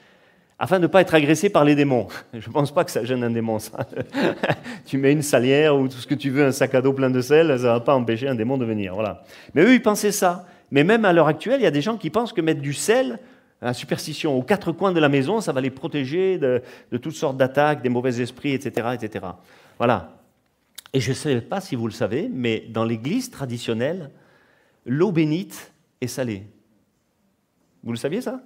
afin 0.59 0.77
de 0.77 0.83
ne 0.83 0.87
pas 0.87 1.01
être 1.01 1.15
agressés 1.15 1.49
par 1.49 1.65
les 1.65 1.75
démons. 1.75 2.07
Je 2.33 2.47
ne 2.47 2.53
pense 2.53 2.73
pas 2.73 2.85
que 2.85 2.91
ça 2.91 3.05
gêne 3.05 3.25
un 3.25 3.31
démon, 3.31 3.59
ça. 3.59 3.79
tu 4.87 4.99
mets 4.99 5.13
une 5.13 5.23
salière 5.23 5.77
ou 5.77 5.89
tout 5.89 5.97
ce 5.97 6.07
que 6.07 6.15
tu 6.15 6.31
veux, 6.31 6.45
un 6.45 6.53
sac 6.53 6.75
à 6.75 6.83
dos 6.83 6.93
plein 6.93 7.11
de 7.11 7.21
sel, 7.21 7.49
ça 7.49 7.55
ne 7.55 7.59
va 7.59 7.81
pas 7.81 7.95
empêcher 7.95 8.29
un 8.29 8.35
démon 8.35 8.59
de 8.59 8.65
venir. 8.65 8.95
Voilà. 8.95 9.23
Mais 9.55 9.63
eux, 9.63 9.75
ils 9.75 9.83
pensaient 9.83 10.13
ça. 10.13 10.47
Mais 10.71 10.85
même 10.85 11.05
à 11.05 11.13
l'heure 11.13 11.29
actuelle, 11.29 11.61
il 11.61 11.65
y 11.65 11.69
a 11.69 11.73
des 11.73 11.83
gens 11.83 11.97
qui 11.97 12.11
pensent 12.11 12.33
que 12.33 12.41
mettre 12.41 12.61
du 12.61 12.75
sel 12.75 13.19
la 13.63 13.73
superstition 13.73 14.37
aux 14.37 14.43
quatre 14.43 14.73
coins 14.73 14.93
de 14.93 15.01
la 15.01 15.09
maison, 15.09 15.41
ça 15.41 15.53
va 15.53 15.61
les 15.61 15.71
protéger 15.71 16.39
de, 16.39 16.63
toutes 17.01 17.15
sortes 17.15 17.37
d'attaques, 17.37 17.83
des 17.83 17.89
mauvais 17.89 18.21
esprits, 18.21 18.53
etc. 18.53 18.89
etc. 18.95 19.25
Voilà. 19.79 20.19
Et 20.93 21.01
je 21.01 21.11
ne 21.11 21.15
sais 21.15 21.41
pas 21.41 21.61
si 21.61 21.75
vous 21.75 21.87
le 21.87 21.93
savez, 21.93 22.31
mais 22.33 22.65
dans 22.69 22.85
l'église 22.85 23.31
traditionnelle, 23.31 24.11
l'eau 24.85 25.13
bénite 25.13 25.73
est 26.01 26.07
salée. 26.07 26.45
Vous 27.83 27.93
le 27.93 27.99
saviez 27.99 28.21
ça? 28.21 28.43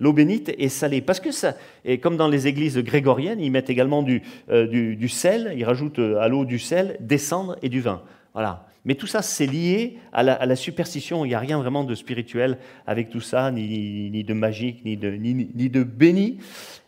L'eau 0.00 0.12
bénite 0.12 0.50
est 0.58 0.68
salée. 0.68 1.00
Parce 1.00 1.20
que 1.20 1.30
ça, 1.30 1.54
et 1.84 1.98
comme 1.98 2.18
dans 2.18 2.28
les 2.28 2.46
églises 2.46 2.76
grégoriennes, 2.78 3.40
ils 3.40 3.50
mettent 3.50 3.70
également 3.70 4.02
du, 4.02 4.22
euh, 4.50 4.66
du 4.66 5.08
sel, 5.08 5.54
ils 5.56 5.64
rajoutent 5.64 5.98
à 5.98 6.28
l'eau 6.28 6.44
du 6.44 6.58
sel, 6.58 6.98
des 7.00 7.16
cendres 7.16 7.56
et 7.62 7.70
du 7.70 7.80
vin. 7.80 8.02
Voilà. 8.34 8.66
Mais 8.86 8.94
tout 8.94 9.08
ça, 9.08 9.20
c'est 9.20 9.46
lié 9.46 9.98
à 10.12 10.22
la, 10.22 10.56
superstition. 10.56 11.24
Il 11.24 11.28
n'y 11.28 11.34
a 11.34 11.40
rien 11.40 11.58
vraiment 11.58 11.82
de 11.82 11.94
spirituel 11.96 12.56
avec 12.86 13.10
tout 13.10 13.20
ça, 13.20 13.50
ni, 13.50 14.22
de 14.24 14.32
magique, 14.32 14.84
ni 14.84 14.96
de, 14.96 15.10
ni, 15.10 15.68
de 15.68 15.82
béni. 15.82 16.38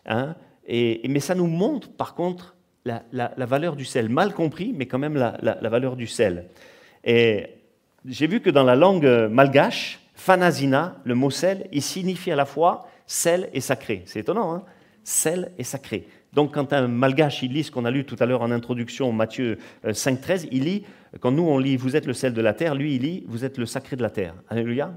Hein. 0.07 0.37
Mais 0.69 1.19
ça 1.19 1.35
nous 1.35 1.49
montre, 1.49 1.91
par 1.91 2.15
contre, 2.15 2.55
la, 2.85 3.03
valeur 3.37 3.75
du 3.75 3.85
sel. 3.85 4.09
Mal 4.09 4.33
compris, 4.33 4.73
mais 4.73 4.87
quand 4.87 5.01
même 5.01 5.17
la, 5.17 5.69
valeur 5.69 5.97
du 5.97 6.07
sel. 6.07 6.47
Et 7.03 7.47
j'ai 8.07 8.29
vu 8.29 8.41
que 8.41 8.51
dans 8.51 8.65
la 8.65 8.77
langue 8.77 9.29
malgache, 9.29 9.99
fanazina, 10.15 10.99
le 11.03 11.17
mot 11.17 11.31
sel, 11.31 11.67
il 11.73 11.83
signifie 11.83 12.31
à 12.31 12.37
la 12.37 12.47
fois 12.47 12.87
sel 13.09 13.51
et 13.53 13.61
sacré. 13.61 14.03
C'est 14.07 14.21
étonnant, 14.21 14.55
hein 14.55 14.63
Sel 15.03 15.51
et 15.59 15.65
sacré. 15.65 16.07
Donc 16.33 16.55
quand 16.55 16.73
un 16.73 16.89
malgache, 16.89 17.43
il 17.43 17.53
lit 17.53 17.65
ce 17.65 17.71
qu'on 17.71 17.85
a 17.85 17.91
lu 17.91 18.05
tout 18.05 18.17
à 18.21 18.27
l'heure 18.27 18.43
en 18.43 18.51
introduction, 18.51 19.13
Matthieu 19.13 19.59
5.13, 19.85 20.45
euh, 20.45 20.49
il 20.53 20.65
lit, 20.65 20.85
quand 21.21 21.31
nous 21.31 21.45
on 21.45 21.59
lit 21.59 21.77
Vous 21.77 21.97
êtes 21.97 22.07
le 22.07 22.13
sel 22.13 22.35
de 22.35 22.41
la 22.41 22.53
terre, 22.53 22.75
lui 22.75 22.97
il 22.97 23.03
lit 23.03 23.25
Vous 23.27 23.45
êtes 23.45 23.59
le 23.59 23.67
sacré 23.67 23.97
de 23.97 24.03
la 24.03 24.11
terre. 24.11 24.35
Alléluia. 24.49 24.93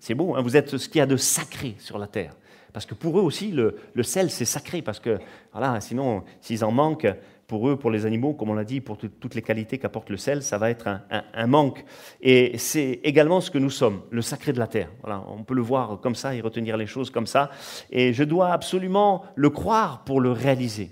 C'est 0.00 0.14
beau, 0.14 0.34
hein 0.34 0.42
vous 0.42 0.56
êtes 0.56 0.76
ce 0.76 0.88
qu'il 0.88 0.98
y 0.98 1.02
a 1.02 1.06
de 1.06 1.16
sacré 1.16 1.76
sur 1.78 1.98
la 1.98 2.06
terre. 2.06 2.34
Parce 2.72 2.86
que 2.86 2.94
pour 2.94 3.18
eux 3.18 3.22
aussi, 3.22 3.50
le, 3.52 3.76
sel, 4.02 4.30
c'est 4.30 4.44
sacré, 4.44 4.82
parce 4.82 4.98
que, 4.98 5.18
voilà, 5.52 5.80
sinon, 5.80 6.24
s'ils 6.40 6.64
en 6.64 6.72
manquent, 6.72 7.06
pour 7.46 7.68
eux, 7.68 7.76
pour 7.76 7.90
les 7.90 8.06
animaux, 8.06 8.32
comme 8.32 8.50
on 8.50 8.54
l'a 8.54 8.64
dit, 8.64 8.80
pour 8.80 8.96
toutes 8.96 9.34
les 9.34 9.42
qualités 9.42 9.78
qu'apporte 9.78 10.10
le 10.10 10.16
sel, 10.16 10.42
ça 10.42 10.58
va 10.58 10.70
être 10.70 10.88
un, 11.10 11.46
manque. 11.46 11.84
Et 12.20 12.56
c'est 12.58 13.00
également 13.04 13.40
ce 13.40 13.50
que 13.50 13.58
nous 13.58 13.70
sommes, 13.70 14.02
le 14.10 14.22
sacré 14.22 14.52
de 14.52 14.58
la 14.58 14.66
terre. 14.66 14.88
On 15.04 15.42
peut 15.42 15.54
le 15.54 15.62
voir 15.62 16.00
comme 16.00 16.14
ça 16.14 16.34
et 16.34 16.40
retenir 16.40 16.76
les 16.76 16.86
choses 16.86 17.10
comme 17.10 17.26
ça. 17.26 17.50
Et 17.90 18.12
je 18.12 18.24
dois 18.24 18.52
absolument 18.52 19.24
le 19.34 19.50
croire 19.50 20.04
pour 20.04 20.20
le 20.20 20.32
réaliser. 20.32 20.90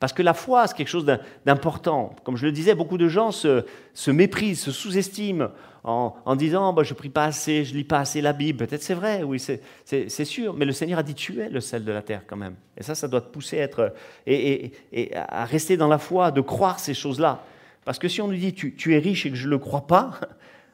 Parce 0.00 0.12
que 0.12 0.22
la 0.22 0.34
foi, 0.34 0.66
c'est 0.66 0.76
quelque 0.76 0.88
chose 0.88 1.06
d'important. 1.44 2.14
Comme 2.22 2.36
je 2.36 2.46
le 2.46 2.52
disais, 2.52 2.74
beaucoup 2.74 2.98
de 2.98 3.08
gens 3.08 3.32
se, 3.32 3.64
méprisent, 4.10 4.60
se 4.60 4.70
sous-estiment 4.70 5.48
en, 5.82 6.36
disant 6.36 6.72
bah, 6.72 6.84
Je 6.84 6.92
ne 6.92 6.98
prie 6.98 7.08
pas 7.08 7.24
assez, 7.24 7.64
je 7.64 7.74
lis 7.74 7.84
pas 7.84 7.98
assez 8.00 8.20
la 8.20 8.32
Bible. 8.32 8.64
Peut-être 8.64 8.82
c'est 8.82 8.94
vrai, 8.94 9.24
oui, 9.24 9.40
c'est 9.40 10.24
sûr. 10.24 10.54
Mais 10.54 10.64
le 10.64 10.72
Seigneur 10.72 11.00
a 11.00 11.02
dit 11.02 11.14
Tu 11.14 11.40
es 11.40 11.48
le 11.48 11.60
sel 11.60 11.84
de 11.84 11.90
la 11.90 12.02
terre 12.02 12.22
quand 12.26 12.36
même. 12.36 12.54
Et 12.76 12.84
ça, 12.84 12.94
ça 12.94 13.08
doit 13.08 13.20
te 13.20 13.30
pousser 13.30 13.58
à, 13.60 13.64
être, 13.64 13.94
et, 14.26 14.72
à 15.14 15.44
rester 15.44 15.76
dans 15.76 15.88
la 15.88 15.98
foi, 15.98 16.30
de 16.30 16.40
croire 16.40 16.78
ces 16.78 16.94
choses-là. 16.94 17.42
Parce 17.84 17.98
que 17.98 18.06
si 18.06 18.20
on 18.20 18.28
nous 18.28 18.36
dit 18.36 18.52
tu, 18.52 18.76
tu 18.76 18.94
es 18.94 18.98
riche 18.98 19.26
et 19.26 19.30
que 19.30 19.36
je 19.36 19.46
ne 19.46 19.50
le 19.50 19.58
crois 19.58 19.86
pas, 19.86 20.20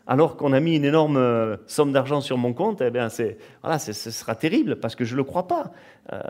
alors 0.06 0.36
qu'on 0.36 0.52
a 0.52 0.60
mis 0.60 0.76
une 0.76 0.84
énorme 0.84 1.16
euh, 1.16 1.56
somme 1.66 1.92
d'argent 1.92 2.20
sur 2.20 2.36
mon 2.36 2.52
compte, 2.52 2.82
eh 2.82 2.90
bien, 2.90 3.08
voilà, 3.62 3.78
ce 3.78 3.92
sera 3.92 4.34
terrible 4.34 4.76
parce 4.76 4.94
que 4.94 5.04
je 5.04 5.12
ne 5.12 5.18
le 5.18 5.24
crois 5.24 5.46
pas. 5.46 5.72
Euh, 6.12 6.20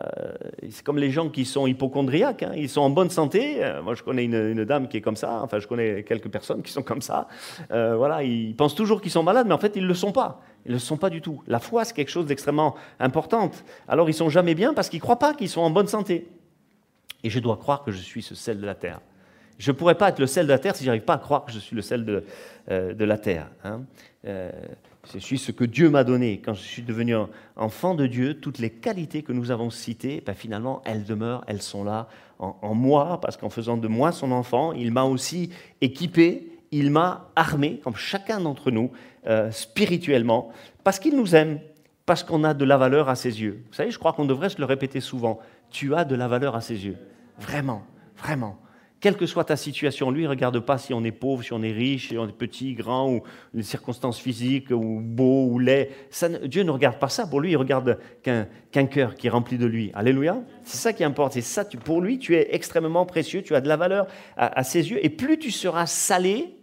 c'est 0.70 0.84
comme 0.84 0.98
les 0.98 1.10
gens 1.10 1.28
qui 1.28 1.44
sont 1.44 1.66
hypochondriaques, 1.66 2.44
hein. 2.44 2.52
ils 2.54 2.68
sont 2.68 2.82
en 2.82 2.90
bonne 2.90 3.10
santé. 3.10 3.64
Euh, 3.64 3.82
moi, 3.82 3.94
je 3.94 4.04
connais 4.04 4.24
une, 4.24 4.64
dame 4.64 4.86
qui 4.86 4.98
est 4.98 5.00
comme 5.00 5.16
ça, 5.16 5.40
enfin, 5.42 5.58
je 5.58 5.66
connais 5.66 6.04
quelques 6.04 6.28
personnes 6.28 6.62
qui 6.62 6.70
sont 6.70 6.82
comme 6.82 7.02
ça. 7.02 7.26
voilà, 7.70 8.22
ils 8.22 8.54
pensent 8.54 8.76
toujours 8.76 9.00
qu'ils 9.00 9.10
sont 9.10 9.24
malades, 9.24 9.46
mais 9.48 9.54
en 9.54 9.58
fait, 9.58 9.72
ils 9.74 9.82
ne 9.82 9.88
le 9.88 9.94
sont 9.94 10.12
pas. 10.12 10.40
Ils 10.66 10.70
ne 10.70 10.74
le 10.74 10.80
sont 10.80 10.96
pas 10.96 11.10
du 11.10 11.20
tout. 11.20 11.42
La 11.46 11.58
foi, 11.58 11.84
c'est 11.84 11.94
quelque 11.94 12.10
chose 12.10 12.26
d'extrêmement 12.26 12.76
important. 13.00 13.50
Alors, 13.88 14.08
ils 14.08 14.14
sont 14.14 14.28
jamais 14.28 14.54
bien 14.54 14.72
parce 14.72 14.88
qu'ils 14.88 14.98
ne 14.98 15.02
croient 15.02 15.18
pas 15.18 15.34
qu'ils 15.34 15.48
sont 15.48 15.60
en 15.60 15.70
bonne 15.70 15.88
santé. 15.88 16.28
Et 17.24 17.30
je 17.30 17.40
dois 17.40 17.56
croire 17.56 17.82
que 17.82 17.90
je 17.90 18.00
suis 18.00 18.22
ce 18.22 18.34
sel 18.34 18.60
de 18.60 18.66
la 18.66 18.74
terre. 18.74 19.00
Je 19.58 19.70
ne 19.70 19.76
pourrais 19.76 19.94
pas 19.94 20.08
être 20.08 20.18
le 20.18 20.26
sel 20.26 20.46
de 20.46 20.52
la 20.52 20.58
terre 20.58 20.74
si 20.74 20.84
je 20.84 20.88
n'arrive 20.88 21.04
pas 21.04 21.14
à 21.14 21.18
croire 21.18 21.44
que 21.44 21.52
je 21.52 21.58
suis 21.58 21.76
le 21.76 21.82
sel 21.82 22.04
de, 22.04 22.24
euh, 22.70 22.94
la 22.98 23.18
terre. 23.18 23.48
Hein. 23.64 23.82
Euh, 24.26 24.50
je 25.12 25.18
suis 25.18 25.38
ce 25.38 25.52
que 25.52 25.64
Dieu 25.64 25.90
m'a 25.90 26.04
donné. 26.04 26.40
Quand 26.44 26.54
je 26.54 26.62
suis 26.62 26.82
devenu 26.82 27.14
enfant 27.56 27.94
de 27.94 28.06
Dieu, 28.06 28.34
toutes 28.34 28.58
les 28.58 28.70
qualités 28.70 29.22
que 29.22 29.32
nous 29.32 29.50
avons 29.50 29.70
citées, 29.70 30.22
ben 30.24 30.34
finalement, 30.34 30.82
elles 30.84 31.04
demeurent, 31.04 31.44
elles 31.46 31.62
sont 31.62 31.84
là 31.84 32.08
en, 32.38 32.74
moi, 32.74 33.20
parce 33.20 33.36
qu'en 33.36 33.50
faisant 33.50 33.76
de 33.76 33.88
moi 33.88 34.12
son 34.12 34.32
enfant, 34.32 34.72
il 34.72 34.92
m'a 34.92 35.04
aussi 35.04 35.50
équipé, 35.80 36.58
il 36.72 36.90
m'a 36.90 37.30
armé, 37.36 37.80
comme 37.84 37.96
chacun 37.96 38.40
d'entre 38.40 38.70
nous, 38.70 38.90
euh, 39.26 39.50
spirituellement, 39.50 40.50
parce 40.82 40.98
qu'il 40.98 41.16
nous 41.16 41.36
aime, 41.36 41.60
parce 42.06 42.22
qu'on 42.22 42.42
a 42.44 42.52
de 42.52 42.64
la 42.64 42.76
valeur 42.76 43.08
à 43.08 43.14
ses 43.14 43.40
yeux. 43.40 43.62
Vous 43.68 43.74
savez, 43.74 43.90
je 43.90 43.98
crois 43.98 44.12
qu'on 44.12 44.24
devrait 44.24 44.48
se 44.48 44.58
le 44.58 44.64
répéter 44.64 45.00
souvent. 45.00 45.38
Tu 45.70 45.94
as 45.94 46.04
de 46.04 46.14
la 46.14 46.28
valeur 46.28 46.56
à 46.56 46.60
ses 46.60 46.84
yeux. 46.84 46.96
Vraiment, 47.38 47.82
vraiment 48.16 48.58
quelle 49.04 49.18
que 49.18 49.26
soit 49.26 49.44
ta 49.44 49.56
situation, 49.56 50.10
lui, 50.10 50.22
ne 50.22 50.28
regarde 50.28 50.58
pas 50.60 50.78
si 50.78 50.94
on 50.94 51.04
est 51.04 51.12
pauvre, 51.12 51.42
si 51.42 51.52
on 51.52 51.62
est 51.62 51.72
riche, 51.72 52.08
si 52.08 52.16
on 52.16 52.26
est 52.26 52.32
petit, 52.32 52.72
grand, 52.72 53.12
ou 53.12 53.22
les 53.52 53.62
circonstances 53.62 54.18
physiques, 54.18 54.70
ou 54.70 54.98
beau, 54.98 55.44
ou 55.50 55.58
laid. 55.58 55.90
Dieu 56.46 56.62
ne 56.62 56.70
regarde 56.70 56.98
pas 56.98 57.10
ça. 57.10 57.26
Pour 57.26 57.42
lui, 57.42 57.50
il 57.50 57.58
regarde 57.58 57.98
qu'un 58.22 58.86
cœur 58.86 59.14
qui 59.14 59.26
est 59.26 59.30
rempli 59.30 59.58
de 59.58 59.66
lui. 59.66 59.90
Alléluia. 59.92 60.38
C'est 60.62 60.78
ça 60.78 60.94
qui 60.94 61.04
importe. 61.04 61.38
Ça, 61.42 61.66
pour 61.66 62.00
lui, 62.00 62.18
tu 62.18 62.34
es 62.34 62.54
extrêmement 62.54 63.04
précieux, 63.04 63.42
tu 63.42 63.54
as 63.54 63.60
de 63.60 63.68
la 63.68 63.76
valeur 63.76 64.06
à, 64.38 64.58
à 64.58 64.64
ses 64.64 64.90
yeux. 64.90 65.04
Et 65.04 65.10
plus 65.10 65.38
tu 65.38 65.50
seras 65.50 65.84
salé, 65.84 66.56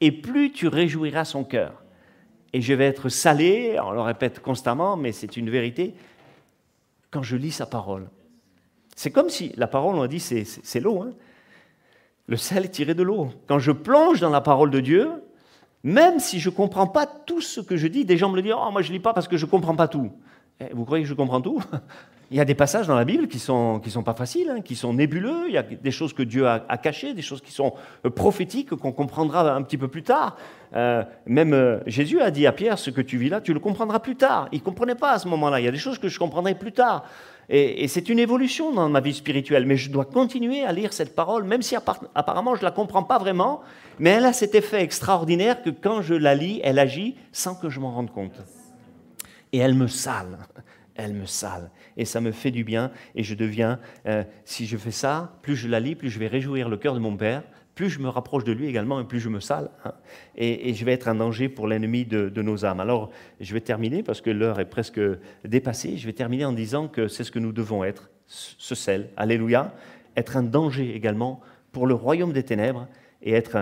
et 0.00 0.10
plus 0.10 0.52
tu 0.52 0.68
réjouiras 0.68 1.26
son 1.26 1.44
cœur. 1.44 1.84
Et 2.54 2.62
je 2.62 2.72
vais 2.72 2.86
être 2.86 3.10
salé, 3.10 3.76
on 3.84 3.90
le 3.90 4.00
répète 4.00 4.40
constamment, 4.40 4.96
mais 4.96 5.12
c'est 5.12 5.36
une 5.36 5.50
vérité, 5.50 5.92
quand 7.10 7.22
je 7.22 7.36
lis 7.36 7.50
sa 7.50 7.66
parole. 7.66 8.08
C'est 8.96 9.10
comme 9.10 9.28
si, 9.28 9.52
la 9.58 9.66
parole, 9.66 9.96
on 9.96 10.02
a 10.02 10.08
dit, 10.08 10.20
c'est 10.20 10.80
l'eau. 10.80 11.02
Hein 11.02 11.10
le 12.26 12.36
sel 12.36 12.64
est 12.64 12.68
tiré 12.68 12.94
de 12.94 13.02
l'eau. 13.02 13.28
Quand 13.46 13.58
je 13.58 13.72
plonge 13.72 14.20
dans 14.20 14.30
la 14.30 14.40
parole 14.40 14.70
de 14.70 14.80
Dieu, 14.80 15.10
même 15.82 16.18
si 16.18 16.40
je 16.40 16.48
ne 16.48 16.54
comprends 16.54 16.86
pas 16.86 17.06
tout 17.06 17.40
ce 17.40 17.60
que 17.60 17.76
je 17.76 17.86
dis, 17.86 18.04
des 18.04 18.16
gens 18.16 18.30
me 18.30 18.36
le 18.36 18.42
disent 18.42 18.54
Oh, 18.56 18.70
moi 18.72 18.82
je 18.82 18.88
ne 18.88 18.94
lis 18.94 19.00
pas 19.00 19.12
parce 19.12 19.28
que 19.28 19.36
je 19.36 19.44
ne 19.44 19.50
comprends 19.50 19.76
pas 19.76 19.88
tout. 19.88 20.10
Eh, 20.60 20.66
vous 20.72 20.84
croyez 20.84 21.04
que 21.04 21.08
je 21.08 21.14
comprends 21.14 21.40
tout? 21.40 21.60
Il 22.30 22.38
y 22.38 22.40
a 22.40 22.44
des 22.44 22.54
passages 22.54 22.86
dans 22.86 22.96
la 22.96 23.04
Bible 23.04 23.28
qui 23.28 23.36
ne 23.36 23.42
sont, 23.42 23.80
qui 23.80 23.90
sont 23.90 24.02
pas 24.02 24.14
faciles, 24.14 24.50
hein, 24.50 24.60
qui 24.60 24.76
sont 24.76 24.94
nébuleux. 24.94 25.44
Il 25.46 25.54
y 25.54 25.58
a 25.58 25.62
des 25.62 25.90
choses 25.90 26.12
que 26.12 26.22
Dieu 26.22 26.48
a, 26.48 26.58
cachées, 26.78 27.12
des 27.12 27.22
choses 27.22 27.42
qui 27.42 27.52
sont 27.52 27.74
euh, 28.04 28.10
prophétiques, 28.10 28.70
qu'on 28.70 28.92
comprendra 28.92 29.54
un 29.54 29.62
petit 29.62 29.76
peu 29.76 29.88
plus 29.88 30.02
tard. 30.02 30.36
Euh, 30.74 31.04
même 31.26 31.52
euh, 31.52 31.78
Jésus 31.86 32.20
a 32.20 32.30
dit 32.30 32.46
à 32.46 32.52
Pierre 32.52 32.78
Ce 32.78 32.90
que 32.90 33.02
tu 33.02 33.18
vis 33.18 33.28
là, 33.28 33.40
tu 33.40 33.52
le 33.52 33.60
comprendras 33.60 34.00
plus 34.00 34.16
tard. 34.16 34.48
Il 34.52 34.58
ne 34.58 34.64
comprenait 34.64 34.94
pas 34.94 35.12
à 35.12 35.18
ce 35.18 35.28
moment-là. 35.28 35.60
Il 35.60 35.64
y 35.64 35.68
a 35.68 35.70
des 35.70 35.78
choses 35.78 35.98
que 35.98 36.08
je 36.08 36.18
comprendrai 36.18 36.54
plus 36.54 36.72
tard. 36.72 37.04
Et, 37.50 37.86
c'est 37.88 38.08
une 38.08 38.18
évolution 38.18 38.72
dans 38.72 38.88
ma 38.88 39.00
vie 39.00 39.12
spirituelle, 39.12 39.66
mais 39.66 39.76
je 39.76 39.90
dois 39.90 40.06
continuer 40.06 40.64
à 40.64 40.72
lire 40.72 40.94
cette 40.94 41.14
parole, 41.14 41.44
même 41.44 41.60
si 41.60 41.76
apparemment 41.76 42.54
je 42.54 42.60
ne 42.60 42.64
la 42.64 42.70
comprends 42.70 43.02
pas 43.02 43.18
vraiment, 43.18 43.60
mais 43.98 44.10
elle 44.10 44.24
a 44.24 44.32
cet 44.32 44.54
effet 44.54 44.82
extraordinaire 44.82 45.62
que 45.62 45.68
quand 45.68 46.00
je 46.00 46.14
la 46.14 46.34
lis, 46.34 46.62
elle 46.64 46.78
agit 46.78 47.16
sans 47.32 47.54
que 47.54 47.68
je 47.68 47.80
m'en 47.80 47.92
rende 47.92 48.10
compte. 48.10 48.42
Et 49.54 49.58
elle 49.58 49.74
me 49.74 49.86
sale, 49.86 50.38
elle 50.96 51.12
me 51.14 51.26
sale. 51.26 51.70
Et 51.96 52.04
ça 52.04 52.20
me 52.20 52.32
fait 52.32 52.50
du 52.50 52.64
bien, 52.64 52.90
et 53.14 53.22
je 53.22 53.36
deviens, 53.36 53.78
euh, 54.06 54.24
si 54.44 54.66
je 54.66 54.76
fais 54.76 54.90
ça, 54.90 55.38
plus 55.42 55.54
je 55.54 55.68
la 55.68 55.78
lis, 55.78 55.94
plus 55.94 56.10
je 56.10 56.18
vais 56.18 56.26
réjouir 56.26 56.68
le 56.68 56.76
cœur 56.76 56.92
de 56.92 56.98
mon 56.98 57.16
Père, 57.16 57.44
plus 57.76 57.88
je 57.88 58.00
me 58.00 58.08
rapproche 58.08 58.42
de 58.42 58.50
lui 58.50 58.66
également, 58.66 59.00
et 59.00 59.04
plus 59.04 59.20
je 59.20 59.28
me 59.28 59.38
sale. 59.38 59.70
Hein. 59.84 59.92
et, 60.34 60.74
je 60.74 60.84
vais 60.84 60.92
être 60.92 61.06
un 61.06 61.14
danger 61.14 61.48
pour 61.48 61.68
l'ennemi 61.68 62.04
de, 62.04 62.42
nos 62.42 62.64
âmes. 62.64 62.80
Alors, 62.80 63.12
je 63.38 63.54
vais 63.54 63.60
terminer, 63.60 64.02
parce 64.02 64.20
que 64.20 64.30
l'heure 64.30 64.58
est 64.58 64.68
presque 64.68 65.00
dépassée, 65.44 65.98
je 65.98 66.06
vais 66.06 66.12
terminer 66.14 66.46
en 66.46 66.52
disant 66.52 66.88
que 66.88 67.06
c'est 67.06 67.22
ce 67.22 67.30
que 67.30 67.38
nous 67.38 67.52
devons 67.52 67.84
être, 67.84 68.10
ce 68.26 68.74
sel. 68.74 69.10
Alléluia. 69.16 69.72
Être 70.16 70.36
un 70.36 70.42
danger 70.42 70.96
également 70.96 71.40
pour 71.70 71.86
le 71.86 71.94
royaume 71.94 72.32
des 72.32 72.42
ténèbres, 72.42 72.88
et 73.22 73.34
être 73.34 73.56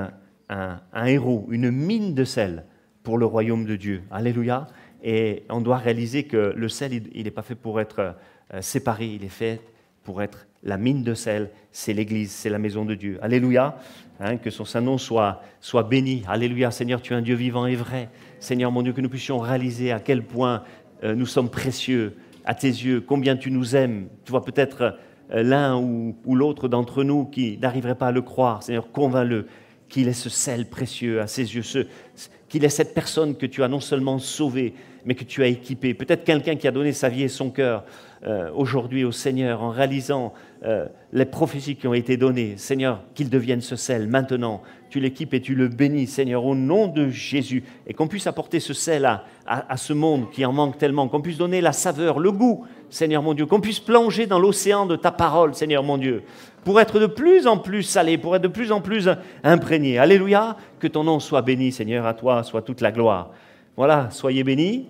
un, 0.48 1.04
héros, 1.04 1.48
une 1.50 1.70
mine 1.70 2.14
de 2.14 2.24
sel 2.24 2.64
pour 3.02 3.18
le 3.18 3.26
royaume 3.26 3.66
de 3.66 3.76
Dieu. 3.76 4.04
Alléluia. 4.10 4.68
Et 5.02 5.44
on 5.48 5.60
doit 5.60 5.78
réaliser 5.78 6.24
que 6.24 6.52
le 6.56 6.68
sel, 6.68 7.02
il 7.12 7.24
n'est 7.24 7.30
pas 7.30 7.42
fait 7.42 7.54
pour 7.54 7.80
être 7.80 8.14
euh, 8.54 8.62
séparé, 8.62 9.06
il 9.06 9.24
est 9.24 9.28
fait 9.28 9.60
pour 10.04 10.22
être 10.22 10.46
la 10.62 10.76
mine 10.76 11.02
de 11.02 11.14
sel, 11.14 11.50
c'est 11.72 11.92
l'Église, 11.92 12.30
c'est 12.30 12.50
la 12.50 12.58
maison 12.58 12.84
de 12.84 12.94
Dieu. 12.94 13.18
Alléluia, 13.20 13.76
hein, 14.20 14.36
que 14.36 14.50
son 14.50 14.64
Saint-Nom 14.64 14.98
soit, 14.98 15.42
soit 15.60 15.82
béni. 15.82 16.22
Alléluia, 16.28 16.70
Seigneur, 16.70 17.02
tu 17.02 17.12
es 17.12 17.16
un 17.16 17.22
Dieu 17.22 17.34
vivant 17.34 17.66
et 17.66 17.74
vrai. 17.74 18.08
Seigneur, 18.38 18.70
mon 18.70 18.82
Dieu, 18.82 18.92
que 18.92 19.00
nous 19.00 19.08
puissions 19.08 19.38
réaliser 19.38 19.90
à 19.90 19.98
quel 19.98 20.22
point 20.22 20.62
euh, 21.02 21.14
nous 21.14 21.26
sommes 21.26 21.50
précieux 21.50 22.16
à 22.44 22.54
tes 22.54 22.68
yeux, 22.68 23.00
combien 23.00 23.36
tu 23.36 23.50
nous 23.50 23.74
aimes. 23.74 24.08
Tu 24.24 24.30
vois 24.30 24.44
peut-être 24.44 24.96
euh, 25.32 25.42
l'un 25.42 25.76
ou, 25.76 26.14
l'autre 26.26 26.68
d'entre 26.68 27.04
nous 27.04 27.24
qui 27.24 27.58
n'arriverait 27.58 27.96
pas 27.96 28.08
à 28.08 28.12
le 28.12 28.22
croire. 28.22 28.62
Seigneur, 28.62 28.90
convainc-le 28.92 29.46
qu'il 29.88 30.08
est 30.08 30.12
ce 30.12 30.30
sel 30.30 30.68
précieux 30.68 31.20
à 31.20 31.26
ses 31.26 31.54
yeux, 31.54 31.62
qu'il 32.48 32.64
est 32.64 32.68
cette 32.68 32.94
personne 32.94 33.36
que 33.36 33.46
tu 33.46 33.62
as 33.62 33.68
non 33.68 33.80
seulement 33.80 34.18
sauvée, 34.18 34.74
mais 35.04 35.14
que 35.14 35.24
tu 35.24 35.42
as 35.42 35.46
équipée. 35.46 35.94
Peut-être 35.94 36.24
quelqu'un 36.24 36.56
qui 36.56 36.68
a 36.68 36.70
donné 36.70 36.92
sa 36.92 37.08
vie 37.08 37.22
et 37.22 37.28
son 37.28 37.50
cœur 37.50 37.84
euh, 38.24 38.50
aujourd'hui 38.54 39.02
au 39.02 39.10
Seigneur 39.10 39.62
en 39.62 39.70
réalisant 39.70 40.32
euh, 40.64 40.86
les 41.12 41.24
prophéties 41.24 41.74
qui 41.74 41.88
ont 41.88 41.94
été 41.94 42.16
données. 42.16 42.54
Seigneur, 42.56 43.02
qu'il 43.14 43.28
devienne 43.28 43.60
ce 43.60 43.74
sel 43.74 44.06
maintenant. 44.06 44.62
Tu 44.90 45.00
l'équipes 45.00 45.34
et 45.34 45.40
tu 45.40 45.56
le 45.56 45.66
bénis, 45.66 46.06
Seigneur, 46.06 46.44
au 46.44 46.54
nom 46.54 46.86
de 46.86 47.08
Jésus. 47.08 47.64
Et 47.86 47.94
qu'on 47.94 48.06
puisse 48.06 48.28
apporter 48.28 48.60
ce 48.60 48.74
sel 48.74 49.06
à, 49.06 49.24
à, 49.44 49.76
ce 49.76 49.92
monde 49.92 50.30
qui 50.30 50.44
en 50.44 50.52
manque 50.52 50.78
tellement. 50.78 51.08
Qu'on 51.08 51.20
puisse 51.20 51.38
donner 51.38 51.60
la 51.60 51.72
saveur, 51.72 52.20
le 52.20 52.30
goût, 52.30 52.64
Seigneur 52.90 53.22
mon 53.22 53.34
Dieu. 53.34 53.46
Qu'on 53.46 53.60
puisse 53.60 53.80
plonger 53.80 54.26
dans 54.26 54.38
l'océan 54.38 54.86
de 54.86 54.94
ta 54.94 55.10
parole, 55.10 55.54
Seigneur 55.56 55.82
mon 55.82 55.98
Dieu. 55.98 56.22
Pour 56.64 56.80
être 56.80 57.00
de 57.00 57.06
plus 57.06 57.48
en 57.48 57.58
plus 57.58 57.82
salé, 57.82 58.18
pour 58.18 58.36
être 58.36 58.42
de 58.42 58.48
plus 58.48 58.70
en 58.70 58.80
plus 58.80 59.10
imprégné. 59.42 59.98
Alléluia. 59.98 60.56
Que 60.78 60.86
ton 60.86 61.02
nom 61.02 61.18
soit 61.18 61.42
béni, 61.42 61.72
Seigneur. 61.72 62.06
À 62.06 62.14
toi 62.14 62.44
soit 62.44 62.62
toute 62.62 62.80
la 62.80 62.92
gloire. 62.92 63.32
Voilà, 63.76 64.10
soyez 64.10 64.44
bénis. 64.44 64.86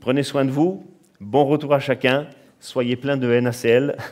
Prenez 0.00 0.22
soin 0.22 0.44
de 0.44 0.50
vous. 0.50 0.84
Bon 1.20 1.44
retour 1.44 1.74
à 1.74 1.80
chacun. 1.80 2.26
Soyez 2.58 2.96
plein 2.96 3.16
de 3.16 3.28
NaCl. 3.40 3.96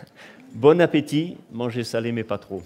Bon 0.55 0.83
appétit, 0.83 1.39
mangez 1.51 1.83
salé 1.83 2.13
mais 2.13 2.25
pas 2.25 2.37
trop. 2.37 2.63